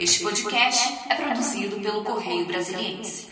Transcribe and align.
Este 0.00 0.22
podcast 0.22 0.88
é 1.10 1.14
produzido 1.14 1.76
pelo 1.76 2.02
Correio 2.02 2.46
Brasiliense. 2.46 3.28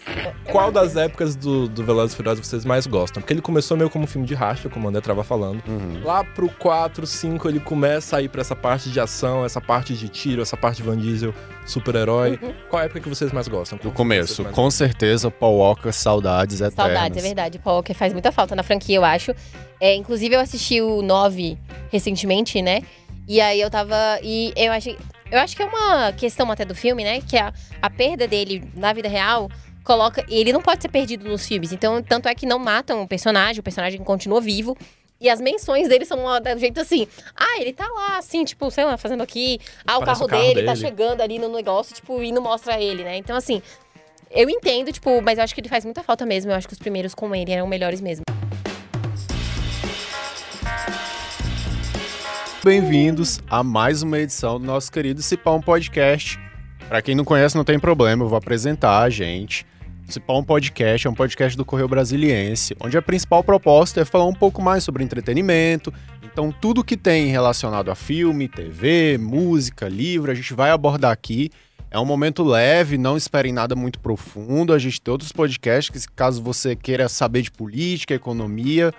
Qual 0.52 0.70
das 0.70 0.94
épocas 0.94 1.34
do, 1.34 1.68
do 1.68 1.82
Velozes 1.82 2.12
e 2.12 2.16
Furiosos 2.16 2.46
vocês 2.46 2.64
mais 2.64 2.86
gostam? 2.86 3.20
Porque 3.20 3.32
ele 3.32 3.40
começou 3.40 3.76
meio 3.76 3.88
como 3.90 4.04
um 4.04 4.06
filme 4.06 4.26
de 4.26 4.34
racha, 4.34 4.68
como 4.68 4.86
o 4.86 4.88
André 4.88 5.00
tava 5.00 5.24
falando. 5.24 5.62
Lá 6.04 6.22
pro 6.22 6.48
4, 6.48 7.06
5, 7.06 7.48
ele 7.48 7.60
começa 7.60 8.18
a 8.18 8.22
ir 8.22 8.28
pra 8.28 8.42
essa 8.42 8.54
parte 8.54 8.90
de 8.90 9.00
ação, 9.00 9.44
essa 9.44 9.60
parte 9.60 9.94
de 9.94 10.08
tiro, 10.08 10.42
essa 10.42 10.56
parte 10.56 10.76
de 10.76 10.82
Van 10.82 10.96
Diesel, 10.96 11.34
super-herói. 11.66 12.38
Qual 12.68 12.82
época 12.82 13.00
que 13.00 13.08
vocês 13.08 13.32
mais 13.32 13.48
gostam? 13.48 13.78
Do 13.78 13.84
Qual 13.84 13.94
começo, 13.94 14.34
vocês 14.36 14.44
mais 14.44 14.54
com 14.54 14.70
certeza, 14.70 15.30
Paul 15.30 15.58
Walker, 15.58 15.90
saudades 15.92 16.60
eternas. 16.60 16.74
Saudades, 16.74 17.18
é 17.18 17.22
verdade. 17.22 17.58
Paul 17.58 17.76
Walker 17.76 17.94
faz 17.94 18.12
muita 18.12 18.30
falta 18.30 18.54
na 18.54 18.62
franquia, 18.62 18.96
eu 18.96 19.04
acho. 19.04 19.34
É, 19.80 19.96
inclusive, 19.96 20.34
eu 20.34 20.40
assisti 20.40 20.80
o 20.80 21.02
9 21.02 21.58
recentemente, 21.90 22.60
né? 22.62 22.82
E 23.26 23.40
aí 23.40 23.60
eu 23.60 23.70
tava. 23.70 23.96
E 24.22 24.52
eu 24.56 24.72
acho. 24.72 24.90
Eu 25.30 25.38
acho 25.38 25.56
que 25.56 25.62
é 25.62 25.64
uma 25.64 26.12
questão 26.12 26.50
até 26.50 26.64
do 26.64 26.74
filme, 26.74 27.04
né? 27.04 27.20
Que 27.20 27.36
a, 27.36 27.52
a 27.80 27.88
perda 27.88 28.26
dele 28.26 28.64
na 28.74 28.92
vida 28.92 29.08
real 29.08 29.48
coloca. 29.84 30.24
Ele 30.28 30.52
não 30.52 30.60
pode 30.60 30.82
ser 30.82 30.88
perdido 30.88 31.28
nos 31.28 31.46
filmes. 31.46 31.72
Então, 31.72 32.02
tanto 32.02 32.28
é 32.28 32.34
que 32.34 32.46
não 32.46 32.58
matam 32.58 33.02
o 33.02 33.08
personagem, 33.08 33.60
o 33.60 33.62
personagem 33.62 34.02
continua 34.02 34.40
vivo. 34.40 34.76
E 35.20 35.28
as 35.28 35.40
menções 35.40 35.86
dele 35.86 36.06
são 36.06 36.18
do 36.18 36.58
jeito 36.58 36.80
assim. 36.80 37.06
Ah, 37.36 37.60
ele 37.60 37.72
tá 37.72 37.86
lá, 37.86 38.16
assim, 38.16 38.42
tipo, 38.42 38.70
sei 38.70 38.84
lá, 38.84 38.96
fazendo 38.96 39.22
aqui. 39.22 39.60
Ah, 39.86 39.98
o 39.98 40.04
carro, 40.04 40.24
o 40.24 40.28
carro 40.28 40.42
dele, 40.42 40.62
tá 40.64 40.72
dele. 40.72 40.86
chegando 40.86 41.20
ali 41.20 41.38
no 41.38 41.48
negócio, 41.48 41.94
tipo, 41.94 42.22
e 42.22 42.32
não 42.32 42.40
mostra 42.40 42.80
ele, 42.80 43.04
né? 43.04 43.16
Então, 43.16 43.36
assim, 43.36 43.62
eu 44.30 44.48
entendo, 44.48 44.90
tipo, 44.90 45.20
mas 45.20 45.36
eu 45.36 45.44
acho 45.44 45.54
que 45.54 45.60
ele 45.60 45.68
faz 45.68 45.84
muita 45.84 46.02
falta 46.02 46.24
mesmo. 46.24 46.50
Eu 46.50 46.56
acho 46.56 46.66
que 46.66 46.72
os 46.72 46.78
primeiros 46.78 47.14
com 47.14 47.34
ele 47.34 47.52
eram 47.52 47.66
melhores 47.66 48.00
mesmo. 48.00 48.24
Bem-vindos 52.62 53.40
a 53.48 53.64
mais 53.64 54.02
uma 54.02 54.18
edição 54.18 54.60
do 54.60 54.66
nosso 54.66 54.92
querido 54.92 55.22
Cipão 55.22 55.62
Podcast. 55.62 56.38
Pra 56.88 57.00
quem 57.00 57.14
não 57.14 57.24
conhece, 57.24 57.56
não 57.56 57.64
tem 57.64 57.78
problema, 57.78 58.22
eu 58.22 58.28
vou 58.28 58.36
apresentar 58.36 59.00
a 59.00 59.08
gente. 59.08 59.64
Cipão 60.06 60.44
Podcast 60.44 61.06
é 61.06 61.10
um 61.10 61.14
podcast 61.14 61.56
do 61.56 61.64
Correio 61.64 61.88
Brasiliense, 61.88 62.76
onde 62.78 62.98
a 62.98 63.02
principal 63.02 63.42
proposta 63.42 64.02
é 64.02 64.04
falar 64.04 64.26
um 64.26 64.34
pouco 64.34 64.60
mais 64.60 64.84
sobre 64.84 65.02
entretenimento. 65.02 65.90
Então, 66.22 66.52
tudo 66.52 66.84
que 66.84 66.98
tem 66.98 67.28
relacionado 67.28 67.90
a 67.90 67.94
filme, 67.94 68.46
TV, 68.46 69.16
música, 69.16 69.88
livro, 69.88 70.30
a 70.30 70.34
gente 70.34 70.52
vai 70.52 70.70
abordar 70.70 71.12
aqui. 71.12 71.50
É 71.90 71.98
um 71.98 72.04
momento 72.04 72.44
leve, 72.44 72.98
não 72.98 73.16
esperem 73.16 73.54
nada 73.54 73.74
muito 73.74 73.98
profundo. 73.98 74.74
A 74.74 74.78
gente 74.78 75.00
tem 75.00 75.10
outros 75.10 75.32
podcasts, 75.32 76.06
que, 76.06 76.14
caso 76.14 76.42
você 76.42 76.76
queira 76.76 77.08
saber 77.08 77.40
de 77.40 77.50
política, 77.50 78.12
economia, 78.12 78.92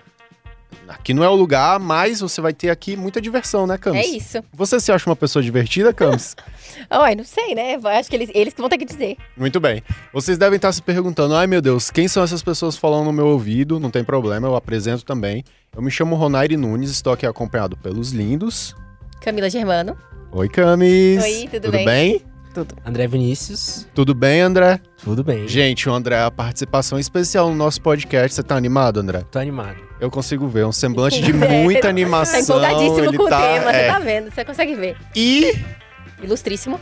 Aqui 0.88 1.14
não 1.14 1.24
é 1.24 1.30
o 1.30 1.36
lugar, 1.36 1.80
mas 1.80 2.20
você 2.20 2.42
vai 2.42 2.54
ter 2.54 2.70
aqui 2.70 2.96
muita 2.98 3.22
diversão, 3.22 3.66
né, 3.66 3.78
Camis? 3.78 4.06
É 4.06 4.10
isso. 4.10 4.44
Você 4.54 4.80
se 4.80 4.92
acha 4.92 5.10
uma 5.10 5.16
pessoa 5.16 5.42
divertida, 5.42 5.94
Camis? 5.94 6.36
Ai, 6.90 7.16
não 7.16 7.24
sei, 7.24 7.56
né? 7.56 7.78
Acho 7.84 8.10
que 8.10 8.16
eles, 8.16 8.30
eles 8.34 8.54
que 8.54 8.60
vão 8.60 8.70
ter 8.70 8.78
que 8.78 8.86
dizer. 8.86 9.18
Muito 9.38 9.60
bem. 9.60 9.82
Vocês 10.14 10.38
devem 10.38 10.56
estar 10.56 10.72
se 10.72 10.82
perguntando: 10.82 11.36
ai 11.36 11.48
meu 11.48 11.62
Deus, 11.62 11.90
quem 11.90 12.08
são 12.08 12.24
essas 12.24 12.42
pessoas 12.44 12.76
falando 12.78 13.06
no 13.06 13.14
meu 13.14 13.28
ouvido? 13.28 13.80
Não 13.80 13.90
tem 13.90 14.04
problema, 14.04 14.48
eu 14.48 14.56
apresento 14.56 15.06
também. 15.06 15.44
Eu 15.76 15.82
me 15.82 15.92
chamo 15.92 16.16
Ronaire 16.16 16.58
Nunes, 16.58 16.90
estou 16.90 17.14
aqui 17.14 17.26
acompanhado 17.26 17.78
pelos 17.78 18.12
lindos. 18.12 18.76
Camila 19.22 19.50
Germano. 19.50 19.98
Oi, 20.32 20.50
Camis. 20.50 21.24
Oi, 21.24 21.48
tudo 21.52 21.62
tudo 21.64 21.72
bem? 21.72 21.86
bem? 21.86 22.31
Tudo. 22.54 22.76
André 22.86 23.08
Vinícius, 23.08 23.88
Tudo 23.96 24.14
bem, 24.14 24.42
André? 24.42 24.80
tudo 25.02 25.24
bem. 25.24 25.48
Gente, 25.48 25.88
o 25.88 25.94
André, 25.94 26.22
a 26.22 26.30
participação 26.30 27.00
especial 27.00 27.50
no 27.50 27.56
nosso 27.56 27.82
podcast. 27.82 28.36
Você 28.36 28.44
tá 28.44 28.56
animado, 28.58 29.00
André? 29.00 29.24
Tô 29.32 29.40
animado. 29.40 29.78
Eu 30.02 30.12
consigo 30.12 30.48
ver 30.48 30.66
um 30.66 30.72
semblante 30.72 31.22
de 31.24 31.32
É, 31.32 31.34
muita 31.34 31.82
Tá 31.84 31.90
animação. 31.90 32.42
empolgadíssimo 32.42 33.00
ele 33.06 33.18
com 33.18 33.30
tá, 33.30 33.38
o 33.40 33.42
tema, 33.54 33.72
é. 33.72 33.86
você 33.86 33.88
tá 33.94 34.00
vendo, 34.00 34.32
você 34.34 34.44
consegue 34.46 34.76
ver. 34.76 34.98
E 35.16 35.54
Ilustríssimo. 36.22 36.80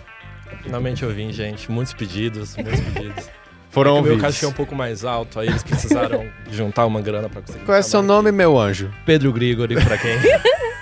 Finalmente 0.63 1.03
eu 1.03 1.11
vim, 1.13 1.31
gente. 1.31 1.71
Muitos 1.71 1.93
pedidos, 1.93 2.55
muitos 2.57 2.79
pedidos. 2.79 3.29
foram 3.69 3.97
É 3.97 3.99
o 3.99 4.03
meu 4.03 4.17
cachê 4.17 4.45
é 4.45 4.47
um 4.47 4.51
pouco 4.53 4.73
mais 4.75 5.05
alto, 5.05 5.39
aí 5.39 5.47
eles 5.47 5.61
precisaram 5.61 6.27
juntar 6.51 6.85
uma 6.87 6.99
grana 6.99 7.29
pra 7.29 7.41
conseguir. 7.41 7.63
Qual 7.63 7.77
é 7.77 7.81
seu 7.83 8.01
nome, 8.01 8.29
aqui. 8.29 8.37
meu 8.37 8.57
anjo? 8.59 8.91
Pedro 9.05 9.31
Grigori, 9.31 9.75
pra 9.75 9.97
quem, 9.99 10.17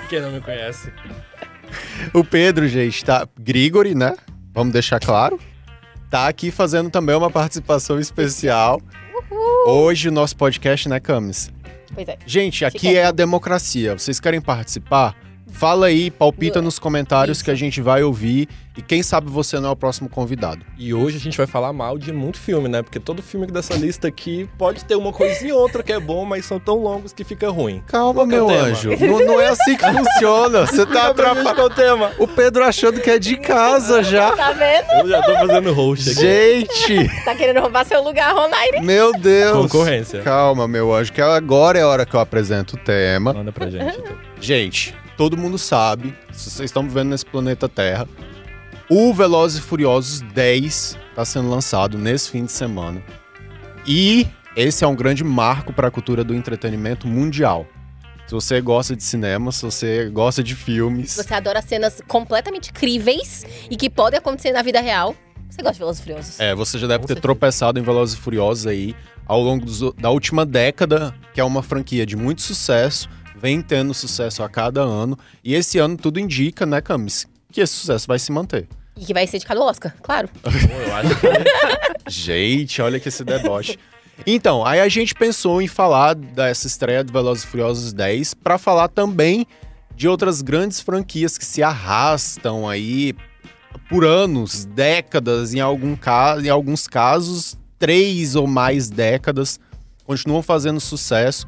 quem 0.10 0.22
não 0.22 0.32
me 0.32 0.40
conhece. 0.40 0.92
O 2.14 2.24
Pedro, 2.24 2.68
gente, 2.70 3.04
tá. 3.04 3.28
Grigori, 3.38 3.94
né? 3.94 4.16
Vamos 4.58 4.74
deixar 4.74 5.00
claro. 5.00 5.40
Tá 6.10 6.28
aqui 6.28 6.50
fazendo 6.50 6.90
também 6.90 7.16
uma 7.16 7.30
participação 7.30 8.00
especial. 8.00 8.82
Hoje 9.68 10.10
o 10.10 10.12
nosso 10.12 10.36
podcast, 10.36 10.90
né, 10.90 11.00
Camis? 11.00 11.52
Pois 11.94 12.08
é. 12.08 12.18
Gente, 12.26 12.66
aqui 12.66 12.98
é 12.98 13.06
a 13.06 13.12
democracia. 13.12 13.96
Vocês 13.96 14.20
querem 14.20 14.42
participar? 14.42 15.16
Fala 15.50 15.88
aí, 15.88 16.12
palpita 16.12 16.62
nos 16.62 16.78
comentários 16.78 17.38
Isso. 17.38 17.46
que 17.46 17.52
a 17.52 17.56
gente 17.56 17.82
vai 17.82 18.04
ouvir. 18.04 18.48
E 18.78 18.82
quem 18.82 19.02
sabe 19.02 19.28
você 19.32 19.60
não 19.60 19.70
é 19.70 19.72
o 19.72 19.76
próximo 19.76 20.08
convidado. 20.08 20.64
E 20.78 20.94
hoje 20.94 21.18
a 21.18 21.20
gente 21.20 21.36
vai 21.36 21.48
falar 21.48 21.74
mal 21.74 21.98
de 21.98 22.14
muito 22.14 22.38
filme, 22.38 22.68
né? 22.70 22.84
Porque 22.84 23.00
todo 23.00 23.24
filme 23.24 23.48
dessa 23.48 23.74
lista 23.74 24.08
aqui 24.08 24.48
pode 24.56 24.86
ter 24.86 24.94
uma 24.96 25.12
coisinha 25.12 25.56
ou 25.56 25.62
outra 25.62 25.82
que 25.82 25.92
é 25.92 26.00
bom, 26.00 26.24
mas 26.26 26.46
são 26.46 26.60
tão 26.60 26.76
longos 26.76 27.12
que 27.12 27.24
fica 27.24 27.50
ruim. 27.50 27.82
Calma, 27.88 28.14
Qual 28.22 28.26
é 28.26 28.30
meu 28.30 28.46
tema? 28.46 28.62
anjo. 28.68 28.90
Não, 29.00 29.20
não 29.26 29.42
é 29.42 29.48
assim 29.48 29.76
que 29.76 29.84
funciona. 29.92 30.68
Você 30.68 30.86
tá 30.86 31.08
atrapalhando. 31.08 31.56
qual 31.56 31.66
o 31.68 31.70
tema. 31.72 32.12
O 32.20 32.28
Pedro 32.28 32.64
achando 32.64 33.02
que 33.02 33.10
é 33.10 33.18
de 33.18 33.38
casa 33.38 34.04
já. 34.04 34.32
Tá 34.36 34.52
vendo? 34.52 34.92
Eu 35.02 35.10
já 35.10 35.24
tô 35.24 35.34
fazendo 35.34 35.74
host 35.74 36.12
aqui. 36.12 36.20
Gente, 36.22 37.10
Tá 37.26 37.34
querendo 37.34 37.60
roubar 37.62 37.84
seu 37.84 38.04
lugar, 38.04 38.32
Ronaire. 38.36 38.82
meu 38.86 39.12
Deus. 39.14 39.72
Concorrência. 39.72 40.22
Calma, 40.22 40.68
meu 40.68 40.94
anjo, 40.94 41.12
que 41.12 41.22
agora 41.22 41.80
é 41.80 41.82
a 41.82 41.88
hora 41.88 42.06
que 42.06 42.14
eu 42.16 42.20
apresento 42.20 42.76
o 42.76 42.80
tema. 42.80 43.34
Manda 43.34 43.52
pra 43.52 43.68
gente. 43.72 43.98
Então. 43.98 44.16
Gente, 44.40 44.94
todo 45.18 45.36
mundo 45.38 45.58
sabe, 45.58 46.16
se 46.32 46.50
vocês 46.50 46.70
estão 46.70 46.84
vivendo 46.84 47.10
nesse 47.10 47.26
planeta 47.26 47.68
Terra, 47.68 48.08
o 48.90 49.14
Velozes 49.14 49.58
e 49.60 49.62
Furiosos 49.62 50.22
10 50.22 50.98
está 51.10 51.26
sendo 51.26 51.50
lançado 51.50 51.98
nesse 51.98 52.30
fim 52.30 52.46
de 52.46 52.52
semana. 52.52 53.02
E 53.86 54.28
esse 54.56 54.84
é 54.84 54.88
um 54.88 54.96
grande 54.96 55.24
marco 55.24 55.74
para 55.74 55.88
a 55.88 55.92
cultura 55.92 56.24
do 56.24 56.34
entretenimento 56.34 57.08
mundial. 57.08 57.66
Se 58.28 58.34
você 58.34 58.60
gosta 58.60 58.96
de 58.96 59.04
cinema, 59.04 59.52
se 59.52 59.64
você 59.64 60.10
gosta 60.10 60.44
de 60.44 60.54
filmes, 60.54 61.16
Você 61.16 61.34
adora 61.34 61.62
cenas 61.62 62.02
completamente 62.08 62.74
críveis 62.74 63.46
e 63.70 63.76
que 63.78 63.90
podem 63.90 64.18
acontecer 64.20 64.52
na 64.52 64.62
vida 64.62 64.82
real. 64.82 65.16
Você 65.50 65.62
gosta 65.62 65.74
de 65.74 65.80
Velozes 65.80 66.00
e 66.02 66.04
Furiosos? 66.04 66.40
é, 66.40 66.54
você 66.54 66.78
já 66.78 66.88
deve 66.88 67.00
Com 67.00 67.08
ter 67.08 67.14
certeza. 67.14 67.22
tropeçado 67.22 67.80
em 67.80 67.84
Velozes 67.84 68.16
e 68.16 68.20
Furiosos 68.20 68.68
aí 68.68 68.94
ao 69.26 69.42
longo 69.42 69.66
dos- 69.66 69.94
da 69.94 70.10
última 70.10 70.46
década, 70.46 71.16
que 71.34 71.40
é 71.40 71.44
uma 71.44 71.64
franquia 71.64 72.06
de 72.06 72.18
muito 72.18 72.42
sucesso, 72.42 73.10
vem 73.40 73.62
tendo 73.62 73.94
sucesso 73.94 74.44
a 74.44 74.50
cada 74.50 74.82
ano. 74.82 75.18
E 75.44 75.54
esse 75.54 75.78
ano 75.78 75.98
tudo 75.98 76.20
indica, 76.20 76.66
né, 76.66 76.82
Camis, 76.82 77.28
que 77.52 77.62
esse 77.62 77.74
sucesso 77.74 78.08
vai 78.08 78.20
se 78.20 78.32
manter. 78.32 78.68
E 78.96 79.06
que 79.06 79.14
vai 79.14 79.28
ser 79.28 79.38
indicado 79.38 79.62
ao 79.62 79.68
Oscar, 79.68 79.96
claro. 80.02 80.30
Eu 80.44 80.96
acho 80.96 81.10
que 81.20 82.10
Gente, 82.10 82.82
olha 82.82 83.00
que 83.00 83.10
esse 83.10 83.24
deboche. 83.24 83.78
Então, 84.26 84.66
aí 84.66 84.80
a 84.80 84.90
gente 84.90 85.14
pensou 85.14 85.62
em 85.62 85.68
falar 85.68 86.16
dessa 86.16 86.66
estreia 86.66 87.04
do 87.04 87.14
Velozes 87.14 87.44
e 87.44 87.48
Furiosos 87.48 87.94
10 87.94 88.34
para 88.34 88.58
falar 88.58 88.88
também 88.88 89.46
de 89.96 90.08
outras 90.08 90.42
grandes 90.42 90.80
franquias 90.80 91.38
que 91.38 91.46
se 91.46 91.62
arrastam 91.62 92.68
aí 92.68 93.14
por 93.90 94.04
anos, 94.04 94.66
décadas, 94.66 95.54
em, 95.54 95.60
algum 95.60 95.96
ca... 95.96 96.38
em 96.42 96.50
alguns 96.50 96.88
casos, 96.88 97.58
três 97.78 98.36
ou 98.36 98.48
mais 98.48 98.90
décadas, 98.90 99.60
continuam 100.04 100.42
fazendo 100.42 100.80
sucesso. 100.80 101.48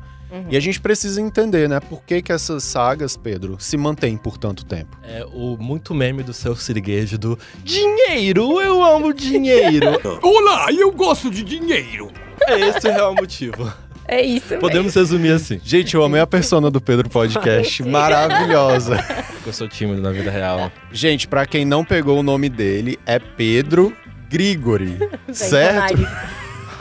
E 0.49 0.55
a 0.55 0.59
gente 0.59 0.79
precisa 0.79 1.21
entender, 1.21 1.67
né, 1.67 1.79
por 1.79 2.03
que, 2.03 2.21
que 2.21 2.31
essas 2.31 2.63
sagas, 2.63 3.17
Pedro, 3.17 3.57
se 3.59 3.75
mantêm 3.77 4.15
por 4.17 4.37
tanto 4.37 4.63
tempo. 4.65 4.97
é 5.03 5.25
o 5.33 5.57
muito 5.57 5.93
meme 5.93 6.23
do 6.23 6.33
seu 6.33 6.55
siriguejo 6.55 7.17
do 7.17 7.37
dinheiro, 7.63 8.61
eu 8.61 8.83
amo 8.83 9.13
dinheiro. 9.13 9.99
Olá, 10.21 10.67
eu 10.71 10.91
gosto 10.91 11.29
de 11.31 11.43
dinheiro. 11.43 12.11
é 12.47 12.59
esse 12.59 12.87
o 12.87 12.91
real 12.91 13.15
motivo. 13.15 13.71
É 14.07 14.23
isso. 14.23 14.57
Podemos 14.57 14.95
resumir 14.95 15.31
assim. 15.31 15.61
Gente, 15.63 15.93
eu 15.93 16.03
amei 16.03 16.19
a 16.19 16.25
persona 16.25 16.71
do 16.71 16.81
Pedro 16.81 17.07
Podcast, 17.07 17.83
maravilhosa. 17.83 18.97
Eu 19.45 19.53
sou 19.53 19.67
tímido 19.67 20.01
na 20.01 20.11
vida 20.11 20.29
real. 20.29 20.71
Gente, 20.91 21.27
pra 21.27 21.45
quem 21.45 21.63
não 21.63 21.85
pegou 21.85 22.19
o 22.19 22.23
nome 22.23 22.49
dele, 22.49 22.99
é 23.05 23.17
Pedro 23.19 23.95
Grigori, 24.27 24.97
certo? 25.31 26.01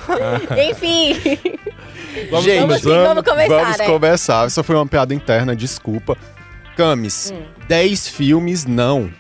Enfim. 0.71 1.15
Vamos 2.31 2.45
Gente, 2.45 2.61
Vamos 2.61 2.77
sim, 2.83 2.89
vamos 2.89 3.23
começar, 3.25 3.63
Vamos 3.63 3.79
né? 3.79 3.87
começar. 3.87 4.47
Isso 4.49 4.63
foi 4.65 4.77
uma 4.77 4.87
piada 4.87 5.15
interna, 5.15 5.55
desculpa. 5.57 6.17
Camis, 6.77 7.33
Hum. 7.35 7.43
10 7.69 8.09
filmes 8.09 8.65
não. 8.67 9.11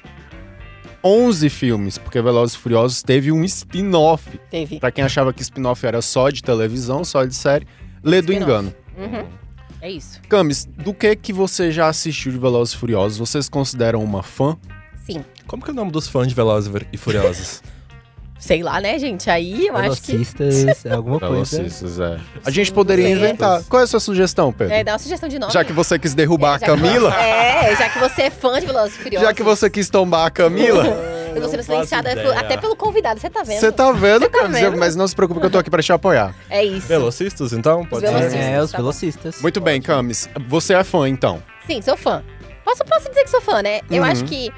11 1.03 1.49
filmes, 1.49 1.97
porque 1.97 2.21
Velozes 2.21 2.55
e 2.57 2.59
Furiosos 2.59 3.03
teve 3.03 3.31
um 3.33 3.45
spin-off. 3.45 4.39
Teve. 4.51 4.81
Pra 4.81 4.91
quem 4.91 5.05
achava 5.05 5.33
que 5.33 5.43
spin-off 5.43 5.85
era 5.87 6.03
só 6.03 6.29
de 6.29 6.43
televisão, 6.43 7.05
só 7.05 7.25
de 7.25 7.35
série, 7.35 7.67
lê 8.03 8.21
do 8.21 8.33
engano. 8.33 8.75
Uhum. 8.97 9.25
É 9.81 9.91
isso. 9.91 10.21
Camis, 10.29 10.65
do 10.65 10.93
que 10.93 11.15
que 11.15 11.33
você 11.33 11.71
já 11.71 11.87
assistiu 11.89 12.33
de 12.33 12.39
Velozes 12.39 12.75
e 12.75 12.77
Furiosos? 12.77 13.17
Vocês 13.19 13.49
consideram 13.49 14.03
uma 14.03 14.25
fã? 14.25 14.57
Sim. 15.07 15.25
Como 15.47 15.63
que 15.63 15.71
é 15.71 15.73
o 15.73 15.77
nome 15.77 15.93
dos 15.93 16.09
fãs 16.09 16.27
de 16.27 16.35
Velozes 16.35 16.71
e 16.93 16.97
Furiosos? 16.97 17.63
Sei 18.39 18.63
lá, 18.63 18.81
né, 18.81 18.99
gente? 18.99 19.29
Aí 19.29 19.67
eu 19.67 19.77
acho 19.77 20.01
que. 20.01 20.13
Velocistas, 20.13 20.87
é 20.87 20.93
alguma 20.95 21.19
coisa. 21.21 21.57
Velocistas, 21.57 21.99
é. 21.99 22.19
A 22.45 22.51
gente 22.51 22.73
poderia 22.73 23.09
inventar. 23.09 23.63
Qual 23.69 23.81
é 23.81 23.85
a 23.85 23.87
sua 23.87 24.01
sugestão, 24.01 24.53
Pedro? 24.53 24.73
É, 24.75 24.85
dá 24.85 24.93
uma 24.93 24.99
sugestão 24.99 25.29
de 25.29 25.39
nome. 25.39 25.53
Já 25.53 25.65
que 25.65 25.73
você 25.73 25.99
quis 25.99 26.15
derrubar 26.15 26.51
a 26.55 26.59
Já 26.59 26.59
que- 26.61 26.67
Camila, 26.67 27.15
É, 27.21 27.75
já 27.77 27.89
que 27.89 27.99
você 27.99 28.23
é 28.23 28.31
fã 28.31 28.61
de 28.61 28.67
Velozes 28.67 28.97
e 28.97 28.99
Furiosos. 29.03 29.29
já 29.29 29.35
que 29.35 29.43
você 29.43 29.69
quis 29.69 29.91
tombar 29.91 30.27
a 30.27 30.31
Camila, 30.31 30.85
Eu 31.35 31.43
tô 31.43 31.49
sendo 31.51 31.59
faço 31.63 31.73
silenciada 31.73 32.13
ideia. 32.13 32.39
até 32.41 32.57
pelo 32.57 32.75
convidado, 32.75 33.21
você 33.21 33.29
tá 33.29 33.43
vendo? 33.43 33.61
Você 33.61 33.71
tá 33.71 33.93
vendo, 33.93 34.23
Você 34.23 34.29
tá 34.31 34.47
vendo? 34.47 34.77
Mas 34.79 34.97
não 34.97 35.07
se 35.07 35.15
preocupe 35.15 35.39
que 35.41 35.47
eu 35.47 35.51
tô 35.51 35.59
aqui 35.59 35.71
pra 35.71 35.83
te 35.83 35.93
apoiar. 35.93 36.35
É 36.49 36.65
isso. 36.65 36.87
Velocistas, 36.89 37.53
então? 37.53 37.85
Pode 37.85 38.07
ser? 38.07 38.13
velocistas. 38.13 38.41
É, 38.47 38.63
os 38.63 38.71
tá 38.71 38.79
bom. 38.79 38.83
velocistas. 38.85 39.43
Muito 39.43 39.61
bem, 39.61 39.81
Camis. 39.83 40.29
Você 40.49 40.73
é 40.75 40.83
fã, 40.83 41.09
então? 41.09 41.43
Sim, 41.67 41.83
sou 41.83 41.97
fã. 41.97 42.23
Posso, 42.69 42.85
posso 42.85 43.09
dizer 43.09 43.25
que 43.25 43.31
sou 43.31 43.41
fã, 43.41 43.63
né? 43.63 43.81
Eu 43.91 44.03
Uhum. 44.03 44.11
acho 44.11 44.25
que. 44.25 44.53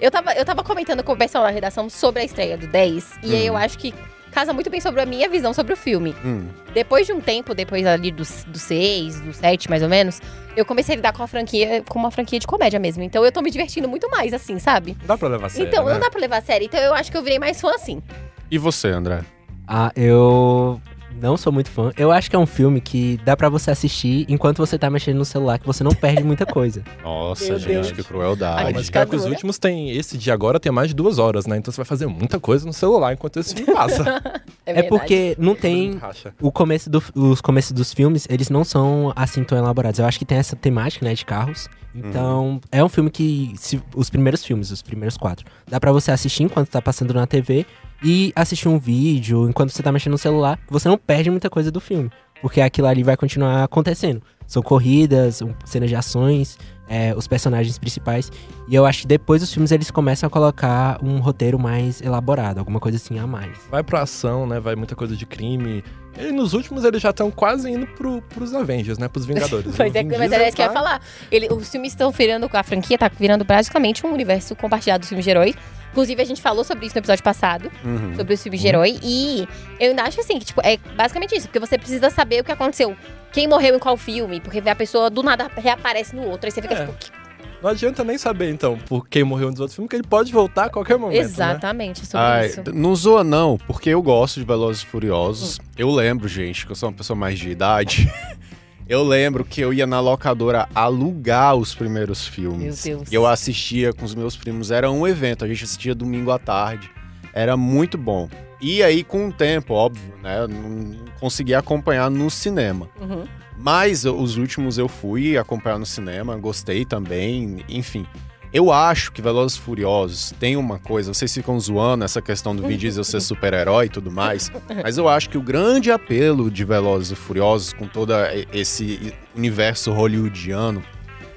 Eu 0.00 0.08
tava, 0.08 0.32
eu 0.34 0.44
tava 0.44 0.62
comentando 0.62 1.02
com 1.02 1.12
o 1.12 1.16
pessoal 1.16 1.42
da 1.42 1.50
redação 1.50 1.90
sobre 1.90 2.22
a 2.22 2.24
estreia 2.24 2.56
do 2.56 2.68
10. 2.68 3.18
E 3.24 3.34
aí 3.34 3.44
eu 3.46 3.56
acho 3.56 3.76
que 3.76 3.92
casa 4.30 4.52
muito 4.52 4.70
bem 4.70 4.80
sobre 4.80 5.00
a 5.00 5.06
minha 5.06 5.28
visão 5.28 5.52
sobre 5.52 5.72
o 5.72 5.76
filme. 5.76 6.14
Hum. 6.24 6.46
Depois 6.72 7.06
de 7.08 7.12
um 7.12 7.20
tempo, 7.20 7.54
depois 7.54 7.84
ali 7.84 8.12
do 8.12 8.24
6, 8.24 9.20
do 9.20 9.32
7 9.32 9.68
mais 9.68 9.82
ou 9.82 9.88
menos, 9.88 10.20
eu 10.56 10.64
comecei 10.64 10.94
a 10.94 10.96
lidar 10.96 11.12
com 11.12 11.24
a 11.24 11.26
franquia, 11.26 11.82
com 11.88 11.98
uma 11.98 12.10
franquia 12.12 12.38
de 12.38 12.46
comédia 12.46 12.78
mesmo. 12.78 13.02
Então 13.02 13.24
eu 13.24 13.32
tô 13.32 13.42
me 13.42 13.50
divertindo 13.50 13.88
muito 13.88 14.08
mais, 14.10 14.32
assim, 14.32 14.60
sabe? 14.60 14.96
Não 15.00 15.06
dá 15.08 15.18
pra 15.18 15.26
levar 15.28 15.46
a 15.46 15.50
sério, 15.50 15.66
então, 15.68 15.84
né? 15.86 15.92
não 15.94 15.98
dá 16.00 16.08
pra 16.08 16.20
levar 16.20 16.36
a 16.38 16.42
sério. 16.42 16.66
Então 16.66 16.78
eu 16.78 16.94
acho 16.94 17.10
que 17.10 17.16
eu 17.16 17.22
virei 17.22 17.40
mais 17.40 17.60
fã 17.60 17.72
assim. 17.74 18.00
E 18.48 18.58
você, 18.58 18.88
André? 18.88 19.22
Ah, 19.66 19.90
eu 19.96 20.80
não 21.20 21.36
sou 21.36 21.52
muito 21.52 21.70
fã. 21.70 21.92
Eu 21.96 22.10
acho 22.12 22.28
que 22.30 22.36
é 22.36 22.38
um 22.38 22.46
filme 22.46 22.80
que 22.80 23.18
dá 23.24 23.36
pra 23.36 23.48
você 23.48 23.70
assistir 23.70 24.26
enquanto 24.28 24.58
você 24.58 24.78
tá 24.78 24.88
mexendo 24.90 25.16
no 25.18 25.24
celular, 25.24 25.58
que 25.58 25.66
você 25.66 25.82
não 25.82 25.92
perde 25.92 26.22
muita 26.24 26.44
coisa. 26.46 26.82
Nossa, 27.02 27.44
Meu 27.44 27.58
gente, 27.58 27.68
Deus. 27.72 27.92
que 27.92 28.02
crueldade. 28.04 28.72
Mas 28.74 28.90
pior 28.90 29.06
que 29.06 29.16
os 29.16 29.24
últimos 29.24 29.58
tem. 29.58 29.90
Esse 29.90 30.16
de 30.18 30.30
agora 30.30 30.58
tem 30.60 30.70
mais 30.72 30.88
de 30.88 30.94
duas 30.94 31.18
horas, 31.18 31.46
né? 31.46 31.56
Então 31.56 31.72
você 31.72 31.76
vai 31.78 31.86
fazer 31.86 32.06
muita 32.06 32.38
coisa 32.40 32.66
no 32.66 32.72
celular 32.72 33.12
enquanto 33.12 33.38
esse 33.38 33.54
filme 33.54 33.72
passa. 33.72 34.04
É, 34.68 34.80
É 34.80 34.82
porque 34.82 35.36
não 35.38 35.54
tem 35.54 36.00
o 36.42 36.50
começo 36.50 36.90
do- 36.90 37.00
os 37.14 37.40
começos 37.40 37.70
dos 37.70 37.94
filmes, 37.94 38.26
eles 38.28 38.50
não 38.50 38.64
são 38.64 39.12
assim 39.14 39.44
tão 39.44 39.56
elaborados. 39.56 40.00
Eu 40.00 40.06
acho 40.06 40.18
que 40.18 40.24
tem 40.24 40.38
essa 40.38 40.56
temática, 40.56 41.04
né, 41.06 41.14
de 41.14 41.24
carros. 41.24 41.68
Então, 41.96 42.60
é 42.70 42.82
um 42.84 42.88
filme 42.88 43.10
que 43.10 43.54
se- 43.56 43.82
os 43.94 44.10
primeiros 44.10 44.44
filmes, 44.44 44.70
os 44.70 44.82
primeiros 44.82 45.16
quatro, 45.16 45.46
dá 45.68 45.78
pra 45.80 45.92
você 45.92 46.10
assistir 46.10 46.42
enquanto 46.42 46.68
tá 46.68 46.82
passando 46.82 47.14
na 47.14 47.26
TV 47.26 47.64
e 48.04 48.32
assistir 48.36 48.68
um 48.68 48.78
vídeo 48.78 49.48
enquanto 49.48 49.70
você 49.70 49.82
tá 49.82 49.90
mexendo 49.90 50.12
no 50.12 50.18
celular. 50.18 50.58
Você 50.68 50.88
não 50.88 50.98
perde 50.98 51.30
muita 51.30 51.48
coisa 51.48 51.70
do 51.70 51.80
filme, 51.80 52.10
porque 52.42 52.60
aquilo 52.60 52.86
ali 52.86 53.02
vai 53.02 53.16
continuar 53.16 53.64
acontecendo. 53.64 54.22
São 54.46 54.62
corridas, 54.62 55.42
cenas 55.64 55.88
de 55.88 55.96
ações, 55.96 56.58
é, 56.88 57.14
os 57.16 57.26
personagens 57.26 57.78
principais. 57.78 58.30
E 58.68 58.74
eu 58.74 58.86
acho 58.86 59.02
que 59.02 59.06
depois 59.06 59.40
dos 59.40 59.52
filmes 59.52 59.72
eles 59.72 59.90
começam 59.90 60.26
a 60.26 60.30
colocar 60.30 60.98
um 61.02 61.18
roteiro 61.18 61.58
mais 61.58 62.00
elaborado, 62.00 62.58
alguma 62.58 62.78
coisa 62.80 62.96
assim 62.96 63.18
a 63.18 63.26
mais. 63.26 63.58
Vai 63.70 63.82
pra 63.82 64.02
ação, 64.02 64.46
né? 64.46 64.60
Vai 64.60 64.74
muita 64.76 64.94
coisa 64.94 65.16
de 65.16 65.26
crime. 65.26 65.82
E 66.18 66.32
nos 66.32 66.54
últimos 66.54 66.82
eles 66.84 67.02
já 67.02 67.10
estão 67.10 67.30
quase 67.30 67.70
indo 67.70 67.86
pro, 67.88 68.22
pros 68.22 68.54
Avengers, 68.54 68.96
né? 68.98 69.06
Pros 69.08 69.26
Vingadores. 69.26 69.66
Pois 69.76 69.94
é, 69.94 70.02
Vin 70.02 70.16
mas 70.16 70.54
que 70.54 70.62
eu 70.62 70.64
ia 70.64 70.68
tá- 70.68 70.72
falar. 70.72 71.00
Ele, 71.30 71.48
os 71.52 71.68
filmes 71.68 71.92
estão 71.92 72.10
virando, 72.10 72.48
a 72.52 72.62
franquia 72.62 72.96
tá 72.96 73.08
virando 73.08 73.44
basicamente 73.44 74.06
um 74.06 74.12
universo 74.12 74.56
compartilhado 74.56 75.00
dos 75.00 75.08
filmes 75.08 75.24
de 75.24 75.30
herói. 75.30 75.54
Inclusive, 75.92 76.20
a 76.20 76.24
gente 76.26 76.42
falou 76.42 76.62
sobre 76.62 76.84
isso 76.86 76.94
no 76.94 76.98
episódio 77.00 77.24
passado, 77.24 77.70
Uhum. 77.82 78.14
sobre 78.16 78.34
os 78.34 78.42
filmes 78.42 78.60
de 78.60 78.68
herói. 78.68 78.98
E 79.02 79.48
eu 79.80 79.90
ainda 79.90 80.02
acho 80.02 80.20
assim, 80.20 80.38
que, 80.38 80.44
tipo, 80.44 80.60
é 80.62 80.76
basicamente 80.94 81.34
isso. 81.34 81.46
Porque 81.48 81.58
você 81.58 81.78
precisa 81.78 82.10
saber 82.10 82.40
o 82.40 82.44
que 82.44 82.52
aconteceu. 82.52 82.94
Quem 83.36 83.46
morreu 83.46 83.76
em 83.76 83.78
qual 83.78 83.98
filme. 83.98 84.40
Porque 84.40 84.66
a 84.66 84.74
pessoa 84.74 85.10
do 85.10 85.22
nada 85.22 85.50
reaparece 85.54 86.16
no 86.16 86.22
outro. 86.22 86.46
Aí 86.46 86.50
você 86.50 86.62
fica 86.62 86.72
É. 86.72 86.86
tipo, 86.86 87.16
Não 87.62 87.68
adianta 87.70 88.02
nem 88.02 88.16
saber, 88.16 88.50
então, 88.50 88.78
por 88.86 89.06
quem 89.08 89.24
morreu 89.24 89.50
nos 89.50 89.60
outros 89.60 89.74
filmes, 89.74 89.90
que 89.90 89.96
ele 89.96 90.06
pode 90.06 90.32
voltar 90.32 90.66
a 90.66 90.70
qualquer 90.70 90.96
momento. 90.98 91.18
Né? 91.18 91.24
exatamente 91.24 92.06
sobre 92.06 92.26
Ai, 92.26 92.46
isso. 92.46 92.62
não 92.72 92.94
zoa 92.94 93.22
não, 93.22 93.58
porque 93.66 93.90
eu 93.90 94.00
gosto 94.00 94.40
de 94.40 94.46
Velozes 94.46 94.82
e 94.82 94.86
Furiosos. 94.86 95.58
Eu 95.76 95.90
lembro, 95.90 96.28
gente, 96.28 96.64
que 96.64 96.72
eu 96.72 96.76
sou 96.76 96.88
uma 96.88 96.94
pessoa 96.94 97.16
mais 97.16 97.38
de 97.38 97.50
idade. 97.50 98.10
eu 98.88 99.02
lembro 99.02 99.44
que 99.44 99.60
eu 99.60 99.72
ia 99.72 99.86
na 99.86 100.00
locadora 100.00 100.66
alugar 100.74 101.56
os 101.56 101.74
primeiros 101.74 102.26
filmes. 102.26 102.84
Meu 102.86 102.96
Deus. 102.98 103.12
E 103.12 103.14
eu 103.14 103.26
assistia 103.26 103.92
com 103.92 104.04
os 104.06 104.14
meus 104.14 104.34
primos, 104.34 104.70
era 104.70 104.90
um 104.90 105.06
evento, 105.06 105.44
a 105.44 105.48
gente 105.48 105.62
assistia 105.64 105.94
domingo 105.94 106.30
à 106.30 106.38
tarde. 106.38 106.90
Era 107.34 107.54
muito 107.56 107.98
bom. 107.98 108.28
E 108.60 108.82
aí, 108.82 109.04
com 109.04 109.28
o 109.28 109.32
tempo, 109.32 109.74
óbvio, 109.74 110.14
né? 110.22 110.46
Não 110.46 110.96
conseguia 111.20 111.58
acompanhar 111.58 112.10
no 112.10 112.30
cinema. 112.30 112.88
Uhum. 113.00 113.24
Mas 113.58 114.04
os 114.04 114.36
últimos 114.36 114.78
eu 114.78 114.88
fui 114.88 115.36
acompanhar 115.36 115.78
no 115.78 115.86
cinema, 115.86 116.36
gostei 116.36 116.84
também, 116.84 117.64
enfim. 117.68 118.06
Eu 118.52 118.72
acho 118.72 119.12
que 119.12 119.20
Velozes 119.20 119.58
e 119.58 119.60
Furiosos 119.60 120.32
tem 120.38 120.56
uma 120.56 120.78
coisa, 120.78 121.12
vocês 121.12 121.32
ficam 121.34 121.58
zoando 121.58 122.04
essa 122.04 122.22
questão 122.22 122.54
do 122.54 122.66
Vin 122.66 122.76
Diesel 122.76 123.04
ser 123.04 123.20
super-herói 123.22 123.86
e 123.86 123.88
tudo 123.88 124.10
mais, 124.10 124.50
mas 124.82 124.96
eu 124.96 125.08
acho 125.08 125.28
que 125.28 125.36
o 125.36 125.42
grande 125.42 125.90
apelo 125.90 126.50
de 126.50 126.64
Velozes 126.64 127.10
e 127.10 127.14
Furiosos 127.14 127.72
com 127.72 127.86
todo 127.86 128.12
esse 128.52 129.12
universo 129.34 129.92
hollywoodiano 129.92 130.82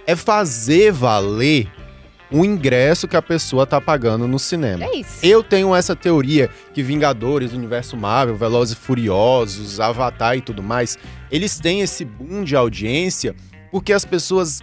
é 0.05 0.15
fazer 0.15 0.91
valer 0.91 1.67
o 2.31 2.45
ingresso 2.45 3.07
que 3.07 3.15
a 3.15 3.21
pessoa 3.21 3.65
tá 3.65 3.81
pagando 3.81 4.27
no 4.27 4.37
cinema. 4.37 4.85
É 4.85 4.97
isso. 4.97 5.19
Eu 5.23 5.43
tenho 5.43 5.75
essa 5.75 5.95
teoria 5.95 6.49
que 6.73 6.83
Vingadores, 6.83 7.53
Universo 7.53 7.97
Marvel, 7.97 8.35
Velozes 8.35 8.75
e 8.75 8.77
Furiosos, 8.77 9.79
Avatar 9.79 10.37
e 10.37 10.41
tudo 10.41 10.61
mais, 10.61 10.97
eles 11.31 11.59
têm 11.59 11.81
esse 11.81 12.05
boom 12.05 12.43
de 12.43 12.55
audiência 12.55 13.35
porque 13.71 13.93
as 13.93 14.05
pessoas, 14.05 14.61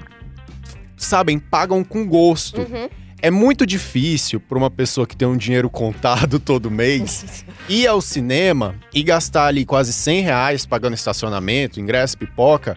sabem, 0.96 1.38
pagam 1.38 1.82
com 1.84 2.06
gosto. 2.06 2.60
Uhum. 2.60 2.88
É 3.22 3.30
muito 3.30 3.64
difícil 3.66 4.38
para 4.38 4.58
uma 4.58 4.70
pessoa 4.70 5.06
que 5.06 5.16
tem 5.16 5.26
um 5.26 5.36
dinheiro 5.36 5.70
contado 5.70 6.38
todo 6.40 6.70
mês 6.70 7.44
ir 7.68 7.86
ao 7.86 8.00
cinema 8.00 8.74
e 8.92 9.02
gastar 9.02 9.46
ali 9.46 9.64
quase 9.64 9.92
100 9.92 10.22
reais 10.22 10.66
pagando 10.66 10.94
estacionamento, 10.94 11.80
ingresso, 11.80 12.18
pipoca 12.18 12.76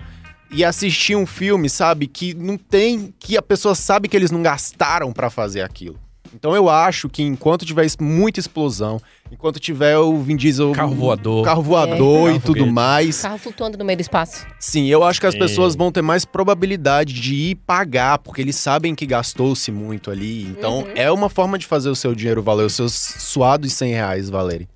e 0.52 0.64
assistir 0.64 1.16
um 1.16 1.26
filme, 1.26 1.70
sabe, 1.70 2.08
que 2.08 2.34
não 2.34 2.58
tem, 2.58 3.14
que 3.20 3.38
a 3.38 3.42
pessoa 3.42 3.76
sabe 3.76 4.08
que 4.08 4.16
eles 4.18 4.32
não 4.32 4.42
gastaram 4.42 5.12
para 5.12 5.30
fazer 5.30 5.62
aquilo. 5.62 6.00
Então 6.32 6.56
eu 6.56 6.70
acho 6.70 7.10
que 7.10 7.24
enquanto 7.24 7.66
tiver 7.66 7.88
muita 8.00 8.40
explosão, 8.40 9.02
enquanto 9.32 9.60
tiver 9.60 9.98
o 9.98 10.16
Vin 10.22 10.36
Diesel, 10.36 10.72
Carro 10.74 10.94
voador. 10.94 11.44
carro 11.44 11.64
voador 11.64 12.30
É. 12.30 12.36
e 12.36 12.40
tudo 12.40 12.68
mais, 12.68 13.24
Carro 13.24 13.40
flutuando 13.40 13.80
no 13.80 13.84
meio 13.84 13.98
do 13.98 14.02
espaço. 14.02 14.46
sim, 14.60 14.86
eu 14.86 15.04
acho 15.04 15.20
que 15.20 15.26
as 15.26 15.34
Sim. 15.34 15.40
pessoas 15.40 15.76
vão 15.76 15.92
ter 15.92 16.04
mais 16.04 16.26
probabilidade 16.26 17.14
de 17.20 17.34
ir 17.34 17.56
pagar, 17.56 18.20
porque 18.20 18.42
eles 18.42 18.56
sabem 18.58 18.94
que 18.94 19.08
gastou-se 19.08 19.72
muito 19.72 20.12
ali. 20.12 20.44
Então 20.44 20.82
Uhum. 20.82 20.92
é 20.94 21.12
uma 21.12 21.30
forma 21.30 21.58
de 21.58 21.66
fazer 21.66 21.90
o 21.90 21.96
seu 21.96 22.14
dinheiro 22.14 22.44
valer, 22.44 22.66
os 22.68 22.74
seus 22.74 22.94
suados 22.94 23.74
100 23.74 23.94
reais 23.94 24.30
valerem. 24.30 24.68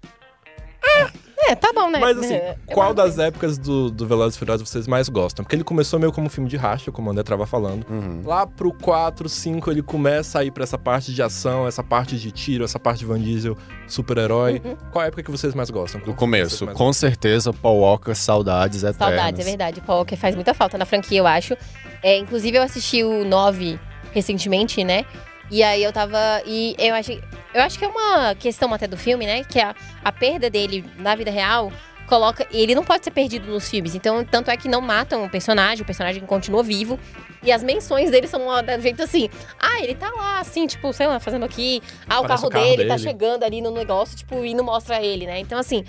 É, 1.48 1.56
tá 1.56 1.72
bom, 1.74 1.90
né? 1.90 2.00
Mas 2.00 2.18
assim, 2.18 2.34
É, 2.34 2.58
qual 2.68 2.92
é 2.92 2.94
das 2.94 3.18
épocas 3.18 3.58
do, 3.58 3.90
do 3.90 4.08
Velozes 4.08 4.36
e 4.36 4.40
Furiosos 4.40 4.70
vocês 4.70 4.88
mais 4.88 5.10
gostam? 5.10 5.44
Porque 5.44 5.56
ele 5.56 5.64
começou 5.64 6.00
meio 6.00 6.12
como 6.12 6.28
um 6.28 6.30
filme 6.30 6.50
de 6.50 6.58
racha, 6.58 6.92
como 6.92 7.10
o 7.10 7.12
André 7.12 7.24
tava 7.24 7.46
falando. 7.46 7.86
Uhum. 7.90 8.22
Lá 8.26 8.46
pro 8.48 8.74
4, 8.74 9.28
5, 9.28 9.72
ele 9.72 9.82
começa 9.82 10.40
a 10.40 10.44
ir 10.44 10.52
pra 10.52 10.64
essa 10.64 10.78
parte 10.78 11.14
de 11.14 11.22
ação, 11.22 11.68
essa 11.68 11.84
parte 11.84 12.18
de 12.18 12.32
tiro, 12.32 12.64
essa 12.64 12.80
parte 12.80 13.00
de 13.00 13.06
Van 13.06 13.20
Diesel, 13.20 13.58
super-herói. 13.88 14.62
Qual 14.92 15.04
época 15.04 15.24
que 15.24 15.32
vocês 15.32 15.54
mais 15.54 15.70
gostam? 15.70 16.00
Do 16.00 16.08
Qual 16.08 16.16
começo, 16.16 16.58
vocês 16.58 16.66
mais 16.66 16.78
com 16.78 16.94
certeza, 16.94 17.52
Paul 17.54 17.80
Walker, 17.82 18.14
saudades 18.16 18.84
eternas. 18.84 18.98
Saudades, 18.98 19.40
é 19.40 19.44
verdade. 19.44 19.80
O 19.80 19.84
Paul 19.84 20.00
Walker 20.00 20.16
faz 20.16 20.36
muita 20.36 20.54
falta 20.54 20.78
na 20.78 20.86
franquia, 20.86 21.20
eu 21.20 21.28
acho. 21.28 21.56
É, 22.02 22.18
inclusive, 22.18 22.58
eu 22.58 22.64
assisti 22.64 23.04
o 23.04 23.26
9 23.26 23.80
recentemente, 24.14 24.84
né? 24.84 25.06
E 25.52 25.62
aí 25.62 25.84
eu 25.84 25.92
tava. 25.92 26.18
E 26.46 26.76
eu 26.80 26.96
acho, 26.96 27.12
eu 27.54 27.62
acho 27.62 27.78
que 27.78 27.86
é 27.86 27.88
uma 27.88 28.36
questão 28.36 28.74
até 28.74 28.88
do 28.88 28.98
filme, 28.98 29.26
né? 29.26 29.44
Que 29.44 29.60
a, 29.60 29.76
a 30.04 30.12
perda 30.12 30.50
dele 30.50 30.84
na 30.98 31.16
vida 31.16 31.32
real 31.32 31.72
coloca. 32.08 32.48
Ele 32.52 32.76
não 32.76 32.84
pode 32.84 33.04
ser 33.04 33.12
perdido 33.12 33.48
nos 33.52 33.70
filmes. 33.70 33.96
Então, 33.96 34.24
tanto 34.24 34.52
é 34.52 34.58
que 34.58 34.68
não 34.68 34.82
matam 34.82 35.24
o 35.24 35.30
personagem, 35.30 35.82
o 35.82 35.86
personagem 35.86 36.22
continua 36.26 36.64
vivo. 36.64 37.00
E 37.42 37.52
as 37.52 37.62
menções 37.62 38.10
dele 38.10 38.28
são 38.28 38.40
do 38.40 38.82
jeito 38.82 39.04
assim. 39.04 39.30
Ah, 39.60 39.82
ele 39.82 39.96
tá 39.96 40.10
lá, 40.10 40.40
assim, 40.40 40.66
tipo, 40.66 40.94
sei 40.94 41.08
lá, 41.08 41.20
fazendo 41.20 41.44
aqui. 41.44 41.82
Ah, 42.08 42.22
o 42.22 42.28
carro, 42.28 42.48
o 42.48 42.50
carro 42.50 42.66
dele, 42.66 42.86
tá 42.86 42.96
dele. 42.96 43.08
chegando 43.08 43.44
ali 43.44 43.62
no 43.62 43.72
negócio, 43.72 44.18
tipo, 44.18 44.46
e 44.46 44.54
não 44.54 44.64
mostra 44.64 45.02
ele, 45.02 45.26
né? 45.26 45.40
Então, 45.40 45.60
assim. 45.60 45.84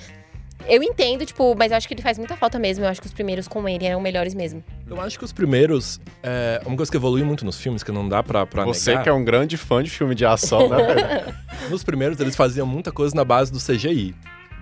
Eu 0.68 0.82
entendo, 0.82 1.26
tipo, 1.26 1.54
mas 1.56 1.70
eu 1.70 1.76
acho 1.76 1.86
que 1.86 1.94
ele 1.94 2.02
faz 2.02 2.18
muita 2.18 2.36
falta 2.36 2.58
mesmo. 2.58 2.84
Eu 2.84 2.88
acho 2.88 3.00
que 3.00 3.06
os 3.06 3.12
primeiros 3.12 3.46
com 3.46 3.68
ele 3.68 3.84
eram 3.84 4.00
melhores 4.00 4.34
mesmo. 4.34 4.64
Eu 4.88 5.00
acho 5.00 5.18
que 5.18 5.24
os 5.24 5.32
primeiros. 5.32 6.00
É 6.22 6.60
uma 6.64 6.76
coisa 6.76 6.90
que 6.90 6.96
evolui 6.96 7.22
muito 7.22 7.44
nos 7.44 7.58
filmes, 7.58 7.82
que 7.82 7.92
não 7.92 8.08
dá 8.08 8.22
pra, 8.22 8.46
pra 8.46 8.64
Você 8.64 8.90
negar. 8.90 9.02
que 9.04 9.08
é 9.08 9.12
um 9.12 9.24
grande 9.24 9.56
fã 9.56 9.82
de 9.82 9.90
filme 9.90 10.14
de 10.14 10.24
ação, 10.24 10.68
né? 10.68 11.34
Nos 11.70 11.82
primeiros, 11.84 12.18
eles 12.20 12.34
faziam 12.36 12.66
muita 12.66 12.90
coisa 12.92 13.14
na 13.14 13.24
base 13.24 13.52
do 13.52 13.58
CGI. 13.58 14.14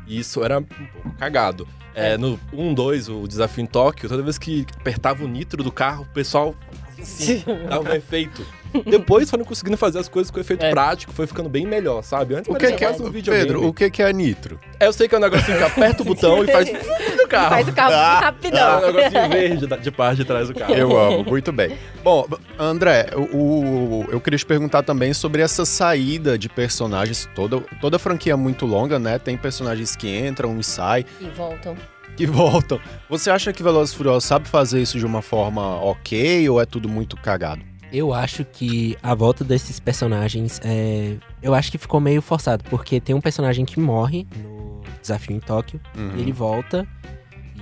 E 0.07 0.19
isso 0.19 0.45
era 0.45 0.59
um 0.59 0.63
pouco 0.63 1.17
cagado. 1.19 1.67
É, 1.95 2.17
no 2.17 2.41
1, 2.53 2.73
2, 2.75 3.09
o 3.11 3.29
desafio 3.29 3.63
em 3.63 3.67
Tóquio, 3.67 4.09
toda 4.09 4.23
vez 4.23 4.39
que 4.39 4.67
apertava 4.81 5.25
o 5.25 5.29
nitro 5.29 5.63
do 5.63 5.71
carro, 5.71 6.05
o 6.05 6.15
pessoal 6.15 6.55
assim, 6.99 7.45
dava 7.69 7.91
um 7.91 7.95
efeito. 7.95 8.45
Depois 8.87 9.29
foram 9.31 9.45
conseguindo 9.45 9.77
fazer 9.77 9.99
as 9.99 10.09
coisas 10.09 10.31
com 10.31 10.41
efeito 10.41 10.65
É. 10.65 10.71
prático, 10.71 11.13
foi 11.13 11.27
ficando 11.27 11.49
bem 11.49 11.67
melhor, 11.67 12.03
sabe? 12.03 12.35
Antes 12.35 12.51
O 12.51 12.55
que, 12.55 12.73
que 12.73 12.85
é, 12.85 12.89
quase 12.89 13.03
um 13.03 13.11
videogame. 13.11 13.47
Pedro, 13.47 13.67
o 13.67 13.73
que, 13.73 13.91
que 13.91 14.03
é 14.03 14.13
nitro? 14.13 14.59
É, 14.81 14.87
eu 14.87 14.93
sei 14.93 15.09
que 15.09 15.15
é 15.15 15.19
um 15.19 15.21
negocinho 15.21 15.59
que 15.59 15.65
aperta 15.65 16.03
o 16.03 16.05
botão 16.07 16.43
e 16.45 16.47
faz 16.51 16.69
do 17.17 17.29
carro. 17.29 17.49
Faz 17.51 17.69
o 17.69 17.73
carro 17.73 17.93
Ah, 17.95 18.19
É 18.21 18.25
rapidão. 18.25 18.79
um 18.79 18.93
negocinho 18.93 19.29
verde 19.29 19.67
de 19.83 19.91
parte 19.91 20.17
de 20.19 20.25
trás 20.25 20.49
do 20.49 20.55
carro. 20.55 20.75
Eu 20.75 20.97
amo, 20.99 21.25
muito 21.25 21.53
bem. 21.53 21.77
Bom, 22.03 22.27
André, 22.59 23.07
o, 23.15 23.37
o- 23.37 24.07
eu 24.11 24.21
queria 24.21 24.39
te 24.39 24.47
perguntar 24.47 24.83
também 24.83 25.13
sobre 25.15 25.43
essa 25.43 25.65
saída 25.65 26.37
de 26.39 26.49
personagens. 26.49 27.29
Toda, 27.35 27.61
toda 27.81 27.99
franquia 27.99 28.33
é 28.33 28.37
muito 28.37 28.67
longa, 28.67 28.99
né? 28.99 29.19
Tem 29.19 29.37
personagens 29.37 29.95
que 29.97 30.09
entram 30.09 30.59
e 30.59 30.65
saem, 30.65 31.05
E 31.21 31.25
voltam. 31.27 31.77
que 32.17 32.27
voltam. 32.27 32.81
Você 33.09 33.31
acha 33.31 33.53
que 33.53 33.63
Velozes 33.63 33.95
e 33.95 33.97
Furiosos 33.97 34.25
sabe 34.25 34.49
fazer 34.49 34.81
isso 34.83 34.99
de 34.99 35.07
uma 35.07 35.23
forma 35.23 35.77
ok 35.83 36.49
ou 36.49 36.61
é 36.61 36.67
tudo 36.67 36.89
muito 36.89 37.17
cagado? 37.17 37.63
Eu 37.93 38.13
acho 38.15 38.45
que 38.45 38.97
a 39.03 39.15
volta 39.15 39.45
desses 39.45 39.79
personagens 39.79 40.61
é. 40.65 41.17
Eu 41.43 41.55
acho 41.55 41.71
que 41.71 41.79
ficou 41.79 42.01
meio 42.01 42.23
forçado, 42.23 42.65
porque 42.71 43.01
tem 43.01 43.15
um 43.15 43.21
personagem 43.21 43.65
que 43.65 43.79
morre 43.79 44.27
no 44.37 44.81
desafio 45.01 45.37
em 45.37 45.41
Tóquio, 45.41 45.81
Uhum. 45.97 46.13
e 46.17 46.21
ele 46.21 46.33
volta. 46.33 46.87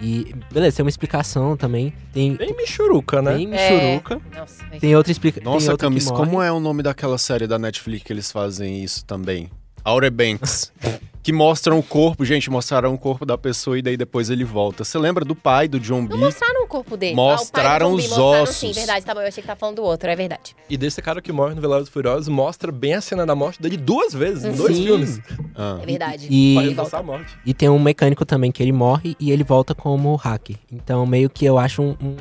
E. 0.03 0.35
Beleza, 0.53 0.77
tem 0.77 0.85
uma 0.85 0.89
explicação 0.89 1.57
também. 1.57 1.93
Tem. 2.13 2.35
Bem 2.37 2.57
michuruca, 2.57 3.21
né? 3.21 3.35
Tem 3.37 3.55
É. 3.55 3.83
Michuruca. 3.97 4.21
Nossa, 4.35 4.65
velho. 4.67 4.81
Tem 4.81 4.97
outra 4.97 5.13
explicação. 5.13 5.53
Nossa, 5.53 5.73
outra 5.73 5.87
Camis, 5.89 6.05
que 6.07 6.11
morre. 6.13 6.25
como 6.25 6.41
é 6.43 6.51
o 6.51 6.59
nome 6.61 6.83
daquela 6.83 7.19
série 7.19 7.47
da 7.47 7.59
Netflix 7.59 8.05
que 8.05 8.13
eles 8.13 8.31
fazem 8.33 8.83
isso 8.83 9.05
também? 9.05 9.51
Outer 9.85 10.11
Banks. 10.11 10.73
que 11.23 11.33
mostram 11.35 11.79
o 11.79 11.83
corpo, 11.83 12.25
gente, 12.25 12.49
mostraram 12.51 12.95
o 12.95 12.99
corpo 12.99 13.27
da 13.27 13.37
pessoa 13.37 13.79
e 13.79 13.83
daí 13.83 13.97
depois 13.97 14.31
ele 14.31 14.43
volta. 14.43 14.85
Você 14.85 14.99
lembra 14.99 15.23
do 15.25 15.35
pai 15.35 15.69
do 15.69 15.79
John 15.79 16.07
B? 16.07 16.15
Não 16.15 16.19
mostraram 16.21 16.65
o 16.65 16.67
corpo 16.67 16.97
dele. 16.97 17.15
Mostraram 17.15 17.91
Ah, 17.91 17.91
o 17.91 17.91
pai 17.91 17.91
do 17.91 17.97
os 17.97 18.03
zumbi, 18.05 18.21
mostraram, 18.23 18.43
ossos. 18.43 18.57
Sim, 18.57 18.73
verdade. 18.73 19.05
Tá 19.05 19.15
bom, 19.15 19.21
eu 19.21 19.29
achei 19.29 19.43
que 19.43 19.47
tá 19.47 19.55
falando 19.55 19.77
do 19.77 19.83
outro, 19.83 20.09
é 20.09 20.17
verdade. 20.17 20.57
E 20.69 20.77
desse 20.79 21.03
cara 21.03 21.21
que 21.21 21.31
morre 21.31 21.55
no 21.55 21.61
Velozes 21.61 21.89
e 21.89 21.93
Furiosos 21.93 22.29
mostra 22.29 22.73
bem 22.73 22.95
a 22.95 23.01
cena 23.03 23.27
da 23.27 23.35
morte 23.35 23.61
dele 23.61 23.77
duas 23.77 24.15
vezes, 24.15 24.45
em 24.45 24.53
dois 24.53 24.75
Sim. 24.75 24.85
filmes. 24.85 25.21
Ah. 25.55 25.79
É 25.83 25.87
verdade. 25.87 26.27
E- 26.31 26.73
volta. 26.75 26.97
a 26.97 27.03
morte. 27.03 27.37
E 27.45 27.53
tem 27.53 27.69
um 27.69 27.79
mecânico 27.79 28.25
também 28.25 28.51
que 28.51 28.63
ele 28.63 28.73
morre 28.73 29.15
e 29.21 29.31
ele 29.31 29.45
volta 29.45 29.75
como 29.75 30.15
hacker. 30.17 30.57
Então, 30.73 31.05
meio 31.05 31.29
que 31.29 31.45
eu 31.45 31.59
acho 31.59 31.83
um, 31.83 31.91
um, 32.03 32.17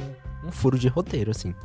um 0.46 0.52
furo 0.52 0.78
de 0.78 0.90
roteiro, 0.90 1.32
assim. 1.32 1.56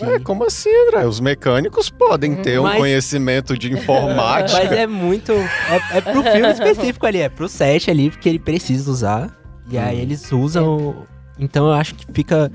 Ué, 0.00 0.18
como 0.20 0.44
assim, 0.44 0.70
André? 0.88 1.06
Os 1.06 1.20
mecânicos 1.20 1.88
podem 1.88 2.34
ter 2.36 2.58
um 2.58 2.64
Mas- 2.64 2.78
conhecimento 2.78 3.56
de 3.56 3.72
informática. 3.72 4.58
Mas 4.58 4.72
é 4.72 4.86
muito. 4.86 5.32
É, 5.32 5.98
é 5.98 6.00
pro 6.00 6.22
filme 6.22 6.50
específico 6.50 7.06
ali, 7.06 7.18
é 7.20 7.28
pro 7.28 7.48
set 7.48 7.90
ali, 7.90 8.10
porque 8.10 8.28
ele 8.28 8.38
precisa 8.38 8.90
usar. 8.90 9.30
E 9.70 9.78
aí 9.78 9.98
Hum. 9.98 10.00
eles 10.02 10.32
usam. 10.32 11.06
Então 11.38 11.66
eu 11.66 11.72
acho 11.72 11.94
que 11.94 12.04
fica. 12.12 12.50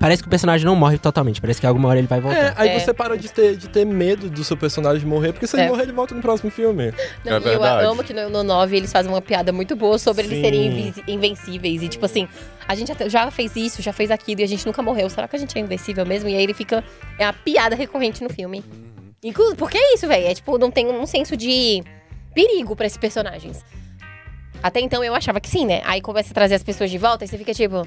Parece 0.00 0.22
que 0.22 0.28
o 0.28 0.30
personagem 0.30 0.64
não 0.64 0.76
morre 0.76 0.96
totalmente. 0.96 1.40
Parece 1.40 1.60
que 1.60 1.66
alguma 1.66 1.88
hora 1.88 1.98
ele 1.98 2.06
vai 2.06 2.18
É, 2.18 2.22
voltar. 2.22 2.54
aí 2.56 2.68
É. 2.68 2.78
você 2.78 2.94
para 2.94 3.16
de 3.18 3.28
ter, 3.32 3.56
de 3.56 3.68
ter 3.68 3.84
medo 3.84 4.30
do 4.30 4.44
seu 4.44 4.56
personagem 4.56 5.04
morrer, 5.06 5.32
porque 5.32 5.46
se 5.46 5.56
ele 5.56 5.64
É. 5.64 5.68
morrer, 5.68 5.82
ele 5.82 5.92
volta 5.92 6.14
no 6.14 6.20
próximo 6.22 6.50
filme. 6.52 6.92
Não, 7.24 7.32
É 7.32 7.34
e 7.34 7.36
eu 7.36 7.40
verdade. 7.42 7.84
amo 7.84 8.04
que 8.04 8.12
no, 8.14 8.30
no 8.30 8.42
9 8.44 8.76
eles 8.76 8.92
fazem 8.92 9.10
uma 9.10 9.20
piada 9.20 9.52
muito 9.52 9.74
boa 9.74 9.98
sobre 9.98 10.24
eles 10.24 10.36
Sim. 10.38 10.44
serem 10.44 10.66
invi- 10.88 11.04
invencíveis. 11.08 11.82
E 11.82 11.88
tipo 11.88 12.04
assim, 12.06 12.28
a 12.68 12.74
gente 12.76 12.92
já 13.08 13.28
fez 13.32 13.56
isso, 13.56 13.82
já 13.82 13.92
fez 13.92 14.10
aquilo 14.12 14.40
e 14.40 14.44
a 14.44 14.48
gente 14.48 14.64
nunca 14.64 14.80
morreu. 14.82 15.10
Será 15.10 15.26
que 15.26 15.34
a 15.34 15.38
gente 15.38 15.58
é 15.58 15.60
invencível 15.60 16.06
mesmo? 16.06 16.28
E 16.28 16.36
aí 16.36 16.42
ele 16.44 16.54
fica. 16.54 16.84
É 17.18 17.24
uma 17.26 17.32
piada 17.32 17.74
recorrente 17.74 18.22
no 18.22 18.30
filme. 18.30 18.64
Inclusive, 19.24 19.56
porque 19.56 19.76
é 19.76 19.94
isso, 19.94 20.06
velho. 20.06 20.26
É 20.28 20.34
tipo, 20.34 20.56
não 20.58 20.70
tem 20.70 20.86
um 20.86 21.06
senso 21.06 21.36
de 21.36 21.82
perigo 22.32 22.76
pra 22.76 22.86
esses 22.86 22.98
personagens. 22.98 23.64
Até 24.62 24.80
então 24.80 25.02
eu 25.02 25.12
achava 25.14 25.40
que 25.40 25.48
sim, 25.48 25.66
né? 25.66 25.82
Aí 25.84 26.00
começa 26.00 26.30
a 26.30 26.34
trazer 26.34 26.54
as 26.54 26.62
pessoas 26.62 26.88
de 26.90 26.98
volta 26.98 27.24
e 27.24 27.28
você 27.28 27.36
fica 27.36 27.52
tipo. 27.52 27.86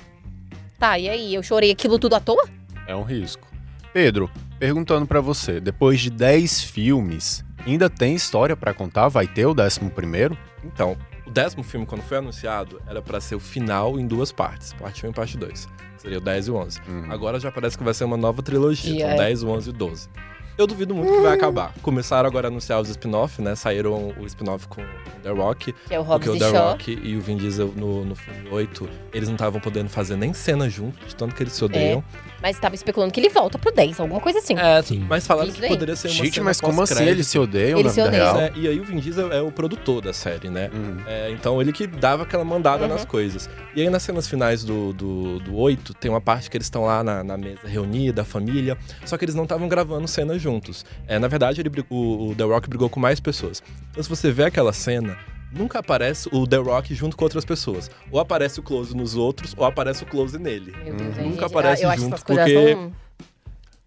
Tá, 0.81 0.97
e 0.97 1.07
aí? 1.07 1.35
Eu 1.35 1.43
chorei 1.43 1.69
aquilo 1.69 1.99
tudo 1.99 2.15
à 2.15 2.19
toa? 2.19 2.43
É 2.87 2.95
um 2.95 3.03
risco. 3.03 3.47
Pedro, 3.93 4.31
perguntando 4.57 5.05
pra 5.05 5.21
você, 5.21 5.59
depois 5.59 5.99
de 5.99 6.09
10 6.09 6.63
filmes, 6.63 7.45
ainda 7.67 7.87
tem 7.87 8.15
história 8.15 8.57
pra 8.57 8.73
contar? 8.73 9.07
Vai 9.07 9.27
ter 9.27 9.45
o 9.45 9.51
11 9.51 9.79
primeiro? 9.91 10.35
Então, 10.63 10.97
o 11.23 11.29
décimo 11.29 11.61
filme, 11.61 11.85
quando 11.85 12.01
foi 12.01 12.17
anunciado, 12.17 12.81
era 12.87 12.99
pra 12.99 13.21
ser 13.21 13.35
o 13.35 13.39
final 13.39 13.99
em 13.99 14.07
duas 14.07 14.31
partes, 14.31 14.73
parte 14.73 15.05
1 15.05 15.11
e 15.11 15.13
parte 15.13 15.37
2. 15.37 15.69
Seria 15.97 16.17
o 16.17 16.21
10 16.21 16.47
e 16.47 16.51
o 16.51 16.55
11. 16.55 16.79
Uhum. 16.87 17.11
Agora 17.11 17.39
já 17.39 17.51
parece 17.51 17.77
que 17.77 17.83
vai 17.83 17.93
ser 17.93 18.05
uma 18.05 18.17
nova 18.17 18.41
trilogia, 18.41 18.91
E 18.91 19.03
com 19.03 19.07
é. 19.07 19.17
10, 19.17 19.43
o 19.43 19.49
11 19.49 19.67
e 19.67 19.69
o 19.69 19.73
12. 19.73 20.09
Eu 20.57 20.67
duvido 20.67 20.93
muito 20.93 21.11
que 21.11 21.19
vai 21.21 21.33
acabar. 21.33 21.73
Começaram 21.81 22.27
agora 22.27 22.47
a 22.47 22.49
anunciar 22.49 22.79
os 22.79 22.89
spin-off, 22.89 23.41
né? 23.41 23.55
Saíram 23.55 24.13
o 24.19 24.25
spin-off 24.25 24.67
com 24.67 24.81
o 24.81 24.85
The 25.23 25.29
Rock, 25.31 25.73
Que 25.87 25.95
é 25.95 25.99
o 25.99 26.03
porque 26.05 26.27
Hobbs 26.29 26.29
o 26.29 26.35
e 26.35 26.39
The 26.39 26.57
Shaw. 26.57 26.69
Rock 26.71 26.99
e 27.03 27.15
o 27.15 27.21
Vin 27.21 27.37
Diesel 27.37 27.73
no, 27.75 28.05
no 28.05 28.15
filme 28.15 28.49
8, 28.49 28.89
eles 29.13 29.27
não 29.29 29.35
estavam 29.35 29.59
podendo 29.61 29.89
fazer 29.89 30.15
nem 30.17 30.33
cena 30.33 30.69
juntos, 30.69 31.07
de 31.07 31.15
tanto 31.15 31.33
que 31.35 31.41
eles 31.43 31.53
se 31.53 31.63
odeiam. 31.63 32.03
Mas 32.41 32.57
tava 32.59 32.73
especulando 32.75 33.11
que 33.13 33.19
ele 33.19 33.29
volta 33.29 33.59
pro 33.59 33.71
10, 33.71 33.99
alguma 33.99 34.19
coisa 34.19 34.39
assim. 34.39 34.57
É, 34.57 34.81
Sim. 34.81 35.05
mas 35.07 35.27
falaram 35.27 35.49
Isso 35.49 35.61
que 35.61 35.67
poderia 35.67 35.95
ser 35.95 36.07
uma 36.07 36.13
Gente, 36.15 36.33
cena 36.35 36.45
mas 36.45 36.59
como 36.59 36.81
assim? 36.81 37.03
Eles 37.03 37.27
se 37.27 37.37
odeiam 37.37 37.79
Eles 37.79 37.95
na 37.95 38.03
se 38.03 38.09
vida 38.09 38.09
odeiam. 38.09 38.33
real? 38.35 38.41
É, 38.41 38.51
e 38.55 38.67
aí 38.67 38.79
o 38.79 38.83
Vin 38.83 38.97
Diesel 38.99 39.31
é 39.31 39.41
o 39.41 39.51
produtor 39.51 40.01
da 40.01 40.11
série, 40.13 40.49
né? 40.49 40.69
Uhum. 40.73 40.97
É, 41.07 41.29
então 41.31 41.61
ele 41.61 41.71
que 41.71 41.85
dava 41.85 42.23
aquela 42.23 42.43
mandada 42.43 42.83
Uhum. 42.83 42.89
nas 42.89 43.05
coisas. 43.05 43.49
E 43.75 43.81
aí 43.81 43.89
nas 43.89 44.01
cenas 44.03 44.27
finais 44.27 44.63
do, 44.63 44.91
do, 44.93 45.39
do 45.39 45.55
8, 45.55 45.93
tem 45.93 46.09
uma 46.09 46.21
parte 46.21 46.49
que 46.49 46.57
eles 46.57 46.65
estão 46.67 46.83
lá 46.85 47.03
na, 47.03 47.23
na 47.23 47.37
mesa 47.37 47.59
reunida, 47.67 48.23
a 48.23 48.25
família, 48.25 48.77
só 49.05 49.17
que 49.17 49.25
eles 49.25 49.35
não 49.35 49.43
estavam 49.43 49.67
gravando 49.67 50.07
cenas 50.07 50.41
juntos. 50.41 50.83
É, 51.07 51.19
na 51.19 51.27
verdade, 51.27 51.61
ele, 51.61 51.69
brigou- 51.69 51.97
o, 51.97 52.29
o 52.31 52.35
The 52.35 52.43
Rock 52.43 52.67
brigou 52.69 52.89
com 52.89 52.99
mais 52.99 53.19
pessoas. 53.19 53.61
Então 53.91 54.01
se 54.01 54.09
você 54.09 54.31
vê 54.31 54.45
aquela 54.45 54.73
cena, 54.73 55.17
nunca 55.51 55.79
aparece 55.79 56.29
o 56.31 56.45
The 56.47 56.57
Rock 56.57 56.93
junto 56.95 57.15
com 57.17 57.23
outras 57.23 57.45
pessoas. 57.45 57.89
Ou 58.11 58.19
aparece 58.19 58.59
o 58.59 58.63
close 58.63 58.95
nos 58.95 59.15
outros, 59.15 59.53
ou 59.57 59.65
aparece 59.65 60.03
o 60.03 60.05
close 60.05 60.37
nele. 60.37 60.73
Meu 60.83 60.93
Deus, 60.95 61.17
Nunca 61.17 61.23
gente? 61.23 61.43
aparece 61.45 61.83
eu 61.83 61.91
junto, 61.97 62.23
porque- 62.25 62.53
tão- 62.75 62.93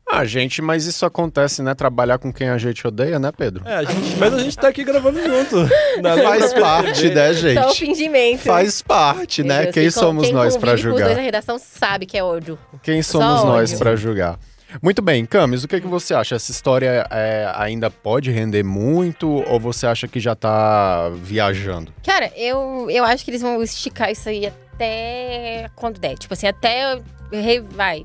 Ah, 0.07 0.25
gente, 0.25 0.61
mas 0.63 0.85
isso 0.85 1.05
acontece, 1.05 1.63
né? 1.63 1.75
Trabalhar 1.75 2.19
com 2.19 2.33
quem 2.33 2.49
a 2.51 2.59
gente 2.59 2.87
odeia, 2.87 3.19
né, 3.19 3.33
Pedro? 3.37 3.67
É, 3.67 3.77
a 3.77 3.83
gente- 3.85 4.17
mas 4.17 4.35
a 4.35 4.39
gente 4.39 4.57
tá 4.57 4.69
aqui 4.69 4.85
gravando 4.85 5.19
junto. 5.21 5.67
Faz 6.23 6.53
parte, 6.53 7.09
né, 7.09 7.33
Só 7.33 7.39
o 7.39 7.41
gente? 7.73 7.79
fingimento. 7.79 8.43
Faz 8.43 8.83
parte, 8.83 9.43
Meu 9.43 9.49
né? 9.49 9.63
Deus, 9.63 9.75
Quem 9.75 9.91
somos 9.91 10.25
quem 10.27 10.33
nós 10.35 10.57
dois 10.57 10.79
julgar? 10.81 11.17
na 11.17 11.23
redação 11.23 11.59
sabe 11.59 12.05
que 12.07 12.17
é 12.19 12.23
ódio. 12.23 12.59
Quem 12.83 13.03
somos 13.03 13.41
Só 13.41 13.47
nós 13.47 13.71
ódio. 13.71 13.79
pra 13.79 13.97
julgar? 13.97 14.39
Muito 14.83 15.01
bem, 15.03 15.25
Camis, 15.25 15.65
o 15.65 15.69
que, 15.69 15.81
que 15.81 15.87
você 15.87 16.15
acha? 16.15 16.35
Essa 16.35 16.51
história 16.51 17.07
é, 17.11 17.51
ainda 17.55 17.91
pode 17.91 18.31
render 18.31 18.63
muito 18.63 19.29
ou 19.49 19.61
você 19.61 19.87
acha 19.87 20.09
que 20.09 20.19
já 20.19 20.35
tá 20.35 21.11
viajando? 21.11 21.93
Cara, 22.05 22.33
eu, 22.37 22.89
eu 22.91 23.05
acho 23.05 23.25
que 23.25 23.31
eles 23.31 23.43
vão 23.43 23.63
esticar 23.63 24.11
isso 24.11 24.29
aí 24.29 24.47
até 24.47 25.71
quando 25.75 25.99
der. 25.99 26.17
Tipo 26.17 26.35
assim, 26.35 26.47
até 26.47 27.01
vai. 27.71 28.05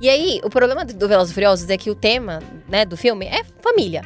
E 0.00 0.08
aí, 0.08 0.40
o 0.42 0.50
problema 0.50 0.84
do 0.84 1.08
Velozes 1.08 1.30
e 1.30 1.34
Furiosos 1.34 1.70
é 1.70 1.76
que 1.76 1.90
o 1.90 1.94
tema, 1.94 2.40
né, 2.68 2.84
do 2.84 2.96
filme 2.96 3.26
é 3.26 3.42
família. 3.60 4.02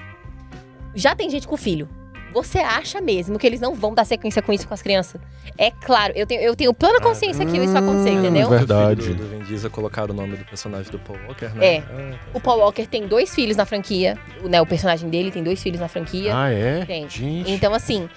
Já 0.94 1.14
tem 1.14 1.30
gente 1.30 1.46
com 1.46 1.56
filho. 1.56 1.88
Você 2.32 2.58
acha 2.58 3.00
mesmo 3.00 3.38
que 3.38 3.46
eles 3.46 3.60
não 3.60 3.74
vão 3.74 3.94
dar 3.94 4.04
sequência 4.04 4.42
com 4.42 4.52
isso 4.52 4.68
com 4.68 4.74
as 4.74 4.82
crianças? 4.82 5.20
É 5.56 5.70
claro, 5.70 6.12
eu 6.14 6.26
tenho, 6.26 6.40
eu 6.42 6.54
tenho 6.54 6.72
plena 6.74 7.00
consciência 7.00 7.44
que 7.46 7.56
isso 7.56 7.72
vai 7.72 7.82
acontecer, 7.82 8.10
Hum, 8.10 8.18
entendeu? 8.20 8.48
vai- 8.48 8.58
Verdade. 8.58 9.00
O 9.00 9.04
filho 9.04 9.16
do, 9.16 9.24
do 9.24 9.30
Vin 9.30 9.42
Diesel 9.44 9.70
colocaram 9.70 10.12
o 10.12 10.16
nome 10.16 10.36
do 10.36 10.44
personagem 10.44 10.90
do 10.92 10.98
Paul 10.98 11.18
Walker, 11.26 11.48
né? 11.54 11.66
É. 11.76 11.82
O 12.34 12.40
Paul 12.40 12.58
Walker 12.60 12.86
tem 12.86 13.06
dois 13.08 13.34
filhos 13.34 13.56
na 13.56 13.64
franquia. 13.64 14.18
O, 14.44 14.48
né, 14.48 14.60
o 14.60 14.66
personagem 14.66 15.08
dele 15.08 15.30
tem 15.30 15.42
dois 15.42 15.62
filhos 15.62 15.80
na 15.80 15.88
franquia. 15.88 16.32
Ah, 16.36 16.50
é? 16.50 16.84
Tem. 16.84 17.08
Gente. 17.08 17.50
Então, 17.50 17.72
assim, 17.74 18.08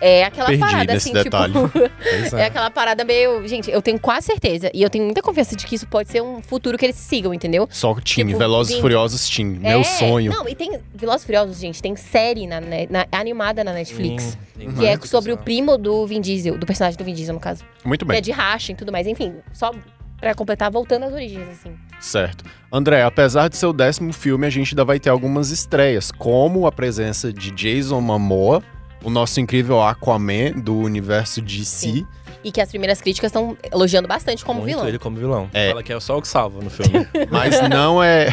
é 0.00 0.24
aquela 0.24 0.46
Perdi 0.48 0.60
parada, 0.60 0.92
nesse 0.94 1.08
assim, 1.10 1.22
detalhe. 1.22 1.52
tipo. 1.52 1.70
Pois 1.98 2.32
É 2.32 2.44
aquela 2.46 2.70
parada 2.70 3.04
meio. 3.04 3.46
Gente, 3.46 3.70
eu 3.70 3.80
tenho 3.82 3.98
quase 3.98 4.26
certeza. 4.26 4.70
E 4.74 4.82
eu 4.82 4.90
tenho 4.90 5.04
muita 5.04 5.20
confiança 5.22 5.54
de 5.56 5.66
que 5.66 5.74
isso 5.74 5.86
pode 5.86 6.10
ser 6.10 6.22
um 6.22 6.40
futuro 6.42 6.76
que 6.78 6.84
eles 6.86 6.96
sigam, 6.96 7.32
entendeu? 7.34 7.68
Só 7.70 7.92
o 7.92 8.00
Team, 8.00 8.26
Tipo, 8.28 8.38
Velozes 8.38 8.76
e 8.76 8.80
Furiosos 8.80 9.28
Team, 9.28 9.48
meu 9.60 9.80
É, 9.80 9.84
sonho. 9.84 10.32
Não, 10.32 10.48
e 10.48 10.54
tem. 10.54 10.78
Velozes 10.94 11.22
e 11.22 11.26
Furiosos, 11.26 11.58
gente, 11.58 11.80
tem 11.82 11.94
série 11.96 12.46
na, 12.46 12.60
né, 12.60 12.86
na- 12.90 13.06
animada 13.12 13.62
na 13.64 13.72
Netflix. 13.72 14.36
Hum, 14.60 14.72
que 14.74 14.86
é 14.86 14.98
sobre 15.00 15.32
o 15.32 15.36
primo 15.36 15.78
do 15.78 16.06
Vin 16.06 16.20
Diesel, 16.20 16.58
do 16.58 16.66
personagem 16.66 16.98
do 16.98 17.04
Vin 17.04 17.14
Diesel, 17.14 17.34
no 17.34 17.40
caso. 17.40 17.62
Muito 17.84 18.04
Que 18.04 18.12
é 18.12 18.14
bem, 18.14 18.22
de 18.22 18.30
racha 18.32 18.72
e 18.72 18.74
tudo 18.74 18.90
mais. 18.90 19.06
Enfim, 19.06 19.34
só 19.52 19.72
pra 20.20 20.34
completar, 20.34 20.68
voltando 20.70 21.04
às 21.04 21.12
origens, 21.12 21.46
assim. 21.48 21.70
certo. 22.00 22.44
André, 22.72 23.02
apesar 23.02 23.48
de 23.48 23.56
ser 23.56 23.66
o 23.66 23.72
décimo 23.72 24.12
filme, 24.12 24.46
a 24.46 24.50
gente 24.50 24.72
ainda 24.72 24.84
vai 24.84 24.98
ter 24.98 25.10
algumas 25.10 25.50
estreias, 25.50 26.10
como 26.10 26.66
a 26.66 26.72
presença 26.72 27.32
de 27.32 27.50
Jason 27.52 28.00
Momoa, 28.00 28.62
o 29.08 29.10
nosso 29.10 29.40
incrível 29.40 29.82
Aquaman 29.82 30.52
do 30.56 30.76
universo 30.76 31.40
DC. 31.40 31.64
Sim. 31.64 32.06
E 32.44 32.52
que 32.52 32.60
as 32.60 32.68
primeiras 32.68 33.00
críticas 33.00 33.30
estão 33.30 33.56
elogiando 33.72 34.06
bastante 34.06 34.44
como 34.44 34.60
Muito 34.60 34.70
vilão. 34.70 34.86
ele 34.88 34.98
como 34.98 35.16
vilão. 35.16 35.50
É. 35.52 35.70
Fala 35.70 35.82
que 35.82 35.92
é 35.92 35.98
só 35.98 36.18
o 36.18 36.22
que 36.22 36.28
salva 36.28 36.62
no 36.62 36.70
filme. 36.70 37.06
Mas 37.32 37.60
não 37.68 38.02
é. 38.02 38.28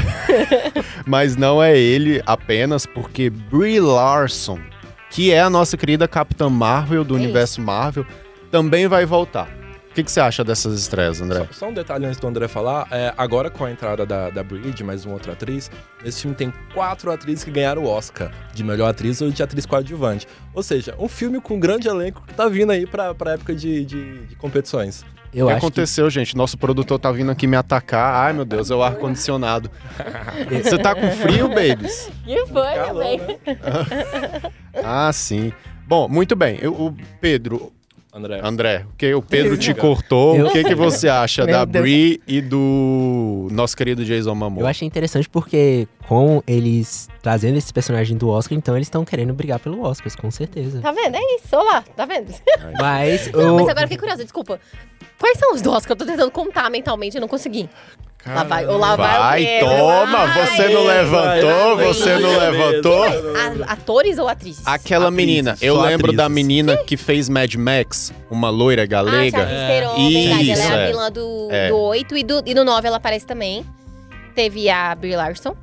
Mas 1.08 1.36
não 1.36 1.64
é 1.64 1.78
ele 1.78 2.22
apenas, 2.26 2.86
porque 2.86 3.30
Brie 3.30 3.80
Larson, 3.80 4.60
que 5.10 5.32
é 5.32 5.42
a 5.42 5.50
nossa 5.50 5.76
querida 5.76 6.08
Capitã 6.08 6.50
Marvel 6.50 7.04
do 7.04 7.16
É 7.16 7.20
universo 7.20 7.62
Marvel, 7.62 8.06
também 8.52 8.88
vai 8.88 9.06
voltar. 9.06 9.50
O 9.96 9.98
que, 9.98 10.04
que 10.04 10.12
você 10.12 10.20
acha 10.20 10.44
dessas 10.44 10.78
estreias, 10.78 11.22
André? 11.22 11.40
Só, 11.40 11.54
só 11.54 11.70
um 11.70 11.74
detalhe 11.74 12.06
antes 12.06 12.20
do 12.20 12.28
André 12.28 12.50
falar. 12.50 12.86
É, 12.92 13.14
agora 13.18 13.50
com 13.50 13.64
a 13.64 13.72
entrada 13.72 14.06
da, 14.06 14.30
da 14.30 14.44
Bridge, 14.44 14.84
mais 14.84 15.06
uma 15.06 15.14
outra 15.14 15.32
atriz, 15.32 15.72
esse 16.04 16.24
filme 16.24 16.36
tem 16.36 16.54
quatro 16.74 17.10
atrizes 17.14 17.46
que 17.46 17.50
ganharam 17.52 17.82
o 17.84 17.88
Oscar 17.88 18.30
de 18.54 18.62
melhor 18.62 18.90
atriz 18.90 19.22
ou 19.22 19.32
de 19.32 19.42
atriz 19.42 19.66
coadjuvante. 19.66 20.28
Ou 20.54 20.62
seja, 20.62 20.94
um 21.00 21.08
filme 21.08 21.40
com 21.40 21.56
um 21.56 21.60
grande 21.62 21.88
elenco 21.88 22.22
que 22.28 22.34
tá 22.34 22.50
vindo 22.50 22.74
aí 22.74 22.86
pra, 22.86 23.16
pra 23.16 23.36
época 23.36 23.56
de, 23.56 23.86
de, 23.86 24.26
de 24.26 24.36
competições. 24.36 25.06
Eu 25.34 25.46
o 25.46 25.48
que 25.48 25.54
acho 25.54 25.62
que 25.62 25.66
aconteceu, 25.68 26.10
gente? 26.10 26.36
Nosso 26.36 26.58
produtor 26.58 27.00
tá 27.00 27.10
vindo 27.14 27.32
aqui 27.32 27.48
me 27.48 27.56
atacar. 27.56 28.26
Ai, 28.26 28.34
meu 28.34 28.44
Deus, 28.44 28.70
é 28.70 28.76
o 28.76 28.84
ar-condicionado. 28.84 29.72
Você 30.62 30.78
tá 30.78 30.94
com 30.94 31.10
frio, 31.12 31.48
babies? 31.48 32.12
E 32.28 32.46
foi, 32.48 32.74
Calor, 32.74 33.02
também. 33.02 33.18
né? 33.20 33.38
Ah, 34.84 35.10
sim. 35.14 35.54
Bom, 35.88 36.10
muito 36.10 36.36
bem. 36.36 36.60
Eu- 36.62 36.74
o 36.74 36.94
Pedro, 37.22 37.72
André. 38.16 38.40
André, 38.42 38.86
que 38.98 39.14
o 39.14 39.22
Pedro 39.22 39.58
te 39.58 39.74
cortou. 39.74 40.38
Eu- 40.38 40.48
O 40.48 40.52
que, 40.52 40.64
que 40.64 40.74
você 40.74 41.10
acha 41.10 41.44
Meu 41.44 41.54
da 41.54 41.66
Deus. 41.66 41.84
Brie 41.84 42.22
e 42.26 42.40
do 42.40 43.50
nosso 43.52 43.76
querido 43.76 44.06
Jason 44.06 44.34
Momoa? 44.34 44.64
Eu 44.64 44.68
achei 44.68 44.88
interessante 44.88 45.28
porque, 45.30 45.86
com 46.08 46.42
eles 46.46 47.10
trazendo 47.22 47.58
esse 47.58 47.74
personagem 47.74 48.16
do 48.18 48.30
Oscar, 48.30 48.58
então 48.58 48.76
eles 48.76 48.88
estão 48.88 49.04
querendo 49.04 49.34
brigar 49.34 49.60
pelo 49.60 49.82
Oscar, 49.84 50.12
com 50.22 50.30
certeza. 50.30 50.80
Tá 50.82 50.92
vendo? 50.92 51.16
É 51.16 51.36
isso, 51.36 51.48
olha 51.54 51.64
lá, 51.72 51.84
tá 51.96 52.06
vendo? 52.06 52.34
Mas, 52.80 53.32
Não, 53.32 53.56
o- 53.56 53.60
mas 53.60 53.70
agora 53.70 53.82
eu 53.86 53.88
fiquei 53.88 53.98
curiosa, 53.98 54.24
desculpa. 54.24 54.60
Quais 55.20 55.38
são 55.40 55.54
os 55.54 55.62
do 55.62 55.72
Oscar? 55.72 55.94
Eu 55.94 55.96
tô 55.98 56.06
tentando 56.06 56.30
contar 56.32 56.70
mentalmente, 56.70 57.16
eu 57.16 57.22
não 57.22 57.28
consegui. 57.28 57.70
Lá 58.28 58.44
vai, 58.44 58.66
ou 58.66 58.78
lá 58.78 58.96
vai, 58.96 59.20
Vai, 59.46 59.60
toma, 59.60 60.18
Ai, 60.18 60.48
você 60.48 60.68
não 60.70 60.84
vai, 60.86 60.98
levantou, 60.98 61.76
vai, 61.76 61.86
você 61.86 62.18
não 62.18 62.36
vai, 62.36 62.50
levantou. 62.50 63.04
A- 63.04 63.72
atores 63.74 64.18
ou 64.18 64.28
atrizes? 64.28 64.66
Aquela 64.66 65.10
Atrizes, 65.10 65.28
menina, 65.28 65.58
eu 65.62 65.76
só 65.76 65.82
lembro 65.84 66.12
da 66.12 66.24
atrizes. 66.26 66.36
menina 66.48 66.76
que 66.78 66.98
fez 66.98 67.30
Mad 67.30 67.54
Max, 67.54 68.12
uma 68.30 68.50
loira 68.50 68.82
Ah, 68.82 68.86
galega. 68.88 69.46
Theron, 69.46 69.96
verdade. 69.96 70.52
Isso, 70.52 70.62
Ela 70.64 70.74
é 70.74 70.76
a 70.76 70.80
é. 70.82 70.88
vilã 70.88 71.12
do, 71.12 71.48
É. 71.52 71.70
do 71.70 71.78
8 71.78 72.18
e, 72.18 72.24
do, 72.24 72.42
e 72.48 72.54
no 72.56 72.64
9 72.64 72.88
ela 72.88 72.98
aparece 72.98 73.28
também. 73.28 73.64
Teve 74.34 74.70
a 74.72 74.96
Brie 74.96 75.16
Larson. 75.16 75.56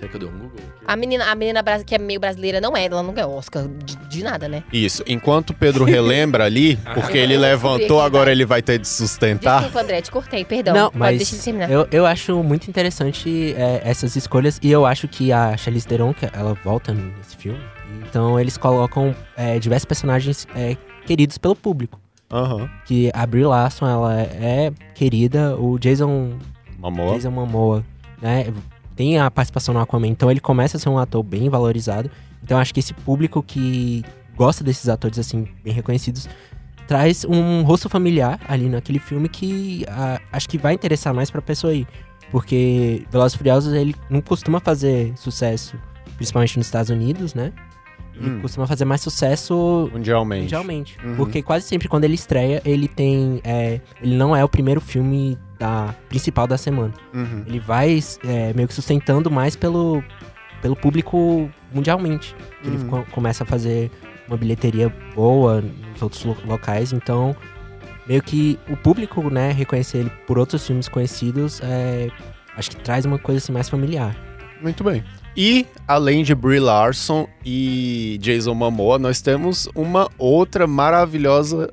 Quer 0.00 0.08
que 0.08 0.16
eu 0.16 0.20
dê 0.20 0.26
um 0.26 0.30
Google? 0.30 0.60
A 0.86 0.96
menina, 0.96 1.30
a 1.30 1.34
menina 1.34 1.62
que 1.84 1.94
é 1.94 1.98
meio 1.98 2.18
brasileira 2.18 2.58
não 2.58 2.74
é, 2.74 2.86
ela 2.86 3.02
não 3.02 3.12
ganhou 3.12 3.36
Oscar 3.36 3.68
de, 3.68 3.96
de 3.96 4.24
nada, 4.24 4.48
né? 4.48 4.64
Isso, 4.72 5.04
enquanto 5.06 5.50
o 5.50 5.54
Pedro 5.54 5.84
relembra 5.84 6.46
ali, 6.46 6.76
porque 6.94 7.18
ele 7.18 7.34
Eu 7.34 7.40
levantou, 7.40 8.00
agora 8.00 8.32
ele 8.32 8.46
vai 8.46 8.62
ter 8.62 8.78
de 8.78 8.88
sustentar. 8.88 9.58
Desculpa, 9.60 9.82
André, 9.82 10.00
te 10.00 10.10
cortei, 10.10 10.42
perdão. 10.42 10.72
Não, 10.72 10.90
mas 10.94 11.18
deixar 11.18 11.36
de 11.36 11.42
terminar. 11.42 11.70
eu, 11.70 11.86
eu 11.92 12.06
acho 12.06 12.42
muito 12.42 12.66
interessante 12.68 13.54
é, 13.58 13.82
essas 13.84 14.16
escolhas 14.16 14.58
e 14.62 14.70
eu 14.70 14.86
acho 14.86 15.06
que 15.06 15.32
a 15.32 15.54
Charlize 15.58 15.86
Theron, 15.86 16.14
que 16.14 16.26
ela 16.32 16.54
volta 16.54 16.94
nesse 16.94 17.36
filme, 17.36 17.60
então 18.08 18.40
eles 18.40 18.56
colocam 18.56 19.14
é, 19.36 19.58
diversos 19.58 19.84
personagens 19.84 20.48
é, 20.54 20.78
queridos 21.04 21.36
pelo 21.36 21.54
público. 21.54 22.00
Aham. 22.32 22.70
Que 22.86 23.10
a 23.12 23.26
Brie 23.26 23.44
Larson, 23.44 23.86
ela 23.86 24.18
é, 24.18 24.28
é 24.32 24.72
querida, 24.94 25.56
o 25.58 25.78
Jason, 25.78 26.38
Mamou. 26.78 27.12
Jason 27.12 27.30
Momoa, 27.30 27.84
né, 28.22 28.46
tem 29.00 29.18
a 29.18 29.30
participação 29.30 29.72
no 29.72 29.80
Aquaman, 29.80 30.08
então 30.08 30.30
ele 30.30 30.40
começa 30.40 30.76
a 30.76 30.80
ser 30.80 30.90
um 30.90 30.98
ator 30.98 31.22
bem 31.22 31.48
valorizado. 31.48 32.10
Então 32.42 32.58
acho 32.58 32.74
que 32.74 32.80
esse 32.80 32.92
público 32.92 33.42
que 33.42 34.04
gosta 34.36 34.62
desses 34.62 34.90
atores, 34.90 35.18
assim, 35.18 35.48
bem 35.64 35.72
reconhecidos, 35.72 36.28
traz 36.86 37.24
um 37.24 37.62
rosto 37.62 37.88
familiar 37.88 38.38
ali 38.46 38.68
naquele 38.68 38.98
filme 38.98 39.26
que 39.26 39.86
ah, 39.88 40.20
acho 40.30 40.46
que 40.46 40.58
vai 40.58 40.74
interessar 40.74 41.14
mais 41.14 41.30
pra 41.30 41.40
pessoa 41.40 41.72
aí. 41.72 41.86
Porque 42.30 43.06
Velozes 43.10 43.36
e 43.36 43.38
Furiosos, 43.38 43.72
ele 43.72 43.96
não 44.10 44.20
costuma 44.20 44.60
fazer 44.60 45.14
sucesso, 45.16 45.78
principalmente 46.16 46.58
nos 46.58 46.66
Estados 46.66 46.90
Unidos, 46.90 47.32
né? 47.32 47.54
Ele 48.20 48.30
Hum. 48.36 48.40
costuma 48.40 48.66
fazer 48.66 48.84
mais 48.84 49.00
sucesso 49.00 49.88
Mundialmente. 49.92 50.42
mundialmente. 50.42 50.96
Uhum. 51.02 51.16
Porque 51.16 51.42
quase 51.42 51.66
sempre 51.66 51.88
quando 51.88 52.04
ele 52.04 52.14
estreia, 52.14 52.60
ele 52.64 52.86
tem. 52.86 53.40
é, 53.42 53.80
ele 54.02 54.14
não 54.14 54.36
é 54.36 54.44
o 54.44 54.48
primeiro 54.48 54.80
filme 54.80 55.38
da 55.58 55.94
principal 56.08 56.46
da 56.46 56.58
semana. 56.58 56.92
Uhum. 57.14 57.44
Ele 57.46 57.58
vai 57.58 57.98
é, 58.26 58.52
meio 58.54 58.68
que 58.68 58.74
sustentando 58.74 59.30
mais 59.30 59.56
pelo, 59.56 60.02
pelo 60.60 60.76
público 60.76 61.50
mundialmente. 61.72 62.34
Uhum. 62.64 62.74
Ele 62.74 62.84
co- 62.84 63.06
começa 63.10 63.42
a 63.44 63.46
fazer 63.46 63.90
uma 64.28 64.36
bilheteria 64.36 64.94
boa 65.14 65.60
nos 65.92 66.02
outros 66.02 66.24
lo- 66.24 66.36
locais. 66.46 66.92
Então, 66.92 67.34
meio 68.06 68.22
que 68.22 68.58
o 68.68 68.76
público, 68.76 69.28
né, 69.30 69.50
reconhecer 69.52 69.98
ele 69.98 70.10
por 70.26 70.38
outros 70.38 70.66
filmes 70.66 70.88
conhecidos, 70.88 71.60
é, 71.62 72.08
acho 72.56 72.70
que 72.70 72.76
traz 72.76 73.04
uma 73.06 73.18
coisa 73.18 73.38
assim 73.38 73.52
mais 73.52 73.68
familiar. 73.68 74.14
Muito 74.62 74.84
bem. 74.84 75.02
E, 75.36 75.66
além 75.86 76.22
de 76.24 76.34
Brie 76.34 76.58
Larson 76.60 77.28
e 77.44 78.18
Jason 78.20 78.54
Momoa, 78.54 78.98
nós 78.98 79.20
temos 79.22 79.68
uma 79.74 80.08
outra 80.18 80.66
maravilhosa 80.66 81.70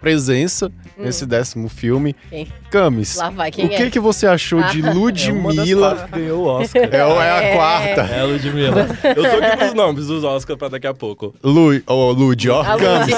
presença 0.00 0.70
nesse 0.98 1.24
décimo 1.24 1.68
filme. 1.68 2.14
Quem? 2.28 2.46
Camis, 2.70 3.16
Lá 3.16 3.30
vai, 3.30 3.50
quem 3.50 3.64
o 3.64 3.68
que, 3.70 3.74
é? 3.84 3.90
que 3.90 3.98
você 3.98 4.26
achou 4.26 4.62
de 4.64 4.84
É 4.86 4.92
Ludmilla? 4.92 6.08
que 6.12 6.18
ganhou 6.20 6.42
o 6.44 6.46
Oscar. 6.46 6.82
É, 6.82 6.96
é 6.96 7.00
a 7.30 7.42
É. 7.42 7.54
quarta. 7.56 8.00
É 8.02 8.20
a 8.20 8.24
Ludmilla. 8.24 8.86
Eu 9.02 9.14
tô 9.22 9.44
aqui 9.44 9.56
com 9.56 9.64
os 9.66 9.74
nomes 9.74 10.06
dos 10.06 10.22
Oscars 10.22 10.58
pra 10.58 10.68
daqui 10.68 10.86
a 10.86 10.92
pouco. 10.92 11.34
Lu, 11.42 11.80
oh, 11.86 12.10
Lud, 12.12 12.50
ó. 12.50 12.60
A 12.60 12.76
Camis. 12.76 13.14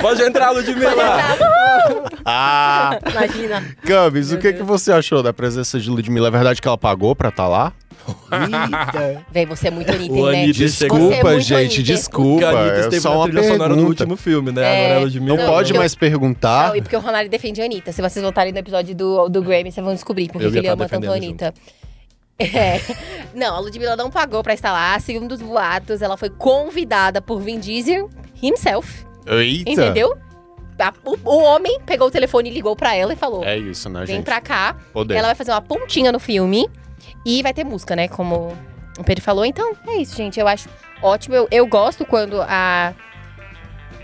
Pode 0.00 0.22
entrar, 0.22 0.50
Ludmilla! 0.52 0.94
Ah, 2.30 2.98
Imagina. 3.10 3.64
Camis, 3.86 4.32
o 4.32 4.38
que, 4.38 4.52
que 4.52 4.62
você 4.62 4.92
achou 4.92 5.22
da 5.22 5.32
presença 5.32 5.80
de 5.80 5.88
Ludmilla? 5.88 6.28
É 6.28 6.30
verdade 6.30 6.60
que 6.60 6.68
ela 6.68 6.76
pagou 6.76 7.16
pra 7.16 7.30
estar 7.30 7.48
lá? 7.48 7.72
Eita! 8.08 9.24
Véi, 9.32 9.46
você 9.46 9.68
é 9.68 9.70
muito 9.70 9.90
Anitta, 9.90 10.12
O 10.14 10.30
né? 10.30 10.42
Anitta 10.42 10.50
é 10.50 10.66
Desculpa, 10.66 11.04
muito 11.30 11.40
gente, 11.40 11.54
Anitta. 11.76 11.82
desculpa. 11.82 12.30
Porque 12.30 12.44
a 12.44 12.60
Anitta 12.60 12.76
É 12.76 12.80
esteve 12.80 13.00
só 13.00 13.16
uma 13.16 13.24
trilha 13.26 13.42
sonora 13.44 13.76
no 13.76 13.86
último 13.86 14.16
filme, 14.16 14.52
né? 14.52 14.62
É, 14.62 14.66
Agora 14.84 14.94
é 14.94 14.96
a 14.96 15.00
Ludmilla. 15.04 15.36
Não 15.36 15.44
Não, 15.44 15.52
pode 15.52 15.72
eu- 15.72 15.78
mais 15.78 15.94
perguntar. 15.94 16.68
Não, 16.68 16.76
e 16.76 16.82
porque 16.82 16.96
o 16.96 17.00
Ronaldo 17.00 17.28
defende 17.28 17.60
a 17.60 17.64
Anitta. 17.64 17.92
Se 17.92 18.00
vocês 18.02 18.22
voltarem 18.22 18.52
no 18.52 18.58
episódio 18.58 18.94
do, 18.94 19.28
do 19.28 19.42
Grammy, 19.42 19.70
vocês 19.72 19.84
vão 19.84 19.94
descobrir 19.94 20.28
porque 20.30 20.46
Eu 20.46 20.50
ele 20.50 20.62
tá 20.62 20.72
ama 20.72 20.88
tanto 20.88 21.10
a 21.10 21.14
Anitta. 21.14 21.54
É. 22.38 22.80
Não, 23.34 23.56
a 23.56 23.58
Ludmilla 23.60 23.96
não 23.96 24.10
pagou 24.10 24.42
pra 24.42 24.54
estar 24.54 24.72
lá. 24.72 24.98
Segundo 25.00 25.32
os 25.32 25.42
boatos, 25.42 26.02
ela 26.02 26.16
foi 26.16 26.30
convidada 26.30 27.20
por 27.20 27.40
Vin 27.40 27.58
Diesel 27.58 28.08
himself. 28.42 29.04
Eita. 29.26 29.70
Entendeu? 29.70 30.16
O, 31.04 31.16
o 31.28 31.38
homem 31.42 31.80
pegou 31.84 32.06
o 32.06 32.10
telefone 32.10 32.48
e 32.48 32.52
ligou 32.54 32.76
pra 32.76 32.94
ela 32.94 33.12
e 33.12 33.16
falou: 33.16 33.44
É 33.44 33.58
isso, 33.58 33.88
né, 33.88 34.04
Vem 34.04 34.16
gente? 34.16 34.24
pra 34.24 34.40
cá. 34.40 34.76
Poder. 34.92 35.16
Ela 35.16 35.26
vai 35.26 35.34
fazer 35.34 35.50
uma 35.50 35.60
pontinha 35.60 36.12
no 36.12 36.20
filme 36.20 36.70
e 37.24 37.42
vai 37.42 37.52
ter 37.52 37.64
música, 37.64 37.94
né? 37.96 38.08
Como 38.08 38.56
o 38.98 39.04
Pedro 39.04 39.22
falou. 39.22 39.44
Então, 39.44 39.76
é 39.86 39.96
isso, 39.96 40.16
gente. 40.16 40.38
Eu 40.40 40.48
acho 40.48 40.68
ótimo. 41.02 41.34
Eu, 41.34 41.48
eu 41.50 41.66
gosto 41.66 42.04
quando 42.04 42.40
a. 42.42 42.94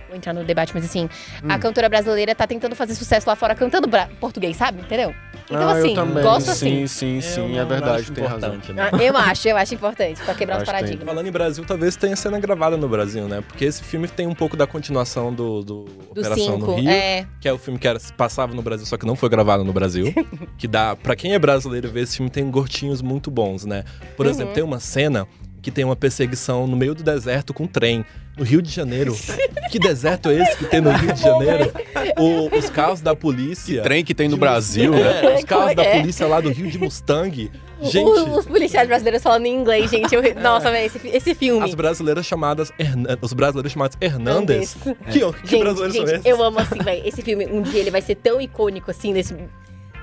Vou 0.08 0.16
entrar 0.16 0.32
no 0.32 0.44
debate, 0.44 0.72
mas 0.74 0.84
assim, 0.84 1.08
Hum. 1.42 1.48
a 1.50 1.58
cantora 1.58 1.88
brasileira 1.88 2.34
tá 2.34 2.46
tentando 2.46 2.76
fazer 2.76 2.94
sucesso 2.94 3.28
lá 3.28 3.34
fora 3.34 3.54
cantando 3.54 3.88
português, 4.20 4.56
sabe? 4.56 4.80
Entendeu? 4.80 5.14
Então, 5.46 5.68
Ah, 5.68 5.72
assim, 5.72 5.88
eu 5.90 5.94
também. 5.94 6.22
gosto 6.22 6.46
sim, 6.54 6.84
assim. 6.84 6.86
sim, 6.86 7.20
sim, 7.20 7.56
Eu 7.56 7.62
é 7.62 7.64
verdade, 7.66 8.10
tem 8.12 8.24
razão. 8.24 8.54
né? 8.54 8.60
Ah, 8.90 9.02
Eu 9.02 9.14
acho, 9.16 9.46
eu 9.48 9.56
acho 9.56 9.74
importante, 9.74 10.22
pra 10.22 10.34
quebrar 10.34 10.56
os 10.56 10.62
que 10.62 10.66
tem. 10.70 10.74
paradigmas. 10.74 11.06
Falando 11.06 11.26
em 11.26 11.30
Brasil, 11.30 11.64
talvez 11.66 11.96
tenha 11.96 12.16
cena 12.16 12.40
gravada 12.40 12.76
no 12.78 12.88
Brasil, 12.88 13.28
né? 13.28 13.42
Porque 13.46 13.66
esse 13.66 13.82
filme 13.84 14.08
tem 14.08 14.26
um 14.26 14.34
pouco 14.34 14.56
da 14.56 14.66
continuação 14.66 15.32
do, 15.34 15.62
do, 15.62 15.84
Do 15.84 16.10
Operação 16.12 16.58
no 16.58 16.66
5, 16.68 16.80
Rio, 16.80 16.90
é. 16.90 17.26
que 17.40 17.46
é 17.46 17.52
o 17.52 17.58
filme 17.58 17.78
que 17.78 17.86
era, 17.86 17.98
passava 18.16 18.54
no 18.54 18.62
Brasil, 18.62 18.86
só 18.86 18.96
que 18.96 19.04
não 19.04 19.14
foi 19.14 19.28
gravado 19.28 19.62
no 19.64 19.72
Brasil. 19.72 20.14
que 20.56 20.66
dá, 20.66 20.96
pra 20.96 21.14
quem 21.14 21.34
é 21.34 21.38
brasileiro 21.38 21.90
ver 21.90 22.04
esse 22.04 22.16
filme, 22.16 22.30
tem 22.30 22.50
gostinhos 22.50 23.02
muito 23.02 23.30
bons, 23.30 23.66
né? 23.66 23.84
Por 24.16 24.24
Uhum. 24.24 24.32
exemplo, 24.32 24.54
tem 24.54 24.64
uma 24.64 24.80
cena 24.80 25.26
que 25.64 25.70
tem 25.70 25.82
uma 25.84 25.96
perseguição 25.96 26.66
no 26.66 26.76
meio 26.76 26.94
do 26.94 27.02
deserto 27.02 27.54
com 27.54 27.64
um 27.64 27.66
trem. 27.66 28.04
No 28.36 28.44
Rio 28.44 28.60
de 28.60 28.68
Janeiro. 28.70 29.16
que 29.70 29.78
deserto 29.78 30.28
é 30.28 30.42
esse 30.42 30.56
que 30.58 30.64
tem 30.66 30.80
no 30.80 30.90
Rio 30.90 31.12
de 31.12 31.22
Janeiro? 31.22 31.72
O- 32.18 32.54
os 32.56 32.68
carros 32.68 33.00
da 33.00 33.14
polícia. 33.16 33.80
Trem 33.82 34.04
que 34.04 34.12
tem 34.12 34.28
no 34.28 34.36
Brasil, 34.36 34.92
Mustang- 34.92 35.22
né? 35.22 35.32
É, 35.32 35.36
os 35.38 35.44
carros 35.44 35.64
Como 35.66 35.76
da 35.76 35.82
é 35.82 35.86
que 35.90 35.96
é? 35.96 36.00
polícia 36.00 36.26
lá 36.26 36.40
do 36.40 36.50
Rio 36.50 36.68
de 36.70 36.76
Mustang. 36.78 37.50
Gente, 37.80 37.96
O- 38.06 38.38
Os 38.38 38.44
policiais 38.46 38.86
brasileiros 38.88 39.22
falando 39.22 39.46
em 39.46 39.54
inglês, 39.54 39.90
gente. 39.90 40.12
eu- 40.14 40.22
Nossa, 40.40 40.70
velho, 40.70 40.86
esse, 40.86 41.08
esse 41.08 41.34
filme. 41.34 41.64
as 41.64 41.74
brasileiras 41.74 42.26
chamadas 42.26 42.72
Hernan- 42.78 43.16
os 43.22 43.32
brasileiros 43.32 43.72
chamados 43.72 43.96
Hernandes. 44.00 44.74
Que, 45.10 45.20
que 45.20 45.20
Gente, 45.20 45.58
brasileiros 45.62 45.94
gente, 45.94 46.06
são 46.08 46.14
esses? 46.16 46.26
eu 46.26 46.42
amo 46.42 46.58
assim, 46.58 46.78
velho. 46.82 47.02
Esse 47.06 47.22
filme, 47.22 47.46
um 47.46 47.62
dia 47.62 47.80
ele 47.80 47.90
vai 47.90 48.02
ser 48.02 48.16
tão 48.16 48.40
icônico, 48.40 48.90
assim, 48.90 49.12
nesse, 49.12 49.34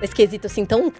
nesse 0.00 0.14
quesito, 0.14 0.46
assim, 0.46 0.64
tão 0.64 0.90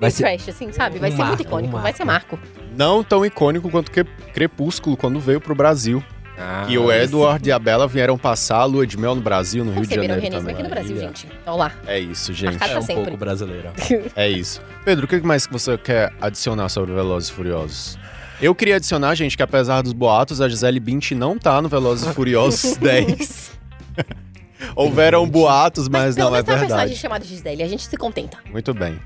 Vai 0.00 0.10
ser 0.10 0.22
trash, 0.22 0.48
assim, 0.48 0.72
sabe? 0.72 0.98
Vai 0.98 1.10
um 1.12 1.16
ser 1.16 1.24
muito 1.24 1.42
icônico, 1.42 1.76
um 1.76 1.80
vai 1.80 1.92
ser 1.92 2.04
marco. 2.04 2.38
Não 2.76 3.04
tão 3.04 3.24
icônico 3.24 3.68
quanto 3.70 3.90
que 3.90 4.02
Crepúsculo 4.32 4.96
quando 4.96 5.20
veio 5.20 5.40
pro 5.40 5.54
Brasil. 5.54 6.02
Ah, 6.38 6.64
e 6.70 6.78
o 6.78 6.90
Edward 6.90 7.46
e 7.46 7.52
a 7.52 7.58
Bela 7.58 7.86
vieram 7.86 8.16
passar 8.16 8.60
a 8.60 8.64
lua 8.64 8.86
de 8.86 8.96
mel 8.96 9.14
no 9.14 9.20
Brasil, 9.20 9.62
no 9.62 9.72
Rio 9.72 9.82
de 9.82 9.88
o 9.88 9.94
Janeiro 9.94 10.14
realismo 10.14 10.38
também. 10.40 10.54
aqui 10.54 10.62
no 10.62 10.70
Brasil, 10.70 10.96
gente. 10.98 11.28
Olha 11.46 11.54
lá. 11.56 11.72
É 11.86 11.98
isso, 11.98 12.32
gente. 12.32 12.52
Marcado 12.52 12.72
é 12.72 12.78
um 12.78 12.82
sempre. 12.82 13.02
pouco 13.04 13.16
brasileira. 13.18 13.72
É 14.16 14.26
isso. 14.26 14.62
Pedro, 14.82 15.04
o 15.04 15.08
que 15.08 15.20
mais 15.20 15.46
que 15.46 15.52
você 15.52 15.76
quer 15.76 16.10
adicionar 16.18 16.70
sobre 16.70 16.94
Velozes 16.94 17.28
e 17.28 17.32
Furiosos? 17.32 17.98
Eu 18.40 18.54
queria 18.54 18.76
adicionar, 18.76 19.14
gente, 19.14 19.36
que 19.36 19.42
apesar 19.42 19.82
dos 19.82 19.92
boatos, 19.92 20.40
a 20.40 20.48
Gisele 20.48 20.80
Bündchen 20.80 21.18
não 21.18 21.38
tá 21.38 21.60
no 21.60 21.68
Velozes 21.68 22.06
e 22.08 22.14
Furiosos 22.14 22.74
10. 22.80 23.50
Houveram 24.74 25.28
boatos, 25.28 25.88
mas, 25.88 26.14
pelo 26.14 26.30
não 26.30 26.36
é 26.36 26.38
menos 26.38 26.46
tem 26.46 26.54
uma 26.54 26.60
personagem 26.60 26.86
verdade. 26.88 27.00
chamada 27.00 27.24
Gisele, 27.24 27.62
a 27.62 27.68
gente 27.68 27.82
se 27.86 27.96
contenta. 27.98 28.38
Muito 28.50 28.72
bem. 28.72 28.98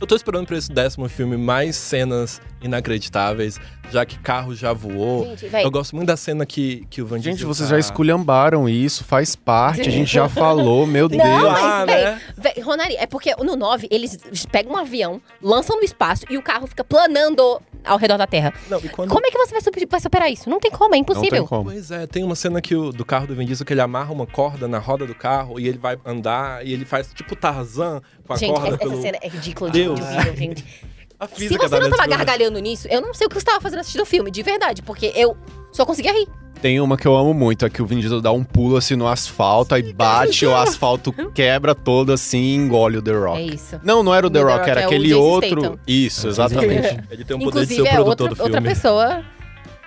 Eu 0.00 0.06
tô 0.06 0.14
esperando 0.14 0.46
pra 0.46 0.56
esse 0.56 0.70
décimo 0.70 1.08
filme 1.08 1.36
mais 1.36 1.74
cenas 1.76 2.40
inacreditáveis, 2.62 3.58
já 3.90 4.06
que 4.06 4.18
carro 4.18 4.54
já 4.54 4.72
voou. 4.72 5.24
Gente, 5.26 5.48
véi. 5.48 5.64
Eu 5.64 5.70
gosto 5.70 5.94
muito 5.96 6.06
da 6.08 6.16
cena 6.16 6.46
que, 6.46 6.86
que 6.88 7.02
o 7.02 7.06
Van 7.06 7.16
Gente, 7.18 7.34
Diesel 7.38 7.48
vocês 7.48 7.68
tá- 7.68 7.74
já 7.74 7.80
esculhambaram 7.80 8.68
isso, 8.68 9.02
faz 9.04 9.34
parte, 9.34 9.82
a 9.82 9.90
gente 9.90 10.12
já 10.12 10.28
falou, 10.30 10.86
meu 10.86 11.08
Deus. 11.08 11.22
Não, 11.22 11.50
mas, 11.50 11.62
Ah, 11.64 11.84
véi, 11.84 12.04
né? 12.04 12.20
véi, 12.36 12.62
Ronari, 12.62 12.96
é 12.96 13.06
porque 13.06 13.34
no 13.42 13.56
9 13.56 13.88
eles 13.90 14.18
pegam 14.50 14.72
um 14.74 14.76
avião, 14.76 15.20
lançam 15.42 15.76
no 15.76 15.82
espaço 15.82 16.24
e 16.30 16.36
o 16.38 16.42
carro 16.42 16.66
fica 16.66 16.84
planando 16.84 17.60
ao 17.88 17.98
redor 17.98 18.16
da 18.16 18.26
Terra. 18.26 18.52
Não, 18.68 18.78
e 18.78 18.88
quando... 18.88 19.10
Como 19.10 19.26
é 19.26 19.30
que 19.30 19.38
você 19.38 19.52
vai, 19.52 19.60
super- 19.60 19.86
vai 19.88 20.00
superar 20.00 20.30
isso? 20.30 20.48
Não 20.48 20.60
tem 20.60 20.70
como, 20.70 20.94
é 20.94 20.98
Não 20.98 21.04
tem 21.04 21.14
impossível. 21.14 21.46
como. 21.46 21.64
Pois 21.64 21.90
é, 21.90 22.06
tem 22.06 22.22
uma 22.22 22.34
cena 22.34 22.60
que 22.60 22.74
o, 22.74 22.92
do 22.92 23.04
carro 23.04 23.26
do 23.26 23.34
Vin 23.34 23.46
Diesel 23.46 23.66
que 23.66 23.72
ele 23.72 23.80
amarra 23.80 24.12
uma 24.12 24.26
corda 24.26 24.68
na 24.68 24.78
roda 24.78 25.06
do 25.06 25.14
carro 25.14 25.58
e 25.58 25.66
ele 25.66 25.78
vai 25.78 25.98
andar 26.04 26.64
e 26.66 26.72
ele 26.72 26.84
faz 26.84 27.12
tipo 27.12 27.34
Tarzan 27.34 28.00
com 28.26 28.32
a 28.32 28.36
Gente, 28.36 28.52
corda 28.52 28.68
essa, 28.68 28.78
pelo... 28.78 28.92
essa 28.92 29.02
cena 29.02 29.18
é 29.22 29.28
ridícula 29.28 29.70
de 29.70 29.82
Deus. 29.82 30.00
de 30.00 30.36
gente. 30.36 30.64
Se 31.26 31.34
física 31.34 31.68
você 31.68 31.80
da 31.80 31.88
não 31.88 31.90
tava 31.90 32.08
gargalhando 32.08 32.58
nisso, 32.58 32.86
eu 32.88 33.00
não 33.00 33.12
sei 33.12 33.26
o 33.26 33.30
que 33.30 33.34
você 33.34 33.44
tava 33.44 33.60
fazendo 33.60 33.80
assistindo 33.80 34.02
o 34.02 34.06
filme, 34.06 34.30
de 34.30 34.42
verdade, 34.42 34.82
porque 34.82 35.12
eu 35.14 35.36
só 35.72 35.84
conseguia 35.84 36.12
rir. 36.12 36.28
Tem 36.60 36.80
uma 36.80 36.96
que 36.96 37.06
eu 37.06 37.16
amo 37.16 37.32
muito, 37.32 37.64
é 37.64 37.70
que 37.70 37.80
o 37.80 37.86
Vin 37.86 38.00
Diesel 38.00 38.20
dá 38.20 38.32
um 38.32 38.42
pulo 38.42 38.76
assim 38.76 38.96
no 38.96 39.06
asfalto, 39.06 39.74
aí 39.76 39.92
bate, 39.92 40.44
o 40.44 40.56
asfalto 40.56 41.12
quebra 41.32 41.72
todo 41.72 42.12
assim 42.12 42.38
e 42.38 42.54
engole 42.56 42.98
o 42.98 43.02
The 43.02 43.12
Rock. 43.12 43.38
É 43.38 43.42
isso. 43.54 43.80
Não, 43.84 44.02
não 44.02 44.12
era 44.12 44.26
o 44.26 44.30
The 44.30 44.40
Rock, 44.40 44.58
Rock 44.58 44.70
era 44.70 44.80
é 44.80 44.84
aquele 44.84 45.14
outro. 45.14 45.60
Statham. 45.60 45.78
Isso, 45.86 46.26
É 46.26 46.30
exatamente. 46.30 47.00
Ele 47.10 47.24
tem 47.24 47.36
o 47.36 47.40
poder 47.40 47.64
de 47.64 47.74
ser 47.74 47.80
Inclusive, 47.80 47.82
o 47.82 47.86
é 47.86 47.94
produtor 47.94 48.28
outra, 48.30 48.36
do 48.36 48.42
outra 48.42 48.60
filme. 48.60 48.68
pessoa, 48.68 49.24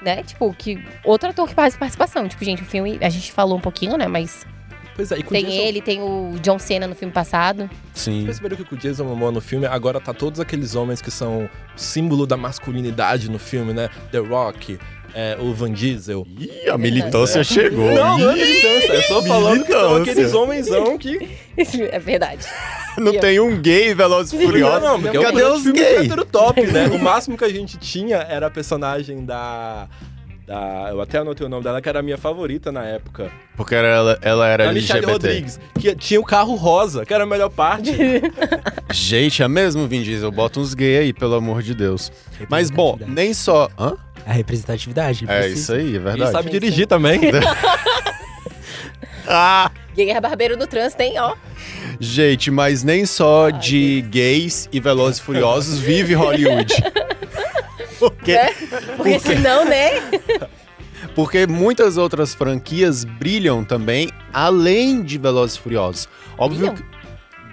né? 0.02 0.24
Tipo, 0.24 0.54
que. 0.54 0.82
Outro 1.04 1.30
ator 1.30 1.48
que 1.48 1.54
faz 1.54 1.76
participação. 1.76 2.28
Tipo, 2.28 2.46
gente, 2.46 2.62
o 2.62 2.66
filme. 2.66 2.98
A 3.02 3.10
gente 3.10 3.32
falou 3.34 3.58
um 3.58 3.62
pouquinho, 3.62 3.98
né? 3.98 4.08
Mas. 4.08 4.46
Pois 4.96 5.12
é, 5.12 5.18
e 5.20 5.24
com 5.24 5.30
o 5.30 5.32
Tem 5.32 5.46
Jason- 5.46 5.62
ele, 5.62 5.82
tem 5.82 6.02
o 6.02 6.34
John 6.42 6.60
Cena 6.60 6.88
no 6.88 6.96
filme 6.96 7.14
passado. 7.14 7.70
Sim. 7.94 8.26
Perceberam 8.26 8.56
que 8.58 8.64
com 8.64 8.76
o 8.76 8.78
Jason 8.78 9.04
Momoa 9.06 9.32
no 9.32 9.42
filme, 9.42 9.66
agora 9.66 10.00
tá 10.00 10.14
todos 10.14 10.40
aqueles 10.40 10.76
homens 10.76 11.02
que 11.02 11.10
são 11.12 11.50
símbolo 11.76 12.26
da 12.28 12.36
masculinidade 12.38 13.30
no 13.30 13.40
filme, 13.40 13.74
né? 13.74 13.90
The 14.12 14.20
Rock, 14.20 14.78
é, 15.14 15.38
o 15.40 15.54
Van 15.54 15.72
Diesel. 15.72 16.26
Ih, 16.38 16.70
a 16.70 16.78
militância 16.78 17.44
chegou. 17.44 17.94
Não, 17.94 18.18
não 18.18 18.32
é 18.32 18.36
militância, 18.36 18.94
é 18.94 19.02
só 19.04 19.22
falando 19.24 19.64
que 19.66 19.72
são 19.72 19.96
aqueles 19.98 20.34
homenzão 20.34 20.98
que... 20.98 21.30
é 21.92 22.00
verdade. 22.00 22.46
Não 22.98 23.18
tem 23.18 23.40
um 23.40 23.58
gay 23.62 23.94
Velozes 23.96 24.34
e 24.34 24.46
Furiosos. 24.46 24.84
Não, 24.84 25.02
porque 25.02 25.16
é 25.18 25.22
Cadê 25.22 25.46
um 25.46 25.54
os 25.56 25.64
filme 25.64 25.80
gays? 25.80 26.12
top, 26.30 26.62
né? 26.68 26.88
O 26.94 27.00
máximo 27.00 27.38
que 27.38 27.46
a 27.46 27.50
gente 27.50 27.78
tinha 27.78 28.18
era 28.18 28.48
a 28.48 28.50
personagem 28.52 29.24
da... 29.24 29.88
da 30.52 30.90
eu 30.90 31.00
até 31.02 31.20
anotei 31.20 31.46
o 31.46 31.50
nome 31.50 31.64
dela, 31.64 31.82
que 31.82 31.88
era 31.88 32.00
a 32.00 32.04
minha 32.04 32.18
favorita 32.18 32.72
na 32.72 32.84
época. 32.86 33.32
Porque 33.56 33.74
era- 33.74 33.88
ela, 33.88 34.20
ela 34.22 34.48
era 34.48 34.70
a 34.70 34.74
Michelle 34.74 35.00
LGBT. 35.06 35.12
Rodrigues, 35.12 35.60
que 35.80 35.96
tinha 35.96 36.20
o 36.20 36.24
carro 36.24 36.56
rosa, 36.56 37.06
que 37.06 37.14
era 37.14 37.24
a 37.24 37.28
melhor 37.28 37.50
parte. 37.50 37.92
Gente, 38.92 39.42
é 39.42 39.48
mesmo, 39.48 39.88
Vin 39.88 40.02
Diesel? 40.04 40.32
Bota 40.32 40.60
uns 40.60 40.74
gays 40.74 41.00
aí, 41.02 41.14
pelo 41.14 41.36
amor 41.36 41.62
de 41.62 41.74
Deus. 41.74 42.12
Mas, 42.50 42.70
bom, 42.70 42.98
nem 43.08 43.34
só... 43.34 43.70
Hã? 43.80 43.94
A 44.26 44.34
representatividade. 44.34 45.26
É 45.28 45.40
precisa. 45.40 45.60
isso 45.60 45.74
aí, 45.74 45.94
é 45.94 45.96
E 45.96 46.00
verdade. 46.00 46.32
sabe 46.32 46.50
dirigir 46.50 46.86
também. 46.88 47.20
Ah! 49.28 49.72
Guerra 49.96 50.20
Barbeiro 50.22 50.58
no 50.58 50.66
trânsito, 50.68 51.02
hein, 51.04 51.14
ó. 51.20 51.36
Gente, 52.00 52.50
mas 52.50 52.84
nem 52.84 53.06
só 53.06 53.50
de 53.50 54.02
gays 54.10 54.68
e 54.72 54.80
Velozes 54.80 55.20
e 55.20 55.22
Furiosos 55.22 55.80
vive 55.80 56.14
Hollywood. 56.14 56.74
Porque, 58.10 58.38
Porque 58.98 59.20
senão, 59.20 59.66
né? 59.66 59.90
porque 61.16 61.46
muitas 61.48 61.98
outras 61.98 62.34
franquias 62.34 63.04
brilham 63.04 63.64
também, 63.64 64.10
além 64.34 65.02
de 65.02 65.18
Velozes 65.18 65.56
e 65.56 65.60
Furiosos. 65.60 66.10
Óbvio 66.38 66.72
Brilham? 66.72 66.76
que... 66.76 67.02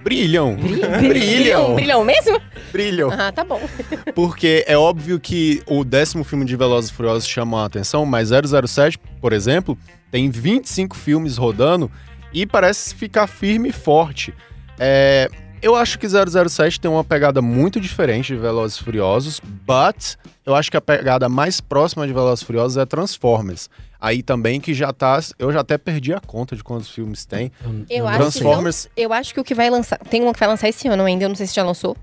Brilham. 0.02 0.56
Brilham, 0.56 0.98
Brilham. 1.08 1.74
brilham 1.74 2.04
mesmo? 2.04 2.40
Brilham. 2.72 3.10
Ah, 3.10 3.32
tá 3.32 3.44
bom. 3.44 3.60
Porque 4.14 4.64
é 4.66 4.76
óbvio 4.76 5.18
que 5.20 5.62
o 5.66 5.84
décimo 5.84 6.24
filme 6.24 6.44
de 6.44 6.56
Velozes 6.56 6.90
e 6.90 6.94
Furiosos 6.94 7.28
chama 7.28 7.62
a 7.62 7.66
atenção, 7.66 8.06
mas 8.06 8.30
007, 8.30 8.98
por 9.20 9.32
exemplo, 9.32 9.76
tem 10.10 10.30
25 10.30 10.96
filmes 10.96 11.36
rodando 11.36 11.90
e 12.32 12.46
parece 12.46 12.94
ficar 12.94 13.26
firme 13.26 13.70
e 13.70 13.72
forte. 13.72 14.32
É, 14.78 15.28
eu 15.62 15.74
acho 15.74 15.98
que 15.98 16.06
007 16.08 16.80
tem 16.80 16.90
uma 16.90 17.04
pegada 17.04 17.40
muito 17.42 17.80
diferente 17.80 18.34
de 18.34 18.38
Velozes 18.38 18.78
e 18.78 18.84
Furiosos, 18.84 19.40
but 19.40 20.16
eu 20.44 20.54
acho 20.54 20.70
que 20.70 20.76
a 20.76 20.80
pegada 20.80 21.28
mais 21.28 21.60
próxima 21.60 22.06
de 22.06 22.12
Velozes 22.12 22.42
e 22.42 22.46
Furiosos 22.46 22.76
é 22.76 22.86
Transformers. 22.86 23.68
Aí 24.00 24.22
também 24.22 24.60
que 24.60 24.72
já 24.72 24.92
tá, 24.92 25.18
eu 25.38 25.52
já 25.52 25.60
até 25.60 25.76
perdi 25.76 26.14
a 26.14 26.20
conta 26.20 26.54
de 26.54 26.62
quantos 26.62 26.88
filmes 26.88 27.24
tem. 27.24 27.50
Eu 27.90 28.06
acho 28.06 28.18
Transformers- 28.18 28.82
que 28.94 29.00
não, 29.00 29.04
Eu 29.08 29.12
acho 29.12 29.34
que 29.34 29.40
o 29.40 29.44
que 29.44 29.54
vai 29.54 29.68
lançar. 29.70 29.98
Tem 29.98 30.22
um 30.22 30.32
que 30.32 30.38
vai 30.38 30.48
lançar 30.48 30.68
esse 30.68 30.86
ano 30.86 31.02
ainda, 31.04 31.24
eu 31.24 31.28
não 31.28 31.36
sei 31.36 31.46
se 31.46 31.54
já 31.54 31.64
lançou. 31.64 31.96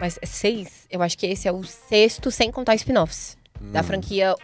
Mas 0.00 0.18
é 0.22 0.26
seis. 0.26 0.86
Eu 0.90 1.02
acho 1.02 1.18
que 1.18 1.26
esse 1.26 1.46
é 1.46 1.52
o 1.52 1.62
sexto, 1.62 2.30
sem 2.30 2.50
contar 2.50 2.74
spin-offs. 2.76 3.36
Hum. 3.60 3.70
Da 3.70 3.82
franquia. 3.82 4.34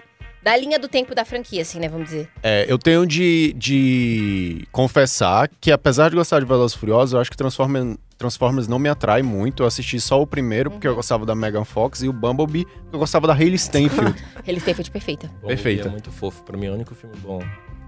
Da 0.46 0.56
linha 0.56 0.78
do 0.78 0.86
tempo 0.86 1.12
da 1.12 1.24
franquia, 1.24 1.62
assim, 1.62 1.80
né? 1.80 1.88
Vamos 1.88 2.08
dizer. 2.08 2.28
É, 2.40 2.64
eu 2.68 2.78
tenho 2.78 3.04
de, 3.04 3.52
de 3.54 4.64
confessar 4.70 5.50
que, 5.60 5.72
apesar 5.72 6.08
de 6.08 6.14
gostar 6.14 6.38
de 6.38 6.46
Velozes 6.46 6.76
e 6.76 6.78
Furiosos, 6.78 7.14
eu 7.14 7.18
acho 7.18 7.28
que 7.28 7.36
Transformers, 7.36 7.96
Transformers 8.16 8.68
não 8.68 8.78
me 8.78 8.88
atrai 8.88 9.22
muito. 9.22 9.64
Eu 9.64 9.66
assisti 9.66 10.00
só 10.00 10.22
o 10.22 10.24
primeiro, 10.24 10.70
porque 10.70 10.86
eu 10.86 10.94
gostava 10.94 11.26
da 11.26 11.34
Megan 11.34 11.64
Fox, 11.64 12.00
e 12.04 12.08
o 12.08 12.12
Bumblebee, 12.12 12.64
porque 12.64 12.94
eu 12.94 13.00
gostava 13.00 13.26
da 13.26 13.32
Hayley 13.34 13.58
Steinfeld. 13.58 14.14
Ele 14.46 14.60
tem 14.60 14.72
feito 14.72 14.92
perfeita. 14.92 15.28
Perfeita. 15.44 15.88
É 15.88 15.90
muito 15.90 16.12
fofo. 16.12 16.44
Pra 16.44 16.56
mim 16.56 16.66
é 16.66 16.70
o 16.70 16.74
único 16.74 16.94
filme 16.94 17.16
bom. 17.16 17.42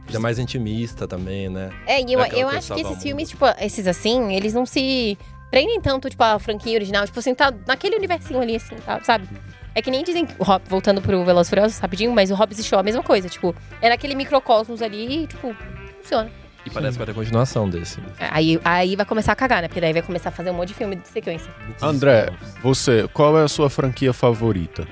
Ele 0.09 0.17
é 0.17 0.19
mais 0.19 0.41
intimista 0.41 1.07
também, 1.07 1.49
né? 1.49 1.71
É, 1.87 2.01
e 2.01 2.13
eu, 2.13 2.21
É 2.21 2.31
eu 2.43 2.49
acho 2.49 2.75
que 2.75 2.81
esses 2.81 3.01
filmes, 3.01 3.29
tipo, 3.29 3.45
esses 3.61 3.87
assim, 3.87 4.35
eles 4.35 4.53
não 4.53 4.67
se 4.67 5.17
prendem 5.49 5.81
tanto, 5.81 6.11
tipo, 6.11 6.25
a 6.25 6.37
franquia 6.41 6.75
original. 6.75 7.07
Tipo 7.07 7.21
assim, 7.21 7.37
tá 7.37 7.55
naquele 7.69 7.95
universinho 7.95 8.41
ali, 8.41 8.57
assim, 8.57 8.75
tá, 8.85 9.01
sabe? 9.05 9.29
É 9.75 9.83
que 9.83 9.91
nem 9.91 10.03
dizem, 10.03 10.27
o 10.39 10.45
Hob- 10.45 10.63
voltando 10.69 11.01
pro 11.01 11.25
Velozes 11.25 11.49
e 11.49 11.51
Furiosos, 11.51 11.79
rapidinho, 11.79 12.13
mas 12.13 12.31
o 12.31 12.35
Hobbs 12.35 12.59
e 12.59 12.65
Shaw, 12.65 12.81
a 12.81 12.83
mesma 12.83 13.03
coisa. 13.03 13.29
Tipo, 13.29 13.55
é 13.81 13.89
naquele 13.89 14.15
microcosmos 14.15 14.83
ali 14.83 15.23
e, 15.23 15.27
tipo, 15.27 15.55
funciona. 16.03 16.31
E 16.67 16.71
parece 16.71 16.93
que 16.93 16.99
vai 16.99 17.07
ter 17.07 17.15
continuação 17.15 17.69
desse. 17.71 17.99
Aí, 18.19 18.61
aí 18.65 18.97
vai 18.97 19.07
começar 19.07 19.33
a 19.33 19.37
cagar, 19.37 19.63
né? 19.63 19.69
Porque 19.69 19.81
daí 19.81 19.93
vai 19.93 20.03
começar 20.03 20.31
a 20.31 20.33
fazer 20.33 20.51
um 20.51 20.55
monte 20.55 20.69
de 20.69 20.75
filme 20.75 20.97
de 20.97 21.07
sequência. 21.09 21.51
André, 21.81 22.29
você, 22.63 23.09
qual 23.13 23.39
é 23.39 23.45
a 23.45 23.49
sua 23.49 23.71
franquia 23.71 24.13
favorita? 24.13 24.87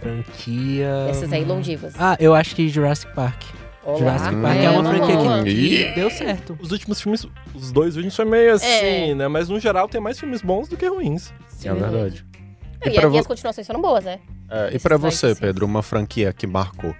Franquia. 0.00 1.06
Essas 1.10 1.32
aí 1.32 1.44
longevas. 1.44 1.94
Ah, 1.98 2.16
eu 2.18 2.34
acho 2.34 2.54
que 2.54 2.68
Jurassic 2.68 3.12
Park. 3.14 3.42
Olá. 3.84 3.98
Jurassic. 3.98 4.36
Park 4.40 4.56
é 4.58 4.70
uma 4.70 4.90
É, 4.92 4.96
franquia 4.96 5.16
boa. 5.16 5.42
que, 5.44 5.84
que 5.84 5.92
deu 5.94 6.10
certo. 6.10 6.58
Os 6.60 6.70
últimos 6.72 7.00
filmes, 7.00 7.26
os 7.54 7.72
dois 7.72 7.96
últimos 7.96 8.14
foi 8.16 8.24
meio 8.24 8.54
assim, 8.54 9.10
É. 9.10 9.14
né? 9.14 9.28
Mas 9.28 9.48
no 9.48 9.58
geral 9.60 9.88
tem 9.88 10.00
mais 10.00 10.18
filmes 10.18 10.40
bons 10.42 10.68
do 10.68 10.76
que 10.76 10.86
ruins. 10.86 11.32
É 11.64 11.72
verdade. 11.74 12.24
E, 12.84 12.90
E 12.90 12.96
e 12.98 13.10
vo- 13.12 13.18
as 13.18 13.26
continuações 13.26 13.66
foram 13.66 13.80
boas, 13.80 14.04
né? 14.04 14.18
É, 14.50 14.74
e 14.74 14.78
vai 14.98 15.10
você, 15.10 15.28
que 15.28 15.34
sim. 15.36 15.40
Pedro, 15.40 15.66
uma 15.66 15.82
franquia 15.82 16.32
que 16.32 16.46
marcou? 16.46 16.94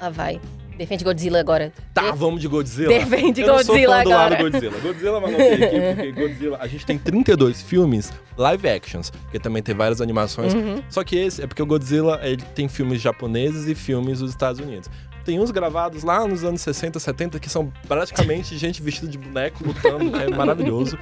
Lá 0.00 0.10
vai. 0.10 0.40
Defende 0.76 1.04
Godzilla 1.04 1.40
agora. 1.40 1.72
Tá, 1.94 2.02
Def- 2.10 2.16
vamos 2.16 2.38
de 2.40 2.48
Godzilla. 2.48 2.88
Defende 2.88 3.40
eu 3.40 3.46
não 3.46 3.58
sou 3.60 3.74
Godzilla 3.74 3.96
fã 3.96 4.04
do 4.04 4.12
agora. 4.12 4.30
lado 4.42 4.42
Godzilla. 4.50 4.78
Godzilla 4.80 5.08
eu 5.18 5.26
anotei 5.26 5.52
aqui, 5.54 5.80
porque 5.94 6.12
Godzilla... 6.12 6.58
A 6.60 6.66
gente 6.66 6.84
tem 6.84 6.98
32 6.98 7.62
filmes 7.62 8.12
live 8.36 8.68
actions, 8.68 9.08
porque 9.10 9.38
também 9.38 9.62
tem 9.62 9.74
várias 9.74 10.02
animações. 10.02 10.52
Uhum. 10.52 10.82
Só 10.90 11.02
que 11.02 11.16
esse 11.16 11.42
é 11.42 11.46
porque 11.46 11.62
o 11.62 11.66
Godzilla, 11.66 12.20
ele 12.22 12.42
tem 12.54 12.68
filmes 12.68 13.00
japoneses 13.00 13.66
e 13.66 13.74
filmes 13.74 14.18
dos 14.18 14.30
Estados 14.30 14.60
Unidos. 14.60 14.90
Tem 15.26 15.40
uns 15.40 15.50
gravados 15.50 16.04
lá 16.04 16.24
nos 16.24 16.44
anos 16.44 16.60
60, 16.60 17.00
70, 17.00 17.40
que 17.40 17.50
são 17.50 17.72
praticamente 17.88 18.54
gente 18.56 18.80
vestida 18.80 19.08
de 19.08 19.18
boneco 19.18 19.66
lutando, 19.66 20.16
é 20.16 20.28
maravilhoso. 20.30 20.96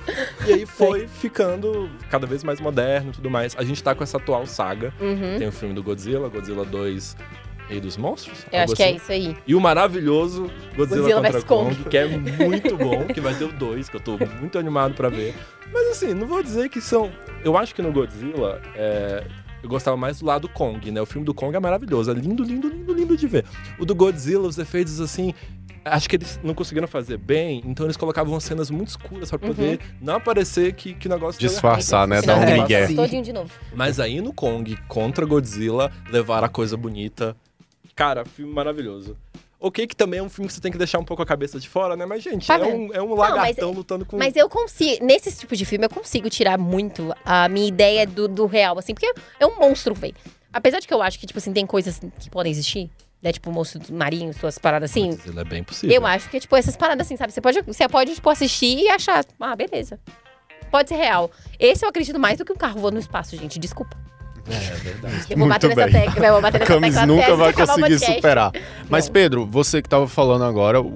E 0.46 0.54
aí 0.54 0.66
foi 0.66 1.06
ficando 1.06 1.90
cada 2.08 2.26
vez 2.26 2.42
mais 2.42 2.58
moderno 2.58 3.10
e 3.10 3.12
tudo 3.12 3.28
mais. 3.28 3.54
A 3.58 3.62
gente 3.62 3.82
tá 3.82 3.94
com 3.94 4.02
essa 4.02 4.16
atual 4.16 4.46
saga. 4.46 4.94
Uhum. 4.98 5.38
Tem 5.38 5.46
o 5.46 5.52
filme 5.52 5.74
do 5.74 5.82
Godzilla, 5.82 6.30
Godzilla 6.30 6.64
2, 6.64 7.16
Rei 7.68 7.80
dos 7.80 7.98
Monstros. 7.98 8.46
Eu 8.50 8.60
acho 8.60 8.74
que 8.74 8.82
é 8.82 8.86
assim. 8.86 8.96
isso 8.96 9.12
aí. 9.12 9.36
E 9.46 9.54
o 9.54 9.60
maravilhoso 9.60 10.50
Godzilla, 10.74 11.02
Godzilla 11.02 11.22
contra 11.22 11.42
Kong, 11.42 11.76
Kong. 11.76 11.90
que 11.90 11.98
é 11.98 12.06
muito 12.06 12.76
bom, 12.78 13.04
que 13.04 13.20
vai 13.20 13.34
ter 13.34 13.44
o 13.44 13.52
2, 13.52 13.90
que 13.90 13.96
eu 13.96 14.00
tô 14.00 14.16
muito 14.40 14.58
animado 14.58 14.94
pra 14.94 15.10
ver. 15.10 15.34
Mas 15.70 15.88
assim, 15.88 16.14
não 16.14 16.26
vou 16.26 16.42
dizer 16.42 16.70
que 16.70 16.80
são. 16.80 17.12
Eu 17.44 17.58
acho 17.58 17.74
que 17.74 17.82
no 17.82 17.92
Godzilla, 17.92 18.62
é, 18.74 19.22
eu 19.64 19.68
gostava 19.70 19.96
mais 19.96 20.20
do 20.20 20.26
lado 20.26 20.46
Kong, 20.46 20.90
né? 20.90 21.00
O 21.00 21.06
filme 21.06 21.24
do 21.24 21.32
Kong 21.32 21.56
é 21.56 21.58
maravilhoso, 21.58 22.10
é 22.10 22.14
lindo, 22.14 22.44
lindo, 22.44 22.68
lindo, 22.68 22.92
lindo 22.92 23.16
de 23.16 23.26
ver. 23.26 23.46
O 23.78 23.86
do 23.86 23.94
Godzilla, 23.94 24.46
os 24.46 24.58
efeitos 24.58 25.00
assim. 25.00 25.32
Acho 25.82 26.08
que 26.08 26.16
eles 26.16 26.38
não 26.42 26.54
conseguiram 26.54 26.86
fazer 26.86 27.16
bem, 27.16 27.62
então 27.64 27.86
eles 27.86 27.96
colocavam 27.96 28.38
cenas 28.40 28.70
muito 28.70 28.88
escuras 28.88 29.30
pra 29.30 29.38
poder 29.38 29.80
não 30.00 30.16
aparecer 30.16 30.74
que, 30.74 30.92
que 30.94 31.06
o 31.06 31.10
negócio. 31.10 31.40
Disfarçar, 31.40 32.06
né? 32.06 32.20
Dar 32.20 32.36
um 32.36 32.62
migué. 32.62 32.82
passar 32.82 32.94
Todinho 32.94 33.22
de 33.22 33.32
novo. 33.32 33.50
Mas 33.74 33.98
aí 33.98 34.20
no 34.20 34.34
Kong, 34.34 34.76
contra 34.86 35.24
Godzilla, 35.24 35.90
levar 36.10 36.44
a 36.44 36.48
coisa 36.48 36.76
bonita. 36.76 37.34
Cara, 37.94 38.24
filme 38.26 38.52
maravilhoso. 38.52 39.16
Ok, 39.66 39.86
que 39.86 39.96
também 39.96 40.20
é 40.20 40.22
um 40.22 40.28
filme 40.28 40.46
que 40.46 40.52
você 40.52 40.60
tem 40.60 40.70
que 40.70 40.76
deixar 40.76 40.98
um 40.98 41.04
pouco 41.04 41.22
a 41.22 41.26
cabeça 41.26 41.58
de 41.58 41.66
fora, 41.70 41.96
né? 41.96 42.04
Mas, 42.04 42.22
gente, 42.22 42.46
Tá 42.46 42.58
é, 42.58 42.64
um, 42.66 42.92
é 42.92 43.00
um 43.00 43.14
lagartão 43.14 43.72
lutando 43.72 44.04
com. 44.04 44.18
Mas 44.18 44.36
eu 44.36 44.46
consigo, 44.46 45.02
nesse 45.02 45.34
tipo 45.38 45.56
de 45.56 45.64
filme, 45.64 45.86
eu 45.86 45.88
consigo 45.88 46.28
tirar 46.28 46.58
muito 46.58 47.14
a 47.24 47.48
minha 47.48 47.66
ideia 47.66 48.06
do, 48.06 48.28
do 48.28 48.44
real, 48.44 48.78
assim, 48.78 48.92
porque 48.92 49.10
é 49.40 49.46
um 49.46 49.58
monstro, 49.58 49.94
velho. 49.94 50.14
Apesar 50.52 50.80
de 50.80 50.86
que 50.86 50.92
eu 50.92 51.00
acho 51.00 51.18
que, 51.18 51.26
tipo 51.26 51.38
assim, 51.38 51.50
tem 51.50 51.64
coisas 51.64 51.98
que 52.20 52.28
podem 52.28 52.52
existir, 52.52 52.90
né? 53.22 53.32
Tipo, 53.32 53.50
monstros 53.50 53.88
marinhos, 53.88 54.36
suas 54.36 54.58
paradas 54.58 54.90
assim. 54.90 55.12
Godzilla 55.12 55.40
é 55.40 55.44
bem 55.44 55.64
possível. 55.64 55.96
Eu 55.96 56.06
acho 56.06 56.28
que, 56.28 56.38
tipo, 56.38 56.54
essas 56.54 56.76
paradas 56.76 57.06
assim, 57.06 57.16
sabe? 57.16 57.32
Você 57.32 57.40
pode, 57.40 57.62
você 57.62 57.88
pode 57.88 58.14
tipo, 58.16 58.28
assistir 58.28 58.80
e 58.80 58.88
achar, 58.90 59.24
ah, 59.40 59.56
beleza. 59.56 59.98
Pode 60.70 60.90
ser 60.90 60.96
real. 60.96 61.30
Esse 61.58 61.86
eu 61.86 61.88
acredito 61.88 62.20
mais 62.20 62.36
do 62.36 62.44
que 62.44 62.52
um 62.52 62.56
carro 62.56 62.80
voando 62.80 62.96
no 62.96 63.00
espaço, 63.00 63.34
gente. 63.34 63.58
Desculpa. 63.58 63.96
É, 64.48 64.54
é 64.54 64.74
verdade. 64.76 65.14
Eu 65.30 65.38
vou 65.38 65.48
Muito 65.48 65.68
bater 65.68 65.76
nessa 65.76 65.90
tecla. 65.90 66.26
Eu 66.26 66.32
vou 66.34 66.42
bater 66.42 66.60
nessa 66.60 66.72
Camis 66.74 66.94
tecla 66.94 67.06
nunca 67.06 67.36
vai 67.36 67.52
conseguir 67.52 67.98
superar. 67.98 68.52
Mas. 68.90 69.08
Pedro, 69.08 69.46
você 69.46 69.80
que 69.80 69.88
tava 69.88 70.06
falando 70.06 70.44
agora, 70.44 70.80
o, 70.80 70.86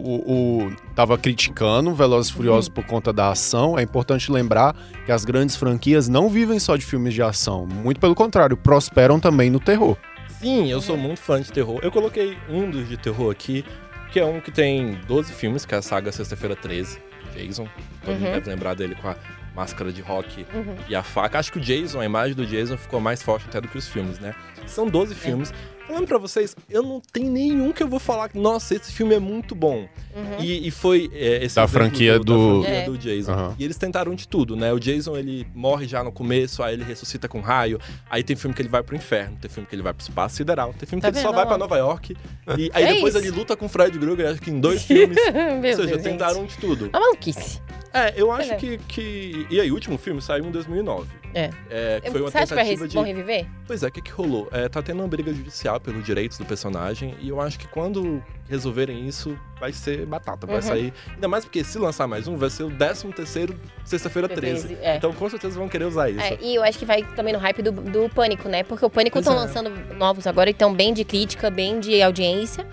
o 0.69 0.73
tava 0.95 1.17
criticando 1.17 1.95
Velozes 1.95 2.31
e 2.31 2.35
Furiosos 2.35 2.69
por 2.69 2.85
conta 2.85 3.13
da 3.13 3.31
ação. 3.31 3.79
É 3.79 3.83
importante 3.83 4.31
lembrar 4.31 4.77
que 5.07 5.13
as 5.13 5.25
grandes 5.25 5.57
franquias 5.57 6.09
não 6.09 6.29
vivem 6.29 6.59
só 6.59 6.77
de 6.77 6.85
filmes 6.85 7.15
de 7.15 7.23
ação. 7.23 7.67
Muito 7.67 8.01
pelo 8.01 8.15
contrário, 8.15 8.57
prosperam 8.57 9.19
também 9.19 9.49
no 9.51 9.61
terror. 9.61 9.97
Sim, 10.41 10.71
eu 10.71 10.81
sou 10.81 10.97
muito 10.97 11.21
fã 11.21 11.41
de 11.41 11.51
terror. 11.51 11.81
Eu 11.83 11.91
coloquei 11.91 12.37
um 12.49 12.71
dos 12.71 12.89
de 12.89 12.97
terror 12.97 13.31
aqui, 13.33 13.65
que 14.13 14.21
é 14.21 14.25
um 14.25 14.41
que 14.41 14.51
tem 14.53 14.99
12 15.07 15.33
filmes, 15.33 15.65
que 15.65 15.75
é 15.75 15.79
a 15.79 15.83
saga 15.83 16.13
Sexta-feira 16.13 16.55
13, 16.55 16.99
Jason. 17.35 17.67
Todo 18.05 18.15
mundo 18.15 18.27
Uhum. 18.27 18.33
deve 18.35 18.51
lembrar 18.51 18.75
dele 18.75 18.95
com 19.01 19.09
a 19.09 19.17
máscara 19.59 19.93
de 19.93 20.01
rock 20.01 20.47
Uhum. 20.55 20.77
e 20.89 20.95
a 20.95 21.03
faca. 21.03 21.39
Acho 21.39 21.51
que 21.53 21.59
o 21.59 21.61
Jason, 21.61 22.01
a 22.01 22.05
imagem 22.05 22.35
do 22.35 22.47
Jason 22.47 22.77
ficou 22.77 23.01
mais 23.01 23.23
forte 23.23 23.47
até 23.49 23.61
do 23.61 23.67
que 23.69 23.77
os 23.77 23.89
filmes, 23.89 24.19
né? 24.19 24.35
São 24.67 24.87
É. 24.87 24.91
12 24.91 25.15
filmes. 25.15 25.53
Falando 25.87 26.07
pra 26.07 26.19
vocês, 26.19 26.55
eu 26.69 26.83
não 26.83 27.01
tenho 27.11 27.31
nenhum 27.33 27.73
que 27.73 27.83
eu 27.83 27.89
vou 27.89 27.99
falar 27.99 28.29
que, 28.29 28.39
nossa, 28.39 28.75
esse 28.75 28.93
filme 28.93 29.15
é 29.15 29.19
muito 29.19 29.55
bom. 29.55 29.89
Uhum. 30.15 30.37
E, 30.39 30.69
e 30.69 30.71
foi 30.71 31.11
é, 31.15 31.43
esse 31.43 31.57
Da 31.57 31.67
franquia 31.67 32.19
do- 32.19 32.59
Da 32.61 32.65
franquia 32.69 32.83
É. 32.83 32.85
do 32.85 32.99
Jason. 32.99 33.33
Aham. 33.33 33.55
E 33.59 33.65
eles 33.65 33.79
tentaram 33.79 34.15
de 34.15 34.29
tudo, 34.29 34.55
né? 34.55 34.71
O 34.71 34.79
Jason, 34.79 35.17
ele 35.17 35.47
morre 35.55 35.89
já 35.89 36.05
no 36.05 36.13
começo, 36.13 36.63
aí 36.63 36.75
ele 36.75 36.85
ressuscita 36.85 37.27
com 37.27 37.41
raio. 37.41 37.81
Aí 38.11 38.23
tem 38.23 38.37
filme 38.37 38.55
que 38.55 38.61
ele 38.61 38.69
vai 38.69 38.83
pro 38.83 38.95
inferno, 38.95 39.39
tem 39.41 39.51
filme 39.51 39.67
que 39.67 39.75
ele 39.75 39.83
vai 39.83 39.95
pro 39.95 40.03
espaço 40.03 40.37
sideral, 40.37 40.75
tem 40.79 40.87
filme 40.87 41.01
Tá 41.01 41.11
que 41.11 41.17
ele 41.17 41.23
só 41.27 41.33
vai 41.33 41.47
pra 41.47 41.57
Nova 41.57 41.79
York. 41.79 42.15
E 42.59 42.71
aí 42.75 42.85
É 42.85 42.93
depois 42.95 43.15
isso. 43.15 43.25
ele 43.25 43.31
luta 43.35 43.57
com 43.57 43.65
o 43.65 43.69
Fred 43.71 43.99
Krueger, 43.99 44.29
acho 44.31 44.43
que 44.43 44.51
em 44.51 44.61
dois 44.61 44.83
filmes. 44.83 45.17
Ou 45.27 45.63
seja, 45.63 45.87
Deus, 45.87 46.03
tentaram 46.03 46.43
gente. 46.43 46.51
de 46.51 46.59
tudo. 46.59 46.91
Uma 46.93 47.01
maluquice. 47.01 47.63
É, 47.93 48.13
eu 48.17 48.31
acho 48.31 48.57
que, 48.57 48.79
que. 48.79 49.47
E 49.51 49.61
aí, 49.61 49.71
o 49.71 49.75
último 49.75 49.97
filme 49.99 50.21
saiu 50.21 50.45
em 50.45 50.51
2009. 50.51 51.07
É. 51.35 51.51
É, 51.71 52.01
que 52.01 52.11
foi 52.11 52.21
uma 52.21 52.31
Você 52.31 52.39
acha 52.39 52.47
que 52.57 52.77
vai 52.77 52.89
de. 52.89 52.99
reviver? 52.99 53.47
Pois 53.67 53.83
é, 53.83 53.89
o 53.89 53.93
que, 53.93 54.01
que 54.01 54.11
rolou? 54.11 54.49
É, 54.51 54.69
tá 54.69 54.83
tendo 54.83 55.01
uma 55.01 55.09
briga 55.09 55.33
judicial 55.33 55.79
pelos 55.79 56.05
direitos 56.05 56.39
do 56.39 56.45
personagem, 56.45 57.15
e 57.21 57.29
eu 57.29 57.41
acho 57.41 57.59
que 57.59 57.69
quando 57.69 58.23
resolverem 58.49 59.07
isso, 59.07 59.39
vai 59.61 59.73
ser 59.73 60.07
batata. 60.07 60.47
Vai 60.47 60.57
Uhum. 60.57 60.63
sair. 60.63 60.93
Ainda 61.15 61.29
mais 61.29 61.45
porque 61.45 61.63
se 61.63 61.79
lançar 61.79 62.07
mais 62.07 62.27
um, 62.27 62.37
vai 62.37 62.49
ser 62.51 62.65
o 62.65 62.71
13 62.71 63.09
terceiro, 63.13 63.55
sexta-feira 63.85 64.29
13. 64.29 64.69
13, 64.69 64.83
é. 64.83 64.97
Então 64.97 65.13
com 65.13 65.29
certeza 65.29 65.59
vão 65.59 65.69
querer 65.69 65.85
usar 65.85 66.09
isso. 66.11 66.21
É, 66.21 66.39
e 66.41 66.55
eu 66.55 66.63
acho 66.63 66.79
que 66.79 66.87
vai 66.87 67.03
também 67.15 67.33
no 67.33 67.39
hype 67.39 67.63
do, 67.63 67.73
do 67.73 68.09
Pânico, 68.09 68.49
né? 68.49 68.63
Porque 68.63 68.85
o 68.85 68.91
Pânico 68.91 69.19
estão 69.19 69.35
é. 69.35 69.37
lançando 69.37 69.71
novos 69.95 70.27
agora, 70.27 70.49
então 70.49 70.73
bem 70.73 70.95
de 70.95 71.05
crítica, 71.05 71.51
bem 71.51 71.79
de 71.79 72.01
audiência. 72.01 72.67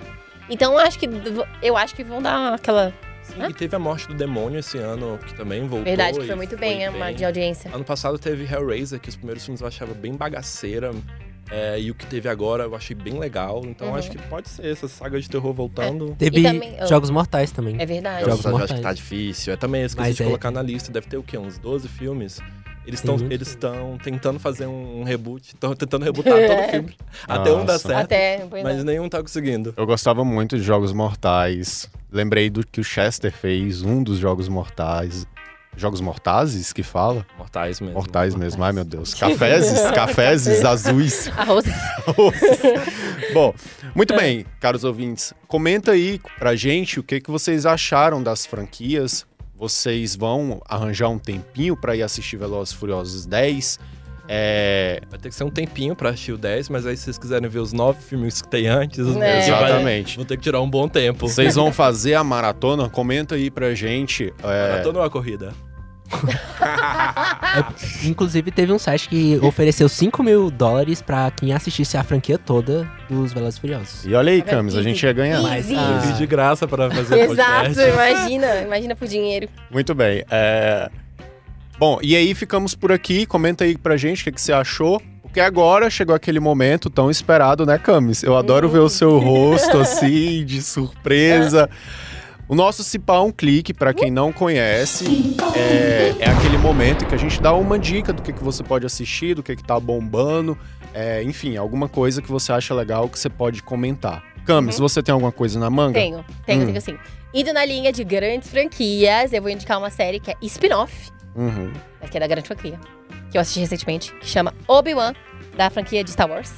Então 0.49 0.77
acho 0.77 0.97
que 0.99 1.09
eu 1.61 1.75
acho 1.75 1.95
que 1.95 2.03
vão 2.03 2.21
dar 2.21 2.53
aquela 2.53 2.93
Sim, 3.27 3.43
e 3.49 3.53
teve 3.53 3.75
a 3.75 3.79
morte 3.79 4.07
do 4.07 4.13
demônio 4.13 4.59
esse 4.59 4.77
ano, 4.77 5.17
que 5.25 5.33
também 5.33 5.61
voltou. 5.61 5.83
verdade 5.83 6.19
que 6.19 6.25
foi 6.27 6.35
muito 6.35 6.55
bem, 6.57 6.79
né? 6.79 6.89
Uma 6.89 7.11
de 7.13 7.25
audiência. 7.25 7.69
Ano 7.73 7.83
passado 7.83 8.17
teve 8.19 8.43
Hellraiser, 8.45 8.99
que 8.99 9.09
os 9.09 9.15
primeiros 9.15 9.43
filmes 9.43 9.61
eu 9.61 9.67
achava 9.67 9.93
bem 9.93 10.13
bagaceira. 10.15 10.91
é, 11.51 11.79
e 11.79 11.91
o 11.91 11.93
que 11.95 12.07
teve 12.07 12.27
agora 12.27 12.63
eu 12.63 12.73
achei 12.75 12.95
bem 12.95 13.19
legal. 13.19 13.61
Então 13.65 13.89
Uhum. 13.89 13.95
acho 13.95 14.09
que 14.09 14.17
pode 14.17 14.49
ser 14.49 14.65
essa 14.65 14.87
saga 14.87 15.19
de 15.21 15.29
terror 15.29 15.53
voltando. 15.53 16.15
Teve 16.17 16.39
E 16.39 16.43
também- 16.43 16.75
oh. 16.81 16.87
Jogos 16.87 17.11
Mortais 17.11 17.51
também. 17.51 17.75
É 17.79 17.85
verdade. 17.85 18.25
Jogos 18.25 18.43
eu 18.45 18.49
acho 18.57 18.65
que 18.65 18.73
Mortais. 18.73 18.81
tá 18.81 18.93
difícil. 18.93 19.53
É 19.53 19.55
também 19.55 19.83
esse 19.83 19.95
que 19.95 20.01
a 20.01 20.05
Mas 20.05 20.15
gente 20.15 20.23
é- 20.23 20.25
colocar 20.25 20.49
na 20.49 20.63
lista. 20.63 20.91
Deve 20.91 21.05
ter 21.05 21.17
o 21.17 21.21
quê? 21.23 21.37
Uns 21.37 21.59
12 21.59 21.87
filmes? 21.87 22.41
Eles 22.87 22.99
estão 22.99 23.17
muito. 23.17 23.31
eles 23.33 23.47
estão 23.49 23.97
tentando 24.03 24.39
fazer 24.39 24.67
um, 24.67 25.01
um 25.01 25.03
reboot. 25.03 25.47
Estão 25.53 25.75
tentando 25.75 26.03
rebootar 26.05 26.33
todo 26.33 26.59
o 26.59 26.69
filme. 26.71 26.95
Até 27.27 27.51
um 27.51 27.65
dar 27.65 27.73
Nossa. 27.73 27.87
certo. 27.87 28.01
Até, 28.03 28.47
Mas 28.63 28.79
é. 28.79 28.83
nenhum 28.83 29.09
tá 29.09 29.21
conseguindo. 29.21 29.73
Eu 29.75 29.85
gostava 29.85 30.23
muito 30.23 30.57
de 30.57 30.63
Jogos 30.63 30.93
Mortais. 30.93 31.89
Lembrei 32.11 32.49
do 32.49 32.65
que 32.65 32.79
o 32.79 32.83
Chester 32.83 33.31
fez, 33.31 33.81
um 33.81 34.03
dos 34.03 34.17
Jogos 34.19 34.47
Mortais. 34.47 35.25
Jogos 35.77 35.99
Mortazes 35.99 36.71
que 36.71 36.83
fala? 36.83 37.25
Mortais 37.37 37.81
mesmo. 37.81 37.95
Mortais 37.95 38.33
mesmo, 38.33 38.63
ai 38.63 38.71
meu 38.71 38.85
Deus. 38.85 39.13
Caféses, 39.19 39.91
caféses 39.91 40.63
azuis. 40.65 41.27
Arroz. 41.37 41.65
Bom, 43.33 43.53
muito 43.93 44.15
bem, 44.15 44.45
caros 44.61 44.85
ouvintes. 44.85 45.33
Comenta 45.47 45.91
aí 45.91 46.21
pra 46.39 46.55
gente 46.55 46.99
o 46.99 47.03
que, 47.03 47.19
que 47.19 47.29
vocês 47.29 47.65
acharam 47.65 48.23
das 48.23 48.45
franquias. 48.45 49.25
Vocês 49.57 50.15
vão 50.15 50.61
arranjar 50.67 51.09
um 51.09 51.17
tempinho 51.17 51.75
pra 51.77 51.95
ir 51.95 52.03
assistir 52.03 52.37
Velozes 52.37 52.73
e 52.73 52.77
Furiosos 52.77 53.25
10? 53.25 53.79
É, 54.27 55.01
Vai 55.09 55.19
ter 55.19 55.29
que 55.29 55.35
ser 55.35 55.43
um 55.43 55.51
tempinho 55.51 55.95
pra 55.95 56.09
assistir 56.09 56.31
o 56.31 56.37
10, 56.37 56.67
mas 56.69 56.85
aí 56.87 56.97
se 56.97 57.03
vocês 57.03 57.17
quiserem 57.17 57.47
ver 57.47 57.59
os 57.59 57.71
nove 57.71 58.01
filmes 58.01 58.41
que 58.41 58.47
tem 58.49 58.67
antes, 58.67 58.99
É. 59.07 59.13
vai- 59.13 59.37
Exatamente. 59.39 60.17
vão 60.17 60.25
ter 60.25 60.35
que 60.37 60.43
tirar 60.43 60.61
um 60.61 60.69
bom 60.69 60.87
tempo. 60.87 61.27
Vocês 61.27 61.53
vão 61.55 61.71
fazer 61.71 62.15
a 62.15 62.23
maratona? 62.23 62.89
Comenta 62.89 63.35
aí 63.35 63.51
pra 63.51 63.73
gente. 63.75 64.33
é, 64.43 64.69
Maratona 64.71 64.99
ou 64.99 65.05
a 65.05 65.09
corrida? 65.11 65.53
É, 66.11 68.07
inclusive, 68.07 68.51
teve 68.51 68.71
um 68.71 68.79
site 68.79 69.09
que 69.09 69.39
ofereceu 69.41 69.87
5 69.89 70.23
mil 70.23 70.49
dólares 70.51 71.01
pra 71.01 71.31
quem 71.31 71.53
assistisse 71.53 71.97
a 71.97 72.03
franquia 72.03 72.37
toda 72.37 72.89
dos 73.09 73.33
Velozes 73.33 73.57
e 73.57 73.61
Furiosos. 73.61 74.05
E 74.05 74.13
olha 74.13 74.31
aí? 74.31 74.41
Camis, 74.41 74.75
a 74.75 74.81
gente 74.81 75.03
ia 75.03 75.13
ganhar. 75.13 75.41
Mas, 75.41 75.67
ah, 75.71 76.03
Eu 76.09 76.13
de 76.13 76.25
graça 76.27 76.67
pra 76.67 76.89
fazer 76.89 77.15
o 77.27 77.33
Exato, 77.33 77.65
podcast. 77.73 77.89
imagina. 77.93 78.61
Imagina 78.61 78.95
por 78.95 79.07
dinheiro. 79.07 79.47
Muito 79.71 79.93
bem. 79.93 80.23
é, 80.29 80.89
Bom, 81.77 81.99
e 82.01 82.15
aí 82.15 82.33
ficamos 82.33 82.73
por 82.73 82.91
aqui. 82.91 83.25
Comenta 83.25 83.63
aí 83.65 83.77
pra 83.77 83.97
gente 83.97 84.21
o 84.21 84.23
que, 84.25 84.31
que 84.31 84.41
você 84.41 84.53
achou. 84.53 85.01
Porque 85.21 85.39
agora 85.41 85.89
chegou 85.89 86.15
aquele 86.15 86.39
momento 86.39 86.89
tão 86.89 87.11
esperado, 87.11 87.65
né, 87.65 87.77
Camis? 87.77 88.23
Eu 88.23 88.37
adoro 88.37 88.69
ver 88.69 88.79
o 88.79 88.87
seu 88.87 89.17
rosto 89.17 89.77
assim, 89.79 90.45
de 90.45 90.61
surpresa. 90.61 91.69
O 92.47 92.53
nosso 92.53 92.83
Cipá 92.83 93.21
um 93.21 93.31
clique, 93.31 93.73
pra 93.73 93.91
quem 93.93 94.11
não 94.11 94.31
conhece, 94.31 95.35
é, 95.55 96.13
é 96.19 96.29
aquele 96.29 96.57
momento 96.59 97.03
em 97.03 97.07
que 97.07 97.15
a 97.15 97.17
gente 97.17 97.41
dá 97.41 97.53
uma 97.53 97.79
dica 97.79 98.13
do 98.13 98.21
que, 98.21 98.31
que 98.31 98.43
você 98.43 98.63
pode 98.63 98.85
assistir, 98.85 99.33
do 99.33 99.41
que, 99.41 99.55
que 99.55 99.63
tá 99.63 99.79
bombando, 99.79 100.55
é, 100.93 101.23
enfim, 101.23 101.57
alguma 101.57 101.89
coisa 101.89 102.21
que 102.21 102.29
você 102.31 102.51
acha 102.51 102.73
legal 102.75 103.09
que 103.09 103.17
você 103.17 103.29
pode 103.29 103.63
comentar. 103.63 104.23
Camis, 104.45 104.77
você 104.77 105.01
tem 105.01 105.11
alguma 105.11 105.31
coisa 105.31 105.59
na 105.59 105.71
manga? 105.71 105.93
Tenho, 105.99 106.23
tenho, 106.45 106.61
Hum. 106.61 106.65
tenho 106.67 106.81
sim. 106.81 106.97
Indo 107.33 107.51
na 107.51 107.65
linha 107.65 107.91
de 107.91 108.03
grandes 108.03 108.47
franquias, 108.49 109.33
eu 109.33 109.41
vou 109.41 109.49
indicar 109.49 109.79
uma 109.79 109.89
série 109.89 110.19
que 110.19 110.29
é 110.29 110.35
spin-off, 110.43 111.09
Uhum. 111.35 111.73
que 112.11 112.15
é 112.15 112.19
da 112.19 112.27
grande 112.27 112.47
franquia, 112.47 112.79
que 113.31 113.37
eu 113.37 113.41
assisti 113.41 113.59
recentemente, 113.59 114.13
que 114.21 114.27
chama 114.27 114.53
Obi-Wan, 114.67 115.13
da 115.57 115.71
franquia 115.71 116.03
de 116.03 116.11
Star 116.11 116.29
Wars. 116.29 116.53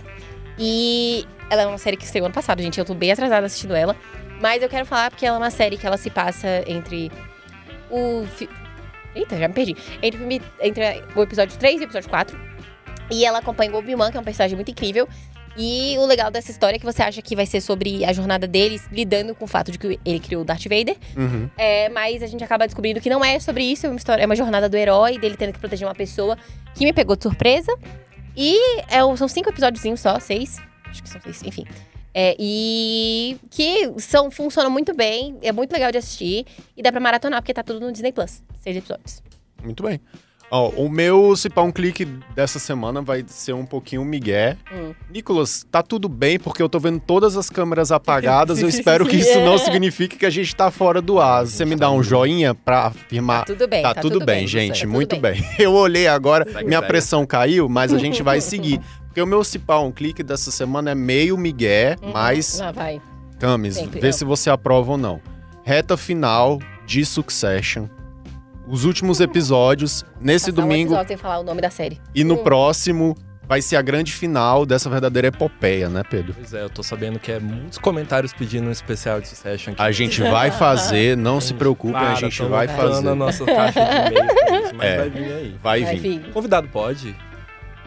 E 0.60 1.26
ela 1.50 1.62
é 1.62 1.66
uma 1.68 1.78
série 1.78 1.96
que 1.96 2.04
estreou 2.04 2.26
ano 2.26 2.34
passado, 2.36 2.62
gente. 2.62 2.78
Eu 2.78 2.84
tô 2.86 2.94
bem 2.94 3.12
atrasada 3.12 3.46
assistindo 3.46 3.74
ela. 3.74 3.96
Mas 4.42 4.62
eu 4.62 4.70
quero 4.70 4.86
falar 4.86 5.10
porque 5.10 5.26
ela 5.26 5.38
é 5.38 5.40
uma 5.40 5.50
série 5.52 5.78
que 5.78 5.86
ela 5.88 5.98
se 5.98 6.10
passa 6.10 6.64
entre 6.68 7.12
o. 7.90 8.26
fi- 8.36 8.50
Eita, 9.16 9.38
já 9.38 9.48
me 9.48 9.54
perdi. 9.54 9.76
Entre, 10.02 10.16
o 10.18 10.20
filme- 10.20 10.42
entre 10.62 10.84
o 11.16 11.24
episódio 11.24 11.58
3 11.58 11.82
e 11.82 11.84
o 11.84 11.86
episódio 11.86 12.10
4. 12.10 12.40
E 13.10 13.26
ela 13.26 13.40
acompanha 13.40 13.72
o 13.72 13.78
Obi-Wan, 13.78 14.12
que 14.12 14.18
é 14.18 14.20
um 14.20 14.24
personagem 14.24 14.56
muito 14.56 14.70
incrível. 14.70 15.08
E 15.60 15.96
o 15.98 16.06
legal 16.06 16.30
dessa 16.30 16.52
história 16.52 16.76
é 16.76 16.80
que 16.80 16.86
você 16.86 17.02
acha 17.02 17.20
que 17.20 17.36
vai 17.36 17.48
ser 17.48 17.62
sobre 17.62 18.06
a 18.06 18.14
jornada 18.14 18.46
deles 18.46 18.88
lidando 18.92 19.34
com 19.34 19.46
o 19.46 19.48
fato 19.48 19.72
de 19.72 19.80
que 19.80 20.00
ele 20.06 20.20
criou 20.20 20.44
o 20.44 20.46
Darth 20.46 20.66
Vader. 20.66 20.96
Uhum. 21.16 21.50
É, 21.58 21.90
mas 21.90 22.22
a 22.22 22.28
gente 22.28 22.44
acaba 22.44 22.68
descobrindo 22.68 23.02
que 23.02 23.10
não 23.10 23.26
é 23.26 23.40
sobre 23.40 23.64
isso, 23.64 23.88
é 23.88 23.90
uma 23.90 23.96
história, 23.98 24.22
é 24.22 24.26
uma 24.28 24.36
jornada 24.36 24.70
do 24.70 24.78
herói, 24.78 25.18
dele 25.18 25.36
tendo 25.36 25.54
que 25.54 25.60
proteger 25.60 25.88
uma 25.88 25.96
pessoa 25.96 26.38
que 26.76 26.86
me 26.86 26.94
pegou 26.94 27.16
de 27.16 27.24
surpresa. 27.24 27.76
E 28.36 28.56
é, 28.88 29.00
são 29.18 29.28
cinco 29.28 29.50
episódios 29.50 30.00
só, 30.00 30.20
seis. 30.20 30.60
Acho 30.86 31.02
que 31.02 31.10
são 31.10 31.20
seis, 31.22 31.42
enfim. 31.42 31.66
É, 32.20 32.36
e 32.40 33.38
que 33.52 33.94
são, 34.00 34.32
funcionam 34.32 34.72
muito 34.72 34.92
bem, 34.92 35.38
é 35.44 35.52
muito 35.52 35.72
legal 35.72 35.92
de 35.92 36.00
assistir. 36.00 36.48
E 36.76 36.82
dá 36.82 36.92
pra 36.92 37.00
maratonar, 37.00 37.44
porque 37.44 37.54
tá 37.54 37.62
tudo 37.62 37.80
no 37.80 37.92
Disney 37.92 38.12
Plus. 38.12 38.42
Seis 38.60 38.76
episódios. 38.76 39.22
Muito 39.64 39.84
bem. 39.84 40.02
Ó, 40.50 40.70
o 40.70 40.90
meu 40.90 41.36
se 41.36 41.48
pá 41.48 41.62
um 41.62 41.72
clique 41.72 42.06
dessa 42.34 42.58
semana 42.58 43.04
vai 43.04 43.24
ser 43.28 43.54
um 43.54 43.68
pouquinho 43.68 44.04
migué. 44.04 44.58
Hum. 44.74 44.96
Nicolas, 45.12 45.64
tá 45.70 45.84
tudo 45.84 46.10
bem 46.10 46.40
porque 46.40 46.64
eu 46.64 46.68
tô 46.70 46.80
vendo 46.80 47.00
todas 47.00 47.38
as 47.38 47.52
câmeras 47.52 47.92
apagadas. 47.92 48.64
eu 48.64 48.70
espero 48.70 49.06
que 49.06 49.18
isso 49.18 49.40
não 49.42 49.60
signifique 49.60 50.18
que 50.18 50.26
a 50.26 50.32
gente 50.32 50.56
tá 50.56 50.72
fora 50.72 51.02
do 51.04 51.20
ar. 51.20 51.46
Você 51.46 51.66
me 51.66 51.76
dá 51.76 51.92
um 51.92 52.02
joinha 52.02 52.56
pra 52.56 52.86
afirmar. 52.88 53.46
Tudo 53.46 53.68
bem, 53.68 53.84
Tá, 53.84 53.94
tudo, 53.94 54.26
bem, 54.26 54.48
gente, 54.48 54.80
tá 54.80 54.86
tudo 54.86 54.92
muito 54.92 55.18
bem. 55.18 55.46
Eu 55.60 55.74
olhei 55.74 56.08
agora, 56.08 56.48
minha 56.66 56.82
pressão 56.82 57.28
caiu, 57.28 57.70
mas 57.70 57.94
a 57.94 58.00
gente 58.00 58.24
vai 58.24 58.40
seguir. 58.42 58.82
Porque 59.18 59.24
o 59.24 59.26
meu 59.26 59.44
cipar 59.44 59.82
um 59.82 59.92
clique 59.92 60.22
dessa 60.22 60.52
semana 60.52 60.92
é 60.92 60.94
meio 60.96 61.36
migué, 61.40 61.96
Uhum. 62.04 62.12
mas 62.14 62.62
Ah, 62.62 62.72
vai. 62.72 63.02
Camis, 63.40 63.74
Sempre, 63.74 64.00
vê 64.00 64.14
se 64.14 64.24
você 64.24 64.48
aprova 64.48 64.92
ou 64.92 64.98
não. 64.98 65.20
Reta 65.64 65.98
final 65.98 66.60
de 66.86 67.04
Succession. 67.04 67.88
Os 68.68 68.86
últimos 68.86 69.20
episódios, 69.20 70.06
nesse 70.22 70.52
Passar 70.52 70.62
um 70.62 70.68
domingo 70.68 70.90
episódio 70.92 71.08
sem 71.08 71.18
falar 71.18 71.40
o 71.40 71.44
nome 71.44 71.62
da 71.62 71.72
série. 71.72 72.00
e 72.14 72.24
no 72.24 72.36
Hum. 72.36 72.44
próximo, 72.44 73.16
vai 73.48 73.60
ser 73.60 73.78
a 73.78 73.82
grande 73.82 74.12
final 74.14 74.68
dessa 74.68 74.88
verdadeira 74.88 75.30
epopeia, 75.30 75.90
né, 75.90 76.04
Pedro? 76.08 76.36
Pois 76.36 76.54
é, 76.54 76.62
eu 76.62 76.70
tô 76.70 76.84
sabendo 76.84 77.18
que 77.18 77.32
é 77.32 77.40
muitos 77.40 77.80
comentários 77.80 78.34
pedindo 78.34 78.68
um 78.68 78.72
especial 78.72 79.20
de 79.20 79.28
Succession 79.30 79.72
aqui. 79.74 79.82
A 79.82 79.90
gente 79.92 80.22
vai 80.22 80.52
fazer, 80.52 81.18
não 81.18 81.42
se 81.42 81.56
preocupem, 81.56 81.96
a 82.00 82.14
gente 82.14 82.40
vai 82.44 82.68
fazer. 82.68 83.08
a 83.10 83.16
nossa 83.16 83.44
caixa 83.46 83.80
de 83.84 84.14
e-mail 84.16 84.36
pra 84.36 84.60
isso, 84.62 84.76
mas 84.76 84.88
É. 84.88 84.98
vai 85.00 85.10
vir 85.10 85.24
aí. 85.34 85.56
Vai 85.64 85.84
Vai 85.84 85.96
vir. 85.96 86.20
vir. 86.20 86.32
Convidado 86.32 86.68
pode? 86.68 87.16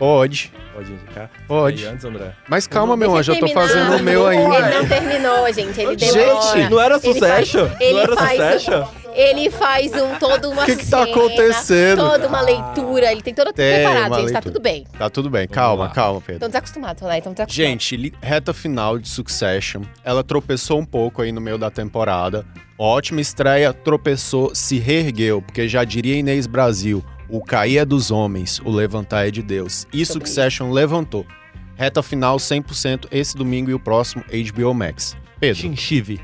Pode, 0.01 0.51
Pode 0.75 0.93
indicar? 0.93 1.31
pode. 1.47 1.83
E 1.83 1.87
antes, 1.87 2.05
André? 2.07 2.33
Mas 2.49 2.67
calma, 2.67 2.97
meu 2.97 3.15
anjo, 3.15 3.33
eu 3.33 3.39
tô 3.39 3.45
terminar. 3.47 3.69
fazendo 3.69 3.97
o 3.97 4.03
meu 4.03 4.33
Ele 4.33 4.41
ainda. 4.43 4.71
não 4.81 4.89
terminou, 4.89 5.53
gente. 5.53 5.79
Ele 5.79 5.99
Gente, 5.99 6.15
demora. 6.15 6.71
não 6.71 6.81
era 6.81 6.95
Ele 6.95 7.13
Succession? 7.13 7.69
ele 7.79 7.93
não 7.93 8.01
era 8.01 8.17
faz- 8.17 8.31
Succession? 8.63 8.85
Ele 9.13 9.51
faz 9.51 9.93
um, 9.93 10.15
toda 10.19 10.49
uma 10.49 10.63
O 10.63 10.65
que 10.65 10.77
que 10.77 10.87
tá 10.89 11.05
cena, 11.05 11.11
acontecendo? 11.11 11.99
Toda 12.11 12.29
uma 12.29 12.41
leitura. 12.41 13.13
Ele 13.13 13.21
tem 13.21 13.35
todo 13.35 13.53
Tem 13.53 13.75
preparado, 13.75 14.03
gente. 14.03 14.15
Tá 14.15 14.17
leitura. 14.23 14.43
tudo 14.43 14.61
bem. 14.63 14.87
Tá 14.99 15.11
tudo 15.11 15.29
bem, 15.29 15.47
calma, 15.47 15.91
calma, 15.91 16.19
Pedro. 16.21 16.35
Estão 16.37 16.49
desacostumados, 16.49 17.03
né? 17.03 17.19
Estão 17.19 17.33
desacostumados. 17.35 17.55
Gente, 17.85 18.13
reta 18.23 18.55
final 18.55 18.99
de 18.99 19.07
Succession. 19.09 19.83
Ela 20.03 20.25
tropeçou 20.25 20.79
um 20.79 20.85
pouco 20.87 21.21
aí 21.21 21.31
no 21.31 21.43
meio 21.43 21.59
da 21.59 21.71
temporada. 21.71 22.47
Ótima 22.79 23.21
estreia, 23.21 23.71
tropeçou, 23.75 24.55
se 24.55 24.79
reergueu, 24.79 25.43
porque 25.43 25.69
já 25.69 25.85
diria 25.85 26.17
Inês 26.17 26.47
Brasil: 26.47 27.05
o 27.31 27.43
cair 27.43 27.79
é 27.79 27.85
dos 27.85 28.11
homens, 28.11 28.61
o 28.65 28.71
levantar 28.71 29.27
é 29.29 29.31
de 29.31 29.43
Deus. 29.43 29.87
E 29.93 30.05
Sobre 30.05 30.27
Succession 30.27 30.71
levantou. 30.71 31.27
Reta 31.77 32.03
final 32.03 32.37
100% 32.37 33.07
esse 33.11 33.37
domingo 33.37 33.71
e 33.71 33.75
o 33.75 33.79
próximo 33.81 34.23
HBO 34.53 34.75
Max. 34.75 35.17
Pedro, 35.39 35.63
Chinchive. 35.63 36.21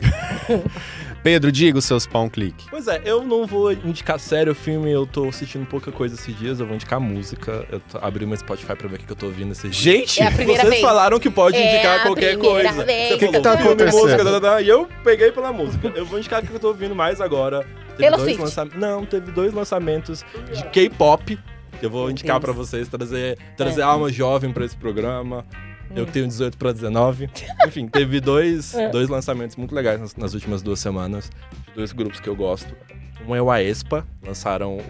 Pedro, 1.22 1.50
diga 1.50 1.78
os 1.78 1.84
seus 1.84 2.06
pão 2.06 2.28
clique. 2.28 2.66
Pois 2.70 2.86
é, 2.86 3.02
eu 3.04 3.24
não 3.24 3.46
vou 3.46 3.72
indicar 3.72 4.18
sério 4.18 4.52
o 4.52 4.54
filme, 4.54 4.90
eu 4.90 5.04
tô 5.04 5.28
assistindo 5.28 5.66
pouca 5.66 5.90
coisa 5.90 6.14
esses 6.14 6.36
dias, 6.36 6.60
eu 6.60 6.66
vou 6.66 6.74
indicar 6.76 7.00
música. 7.00 7.66
Eu 7.70 7.80
tô, 7.80 7.98
abri 7.98 8.24
meu 8.24 8.36
Spotify 8.36 8.74
pra 8.76 8.88
ver 8.88 8.96
o 8.96 8.98
que 9.00 9.06
que 9.06 9.12
eu 9.12 9.16
tô 9.16 9.26
ouvindo 9.26 9.52
esses 9.52 9.74
dias. 9.74 9.76
Gente, 9.76 10.22
É 10.22 10.30
Vocês 10.30 10.68
vez. 10.68 10.80
falaram 10.80 11.18
que 11.18 11.28
pode 11.28 11.56
É 11.56 11.74
indicar 11.74 12.00
a 12.00 12.02
qualquer 12.02 12.38
coisa. 12.38 12.82
O 12.82 13.18
que 13.18 13.28
que 13.28 13.40
tá 13.40 13.52
acontecendo? 13.54 14.00
música, 14.02 14.24
tá, 14.24 14.30
tá, 14.32 14.40
tá, 14.40 14.62
e 14.62 14.68
eu 14.68 14.88
peguei 15.04 15.30
pela 15.32 15.52
música. 15.52 15.92
Eu 15.94 16.06
vou 16.06 16.18
indicar 16.18 16.42
o 16.42 16.46
que 16.46 16.52
eu 16.52 16.60
tô 16.60 16.68
ouvindo 16.68 16.94
mais 16.94 17.20
agora. 17.20 17.66
Teve 17.98 18.10
Taylor 18.10 18.18
dois 18.18 18.36
Swift. 18.36 18.58
lançam- 18.58 18.78
Não, 18.80 19.04
teve 19.04 19.30
dois 19.32 19.52
lançamentos 19.52 20.24
de 20.54 20.64
K-pop. 20.70 21.38
que 21.78 21.86
Eu 21.86 21.90
vou 21.90 22.10
indicar 22.10 22.40
pra 22.40 22.52
vocês, 22.52 22.88
trazer, 22.88 23.38
trazer 23.56 23.80
É. 23.82 23.84
alma 23.84 24.10
jovem 24.10 24.52
pra 24.52 24.64
esse 24.64 24.76
programa. 24.76 25.44
Eu 25.94 26.04
que 26.06 26.12
tenho 26.12 26.26
18 26.26 26.56
pra 26.58 26.72
19. 26.72 27.28
Enfim, 27.66 27.86
teve 27.88 28.20
dois, 28.20 28.74
É. 28.74 28.88
dois 28.90 29.08
lançamentos 29.08 29.56
muito 29.56 29.74
legais 29.74 30.00
nas, 30.00 30.14
nas 30.16 30.34
últimas 30.34 30.60
duas 30.62 30.80
semanas. 30.80 31.30
De 31.68 31.74
dois 31.74 31.92
grupos 31.92 32.18
que 32.20 32.28
eu 32.28 32.34
gosto. 32.36 32.74
Um 33.26 33.34
é 33.34 33.40
o 33.42 33.50
Aespa, 33.50 34.06
lançaram 34.26 34.76
o, 34.78 34.82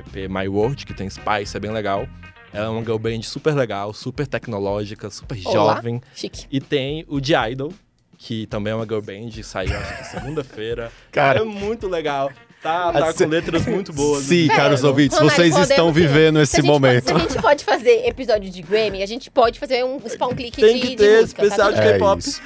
EP 0.00 0.28
My 0.28 0.48
World, 0.48 0.84
que 0.86 0.92
tem 0.94 1.08
Spice, 1.08 1.56
é 1.56 1.60
bem 1.60 1.70
legal. 1.70 2.06
É 2.52 2.66
uma 2.68 2.80
girl 2.82 2.96
band 2.98 3.22
super 3.22 3.54
legal, 3.54 3.92
super 3.92 4.26
tecnológica, 4.26 5.10
super 5.10 5.38
Olá. 5.44 5.74
jovem. 5.76 6.00
Chique. 6.14 6.46
E 6.50 6.60
tem 6.60 7.04
o 7.08 7.20
The 7.20 7.50
Idol, 7.52 7.72
que 8.18 8.46
também 8.46 8.72
é 8.72 8.76
uma 8.76 8.84
girl 8.84 9.00
band, 9.00 9.30
saiu 9.42 9.76
acho 9.76 9.98
que 9.98 10.04
segunda-feira. 10.06 10.90
Cara. 11.12 11.40
é 11.40 11.44
muito 11.44 11.88
legal. 11.88 12.30
Tá, 12.62 12.92
tá 12.92 13.12
com 13.12 13.26
letras 13.26 13.64
muito 13.68 13.92
boas. 13.92 14.24
Sim, 14.24 14.50
É, 14.50 14.56
caros 14.56 14.82
não- 14.82 14.88
ouvintes, 14.90 15.16
Romário, 15.18 15.36
vocês 15.36 15.50
podemos 15.52 15.70
estão 15.70 15.92
vivendo 15.92 16.40
esse 16.40 16.62
momento. 16.62 17.04
Pode, 17.12 17.20
se 17.20 17.26
a 17.26 17.28
gente 17.30 17.42
pode 17.42 17.64
fazer 17.64 18.06
episódio 18.08 18.50
de 18.50 18.62
Grammy, 18.62 19.02
a 19.02 19.06
gente 19.06 19.30
pode 19.30 19.58
fazer 19.60 19.84
um 19.84 20.00
spawn 20.08 20.34
click 20.34 20.60
Tem 20.60 20.74
de, 20.76 20.80
que 20.80 20.88
de 20.88 20.96
ter 20.96 21.20
música, 21.20 21.42
especial 21.44 21.72
tá 21.72 21.80
de 21.80 21.88
É 21.88 21.92
K-pop. 21.92 22.18
isso. 22.20 22.40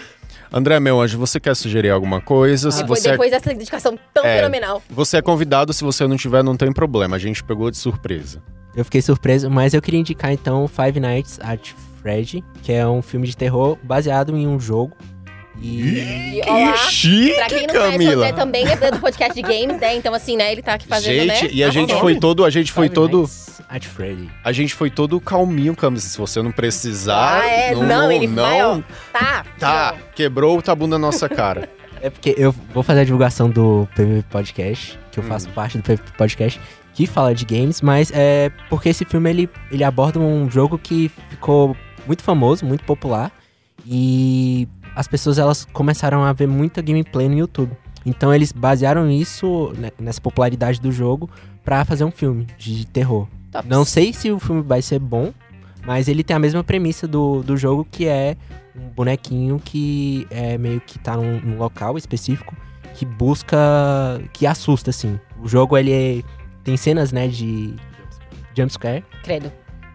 André, 0.52 0.80
meu 0.80 1.00
anjo, 1.00 1.16
você 1.16 1.38
quer 1.38 1.54
sugerir 1.54 1.90
alguma 1.90 2.20
coisa? 2.20 2.72
Se 2.72 2.80
Depois, 2.82 3.00
você, 3.00 3.08
é, 3.08 3.12
depois 3.12 3.30
dessa 3.30 3.48
dedicação 3.50 3.96
tão 4.12 4.24
É. 4.24 4.36
fenomenal. 4.38 4.82
você 4.90 5.18
é 5.18 5.22
convidado, 5.22 5.72
se 5.72 5.84
você 5.84 6.06
não 6.08 6.16
tiver, 6.16 6.42
não 6.42 6.56
tem 6.56 6.72
problema. 6.72 7.14
A 7.16 7.18
gente 7.20 7.42
pegou 7.44 7.70
de 7.70 7.76
surpresa. 7.78 8.42
Eu 8.76 8.84
fiquei 8.84 9.00
surpreso, 9.00 9.48
mas 9.48 9.74
eu 9.74 9.80
queria 9.80 10.00
indicar 10.00 10.32
então 10.32 10.66
Five 10.68 10.98
Nights 10.98 11.38
at 11.40 11.70
Freddy, 12.02 12.44
que 12.64 12.72
é 12.72 12.86
um 12.86 13.00
filme 13.00 13.26
de 13.28 13.36
terror 13.36 13.78
baseado 13.82 14.36
em 14.36 14.46
um 14.46 14.58
jogo. 14.58 14.96
E 15.62 16.38
E, 16.38 16.40
olá, 16.48 16.76
chique, 16.76 17.34
pra 17.34 17.46
quem 17.46 17.66
não 17.66 17.74
conhece, 17.74 17.88
o 17.88 17.90
Camila. 17.92 18.14
André 18.26 18.32
também 18.32 18.64
é 18.66 18.90
do 18.90 18.98
podcast 18.98 19.34
de 19.34 19.42
games, 19.42 19.78
né? 19.80 19.94
Então, 19.96 20.14
assim, 20.14 20.36
né? 20.36 20.52
Ele 20.52 20.62
tá 20.62 20.74
aqui 20.74 20.86
fazendo, 20.86 21.28
gente, 21.32 21.44
né? 21.44 21.50
e 21.52 21.62
a 21.62 21.66
tá 21.66 21.72
gente 21.72 21.92
bom. 21.92 22.00
foi 22.00 22.18
todo, 22.18 22.44
a 22.44 22.50
gente 22.50 22.72
foi 22.72 22.86
Five 22.86 22.94
todo, 22.94 23.18
Nights 23.18 23.60
at 23.68 23.84
Freddy. 23.84 24.30
a 24.42 24.52
gente 24.52 24.74
foi 24.74 24.90
todo 24.90 25.20
calminho, 25.20 25.76
Camila. 25.76 26.00
Se 26.00 26.16
você 26.16 26.40
não 26.42 26.50
precisar, 26.50 27.40
Ah, 27.42 27.46
é, 27.46 27.74
não, 27.74 28.10
ele 28.10 28.26
vai, 28.26 28.62
ó. 28.64 28.80
Tá. 29.12 29.44
Tá, 29.58 29.94
quebrou 30.14 30.56
o 30.58 30.62
tabu 30.62 30.86
na 30.86 30.98
nossa 30.98 31.28
cara. 31.28 31.68
É 32.02 32.08
porque 32.08 32.34
eu 32.38 32.54
vou 32.72 32.82
fazer 32.82 33.00
a 33.00 33.04
divulgação 33.04 33.50
do 33.50 33.86
PVP 33.94 34.24
Podcast, 34.30 34.98
que 35.12 35.18
eu 35.18 35.24
faço 35.24 35.48
Hum. 35.48 35.52
parte 35.54 35.76
do 35.76 35.82
PVP 35.84 36.12
Podcast, 36.16 36.58
que 36.94 37.06
fala 37.06 37.34
de 37.34 37.44
games, 37.44 37.82
mas 37.82 38.10
é 38.14 38.50
porque 38.70 38.88
esse 38.88 39.04
filme 39.04 39.28
ele, 39.28 39.50
ele 39.70 39.84
aborda 39.84 40.18
um 40.18 40.50
jogo 40.50 40.78
que 40.78 41.10
ficou 41.28 41.76
muito 42.06 42.22
famoso, 42.22 42.64
muito 42.64 42.82
popular, 42.84 43.30
e 43.86 44.66
as 44.94 45.06
pessoas 45.08 45.38
elas 45.38 45.64
começaram 45.72 46.22
a 46.24 46.32
ver 46.32 46.46
muita 46.48 46.80
gameplay 46.82 47.28
no 47.28 47.36
YouTube. 47.38 47.72
Então 48.04 48.34
eles 48.34 48.50
basearam 48.52 49.10
isso 49.10 49.72
né, 49.76 49.90
nessa 49.98 50.20
popularidade 50.20 50.80
do 50.80 50.90
jogo 50.90 51.28
pra 51.64 51.84
fazer 51.84 52.04
um 52.04 52.10
filme 52.10 52.46
de 52.58 52.86
terror. 52.86 53.26
Tops. 53.52 53.68
Não 53.68 53.84
sei 53.84 54.12
se 54.12 54.30
o 54.30 54.38
filme 54.38 54.62
vai 54.62 54.80
ser 54.80 54.98
bom, 54.98 55.32
mas 55.84 56.08
ele 56.08 56.22
tem 56.24 56.34
a 56.34 56.38
mesma 56.38 56.64
premissa 56.64 57.06
do, 57.06 57.42
do 57.42 57.56
jogo, 57.56 57.86
que 57.90 58.06
é 58.06 58.36
um 58.76 58.88
bonequinho 58.88 59.60
que 59.62 60.26
é 60.30 60.56
meio 60.56 60.80
que 60.80 60.98
tá 60.98 61.16
num, 61.16 61.40
num 61.40 61.58
local 61.58 61.98
específico 61.98 62.56
que 62.94 63.04
busca. 63.04 63.56
que 64.32 64.46
assusta, 64.46 64.90
assim. 64.90 65.18
O 65.42 65.48
jogo 65.48 65.76
ele 65.76 65.92
é- 65.92 66.22
tem 66.64 66.76
cenas, 66.76 67.12
né, 67.12 67.28
de 67.28 67.74
jumpscare. 68.56 69.04
Credo. 69.22 69.50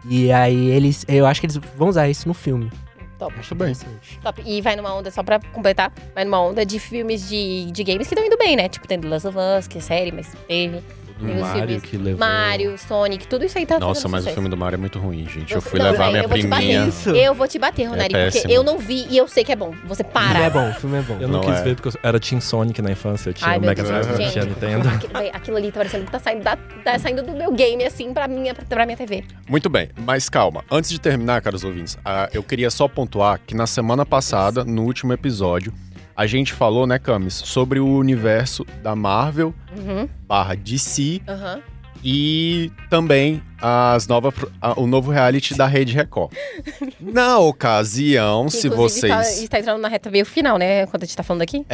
E 0.08 0.32
aí 0.32 0.70
eles. 0.70 1.06
Eu 1.08 1.26
acho 1.26 1.40
que 1.40 1.46
eles 1.48 1.60
vão 1.78 1.90
usar 1.90 2.08
isso 2.10 2.28
no 2.28 2.34
filme. 2.34 2.72
Top. 3.18 3.34
Acho 3.40 3.56
bem. 3.56 3.74
Top. 4.22 4.42
E 4.46 4.62
vai 4.62 4.76
numa 4.76 4.94
onda, 4.94 5.10
só 5.10 5.24
pra 5.24 5.40
completar, 5.54 5.92
vai 6.14 6.26
numa 6.26 6.42
onda 6.42 6.66
de 6.66 6.80
filmes 6.80 7.28
de, 7.30 7.72
de 7.72 7.84
games 7.84 8.08
que 8.08 8.14
estão 8.14 8.26
indo 8.26 8.38
bem, 8.38 8.56
né? 8.56 8.68
Tipo, 8.68 8.88
tem 8.88 9.00
The 9.00 9.08
Last 9.08 9.28
of 9.28 9.38
Us, 9.38 9.68
que 9.68 9.78
é 9.78 9.82
série, 9.82 10.12
mas 10.12 10.34
teve. 10.48 10.84
Do 11.18 11.30
E 11.30 11.34
Mario 11.36 11.80
que 11.80 11.96
levou... 11.98 12.20
Mario, 12.20 12.78
Sonic, 12.78 13.26
tudo 13.28 13.46
isso 13.46 13.58
aí 13.58 13.66
tá 13.66 13.80
Nossa, 13.80 14.10
mas 14.10 14.26
o 14.28 14.30
filme 14.32 14.50
do 14.50 14.58
Mario 14.58 14.76
é 14.76 14.80
muito 14.80 15.00
ruim, 15.00 15.26
gente. 15.30 15.54
Eu 15.54 15.62
Você- 15.62 15.70
fui 15.70 15.80
não, 15.80 15.86
levar 15.92 16.04
véi, 16.04 16.12
minha 16.12 16.24
eu 16.24 16.28
vou 16.30 16.38
te 16.38 16.48
bater. 16.48 16.66
priminha. 17.06 17.24
Eu 17.26 17.34
vou 17.34 17.48
te 17.48 17.58
bater, 17.60 17.84
Ronari, 17.86 18.10
porque 18.10 18.32
péssimo. 18.32 18.52
eu 18.54 18.64
não 18.64 18.78
vi 18.78 19.08
e 19.10 19.18
eu 19.18 19.26
sei 19.28 19.44
que 19.46 19.52
é 19.52 19.56
bom. 19.56 19.72
Você 19.88 20.02
O 20.02 20.06
filme 20.06 20.14
para. 20.14 20.40
é 20.40 20.50
bom, 20.50 20.70
o 20.70 20.74
filme 20.74 20.98
é 20.98 21.02
bom. 21.02 21.14
Eu 21.20 21.28
não, 21.30 21.40
Não 21.40 21.42
quis 21.50 21.60
é. 21.60 21.64
ver 21.64 21.76
porque 21.76 21.88
eu 21.88 21.94
era 22.04 22.20
Team 22.20 22.42
Sonic 22.42 22.82
na 22.82 22.92
infância. 22.92 23.30
Eu 23.30 23.34
tinha 23.34 23.50
Ai, 23.50 23.58
o 23.58 23.62
meu 23.62 23.70
Mega 23.70 23.82
Deus, 23.84 23.94
Drive, 23.96 24.12
eu 24.12 24.18
gente. 24.18 24.32
tinha 24.34 24.46
Nintendo. 24.46 24.90
Aquilo, 25.34 25.58
ali 25.58 25.72
tá 25.72 25.80
parecendo 25.80 26.06
que 26.06 26.12
tá 26.12 26.20
saindo, 26.20 26.44
da, 26.44 26.58
tá 26.84 27.00
saindo 27.00 27.24
do 27.24 27.32
meu 27.32 27.52
game, 27.54 27.84
assim, 27.86 28.14
pra 28.14 28.28
minha, 28.28 28.54
pra 28.54 28.86
minha 28.86 28.98
TV. 28.98 29.24
Muito 29.48 29.70
bem, 29.70 29.90
mas 29.98 30.28
calma. 30.28 30.66
Antes 30.70 30.90
de 30.90 31.00
terminar, 31.00 31.42
caros 31.42 31.64
ouvintes, 31.64 31.98
ah, 32.04 32.30
eu 32.34 32.44
queria 32.44 32.70
só 32.70 32.88
pontuar 32.90 33.40
que 33.48 33.56
na 33.56 33.66
semana 33.66 34.06
passada, 34.06 34.66
no 34.66 34.84
último 34.84 35.14
episódio, 35.14 35.72
a 36.16 36.26
gente 36.26 36.54
falou, 36.54 36.88
né, 36.88 36.98
Camis, 37.00 37.34
sobre 37.34 37.80
o 37.80 37.88
universo 37.88 38.66
da 38.82 38.96
Marvel 38.96 39.54
Uhum, 39.78 40.08
barra 40.28 40.56
DC 40.56 41.22
aham. 41.28 41.62
e 42.04 42.72
também 42.90 43.42
as 43.62 44.08
novas, 44.08 44.34
a- 44.62 44.80
o 44.80 44.86
novo 44.88 45.12
reality 45.12 45.56
da 45.56 45.66
Rede 45.66 45.94
Record. 45.94 46.32
Na 47.02 47.38
ocasião, 47.40 48.46
Que, 48.46 48.52
se 48.52 48.68
Está, 48.68 48.76
vocês... 48.78 49.42
está 49.44 49.60
entrando 49.60 49.82
na 49.82 49.88
reta 49.88 50.10
meio 50.10 50.26
final, 50.26 50.58
né? 50.58 50.86
Quando 50.88 51.04
a 51.04 51.06
gente 51.06 51.18
tá 51.18 51.24
falando 51.24 51.42
aqui. 51.42 51.66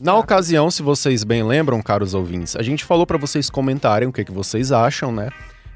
Na 0.00 0.16
ocasião, 0.16 0.70
se 0.70 0.82
vocês 0.82 1.24
bem 1.24 1.42
lembram, 1.42 1.82
caros 1.82 2.14
ouvintes, 2.14 2.54
a 2.56 2.62
gente 2.62 2.84
falou 2.84 3.04
pra 3.06 3.18
vocês 3.18 3.50
comentarem 3.50 4.08
o 4.08 4.12
que, 4.12 4.24
que 4.24 4.30
vocês 4.32 4.70
acham, 4.72 5.10
né? 5.12 5.28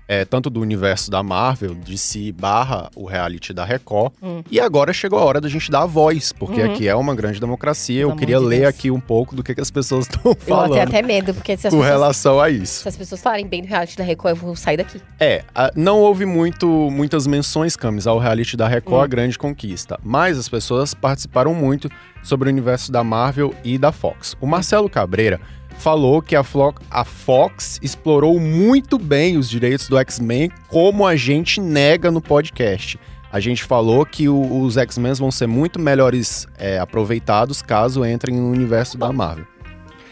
É, 0.08 0.24
tanto 0.24 0.50
do 0.50 0.60
universo 0.60 1.10
da 1.10 1.22
Marvel, 1.22 1.74
de 1.74 1.96
si 1.96 2.32
barra 2.32 2.90
o 2.94 3.06
reality 3.06 3.52
da 3.54 3.64
Record. 3.64 4.12
Hum. 4.22 4.42
E 4.50 4.60
agora 4.60 4.92
chegou 4.92 5.18
a 5.18 5.24
hora 5.24 5.40
da 5.40 5.48
gente 5.48 5.70
dar 5.70 5.82
a 5.82 5.86
voz, 5.86 6.32
porque 6.32 6.60
Uhum. 6.60 6.72
aqui 6.72 6.88
é 6.88 6.94
uma 6.94 7.14
grande 7.14 7.40
democracia. 7.40 8.00
Pelo 8.00 8.12
Eu 8.12 8.16
queria 8.16 8.38
de 8.38 8.44
ler 8.44 8.60
Deus. 8.62 8.68
aqui 8.68 8.90
um 8.90 9.00
pouco 9.00 9.34
do 9.34 9.42
que, 9.42 9.54
que 9.54 9.60
as 9.60 9.70
pessoas 9.70 10.06
estão 10.10 10.32
Eu 10.32 10.36
falando 10.36 10.72
tenho 10.72 10.82
até 10.82 11.00
medo, 11.02 11.32
porque 11.32 11.56
se 11.56 11.68
as, 11.68 11.72
com 11.72 11.78
pessoas, 11.80 11.86
relação 12.00 12.40
a 12.40 12.50
isso. 12.50 12.82
se 12.82 12.88
as 12.88 12.96
pessoas 12.96 13.22
falarem 13.22 13.46
bem 13.46 13.62
do 13.62 13.68
reality 13.68 13.96
da 13.96 14.04
Record, 14.04 14.36
eu 14.36 14.42
vou 14.42 14.56
sair 14.56 14.76
daqui. 14.76 15.00
É, 15.18 15.44
a- 15.54 15.70
não 15.74 16.00
houve 16.00 16.26
muito, 16.26 16.66
muitas 16.90 17.26
menções, 17.26 17.76
Camis, 17.76 18.06
ao 18.06 18.18
reality 18.18 18.56
da 18.56 18.66
Record, 18.68 19.00
Hum. 19.00 19.04
a 19.04 19.06
grande 19.06 19.38
conquista. 19.38 19.98
Mas 20.02 20.36
as 20.36 20.48
pessoas 20.48 20.92
participaram 20.94 21.54
muito 21.54 21.88
sobre 22.22 22.48
o 22.48 22.52
universo 22.52 22.90
da 22.92 23.02
Marvel 23.02 23.54
e 23.64 23.78
da 23.78 23.92
Fox. 23.92 24.36
O 24.40 24.46
Marcelo 24.46 24.90
Cabreira 24.90 25.40
falou 25.82 26.22
que 26.22 26.36
a, 26.36 26.44
Flo- 26.44 26.74
a 26.90 27.04
Fox 27.04 27.78
explorou 27.82 28.38
muito 28.38 28.98
bem 28.98 29.36
os 29.36 29.50
direitos 29.50 29.88
do 29.88 29.98
X-Men, 29.98 30.50
como 30.68 31.04
a 31.06 31.16
gente 31.16 31.60
nega 31.60 32.10
no 32.10 32.20
podcast. 32.22 32.98
A 33.32 33.40
gente 33.40 33.64
falou 33.64 34.06
que 34.06 34.28
o- 34.28 34.60
os 34.62 34.76
X-Men 34.76 35.14
vão 35.14 35.30
ser 35.32 35.48
muito 35.48 35.80
melhores 35.80 36.46
é, 36.56 36.78
aproveitados 36.78 37.60
caso 37.62 38.04
entrem 38.04 38.36
no 38.36 38.50
universo 38.50 38.96
da 38.96 39.12
Marvel. 39.12 39.44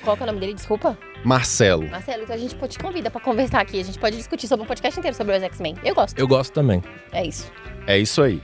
Qual 0.03 0.17
que 0.17 0.23
é 0.23 0.25
o 0.25 0.27
nome 0.27 0.41
dele? 0.41 0.55
Desculpa. 0.55 0.99
Marcelo. 1.25 1.87
Marcelo, 1.89 2.23
então 2.25 2.35
a 2.35 2.39
gente 2.39 2.57
pode 2.57 2.73
te 2.73 2.79
convida 2.83 3.11
pra 3.11 3.21
conversar 3.21 3.61
aqui. 3.61 3.79
A 3.79 3.85
gente 3.85 3.99
pode 3.99 4.17
discutir 4.17 4.49
sobre 4.49 4.65
um 4.65 4.67
podcast 4.67 4.99
inteiro 4.99 5.17
sobre 5.17 5.37
os 5.37 5.43
X-Men. 5.43 5.77
Eu 5.85 5.95
gosto. 5.95 6.19
Eu 6.19 6.27
gosto 6.27 6.53
também. 6.53 6.83
É 7.13 7.25
isso. 7.25 7.51
É 7.87 7.99
isso 7.99 8.23
aí. 8.23 8.43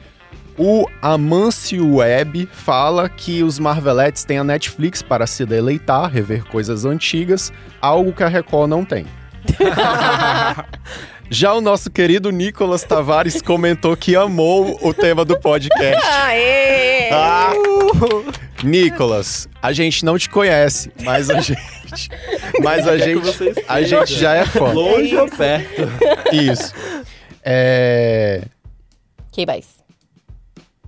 O 0.59 0.87
Amancio 1.03 1.97
Web 1.97 2.49
fala 2.51 3.09
que 3.09 3.43
os 3.43 3.59
Marvelettes 3.59 4.25
têm 4.25 4.39
a 4.39 4.45
Netflix 4.45 5.03
para 5.03 5.27
se 5.27 5.45
deleitar, 5.45 6.11
rever 6.11 6.45
coisas 6.45 6.85
antigas, 6.87 7.53
algo 7.81 8.13
que 8.13 8.23
a 8.23 8.29
Record 8.29 8.69
não 8.71 8.85
tem. 8.85 9.07
Já 11.29 11.53
o 11.53 11.61
nosso 11.61 11.91
querido 11.91 12.31
Nicolas 12.31 12.85
Tavares 12.85 13.43
comentou 13.43 13.97
que 13.97 14.15
amou 14.15 14.79
o 14.81 14.95
tema 14.95 15.25
do 15.25 15.39
podcast. 15.39 16.07
Aê! 16.07 17.11
Ah! 17.11 17.53
Nicolas, 18.63 19.49
a 19.61 19.73
gente 19.73 20.05
não 20.05 20.17
te 20.17 20.31
conhece, 20.31 20.91
mas 21.03 21.29
a 21.29 21.41
gente, 21.41 21.61
mas 22.63 22.87
a 22.87 22.93
que 22.97 23.05
gente, 23.05 23.65
a 23.69 23.83
gente 23.83 24.15
já 24.15 24.35
é 24.35 24.47
fã. 24.47 24.73
Longe 24.73 25.17
ou 25.17 25.29
perto? 25.29 25.83
Isso. 26.33 26.73
É, 27.45 28.43
Que 29.33 29.45
mais? 29.45 29.67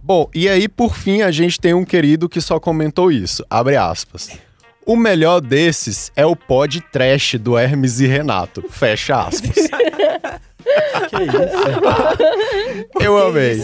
Bom, 0.08 0.26
e 0.34 0.48
aí, 0.48 0.68
por 0.68 0.96
fim, 0.96 1.20
a 1.20 1.30
gente 1.30 1.60
tem 1.60 1.74
um 1.74 1.84
querido 1.84 2.30
que 2.30 2.40
só 2.40 2.58
comentou 2.58 3.12
isso. 3.12 3.44
Abre 3.50 3.76
aspas. 3.76 4.30
O 4.86 4.96
melhor 4.96 5.38
desses 5.38 6.10
é 6.16 6.24
o 6.24 6.34
pod 6.34 6.80
trash 6.90 7.34
do 7.34 7.58
Hermes 7.58 8.00
e 8.00 8.06
Renato. 8.06 8.64
Fecha 8.70 9.20
aspas. 9.20 9.52
que 11.10 11.24
isso? 11.24 11.68
Eu 12.98 13.18
amei. 13.18 13.62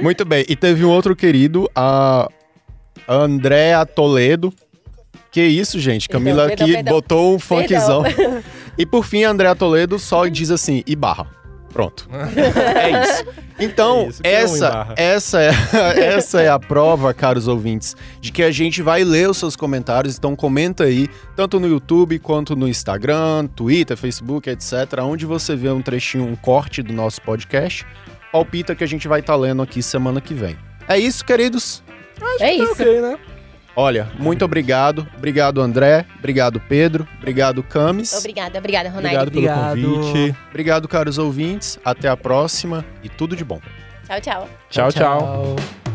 Muito 0.00 0.24
bem. 0.24 0.44
E 0.48 0.54
teve 0.54 0.84
um 0.84 0.90
outro 0.90 1.16
querido, 1.16 1.68
a 1.74 2.28
Andréa 3.08 3.84
Toledo. 3.84 4.54
Que 5.32 5.42
isso, 5.42 5.80
gente? 5.80 6.08
Camila 6.08 6.46
Perdão, 6.46 6.66
aqui 6.66 6.74
perdão, 6.74 6.94
botou 6.94 7.34
um 7.34 7.38
funkzão. 7.40 8.04
E 8.78 8.86
por 8.86 9.04
fim, 9.04 9.24
a 9.24 9.30
Andréa 9.30 9.56
Toledo 9.56 9.98
só 9.98 10.26
diz 10.28 10.52
assim, 10.52 10.84
e 10.86 10.94
barra. 10.94 11.39
Pronto. 11.72 12.08
é 12.12 13.02
isso. 13.02 13.24
Então, 13.58 14.00
É 14.00 14.08
isso, 14.08 14.22
que 14.22 14.28
é 14.28 14.32
essa, 14.32 14.94
essa, 14.96 15.42
é, 15.42 15.50
essa 16.14 16.40
é 16.40 16.48
a 16.48 16.58
prova, 16.58 17.12
caros 17.12 17.46
ouvintes, 17.46 17.94
de 18.20 18.32
que 18.32 18.42
a 18.42 18.50
gente 18.50 18.82
vai 18.82 19.04
ler 19.04 19.28
os 19.28 19.36
seus 19.36 19.54
comentários. 19.54 20.16
Então, 20.16 20.34
comenta 20.34 20.84
aí, 20.84 21.08
tanto 21.36 21.60
no 21.60 21.68
YouTube 21.68 22.18
quanto 22.18 22.56
no 22.56 22.66
Instagram, 22.66 23.46
Twitter, 23.54 23.96
Facebook, 23.96 24.48
etc. 24.48 25.00
Onde 25.02 25.26
você 25.26 25.54
vê 25.54 25.70
um 25.70 25.82
trechinho, 25.82 26.24
um 26.24 26.36
corte 26.36 26.82
do 26.82 26.92
nosso 26.92 27.20
podcast, 27.22 27.86
palpita 28.32 28.74
que 28.74 28.84
a 28.84 28.88
gente 28.88 29.06
vai 29.06 29.20
estar 29.20 29.36
lendo 29.36 29.62
aqui 29.62 29.82
semana 29.82 30.20
que 30.20 30.34
vem. 30.34 30.56
É 30.88 30.98
isso, 30.98 31.24
queridos. 31.24 31.82
É 32.40 32.54
isso. 32.54 32.72
Ok, 32.72 33.00
né? 33.00 33.18
Olha, 33.80 34.10
muito 34.18 34.44
obrigado. 34.44 35.08
Obrigado, 35.16 35.62
André. 35.62 36.04
Obrigado, 36.18 36.60
Pedro. 36.60 37.08
Obrigado, 37.16 37.62
Camis. 37.62 38.12
Obrigada, 38.12 38.58
obrigada, 38.58 38.90
Ronaldo. 38.90 39.06
Obrigado 39.06 39.30
pelo 39.30 39.46
Obrigado. 39.46 40.12
convite. 40.12 40.36
Obrigado, 40.50 40.88
caros 40.88 41.16
ouvintes. 41.16 41.78
Até 41.82 42.06
a 42.06 42.16
próxima 42.16 42.84
e 43.02 43.08
tudo 43.08 43.34
de 43.34 43.42
bom. 43.42 43.58
Tchau, 44.06 44.20
tchau. 44.20 44.48
tchau. 44.68 44.92
tchau. 44.92 45.89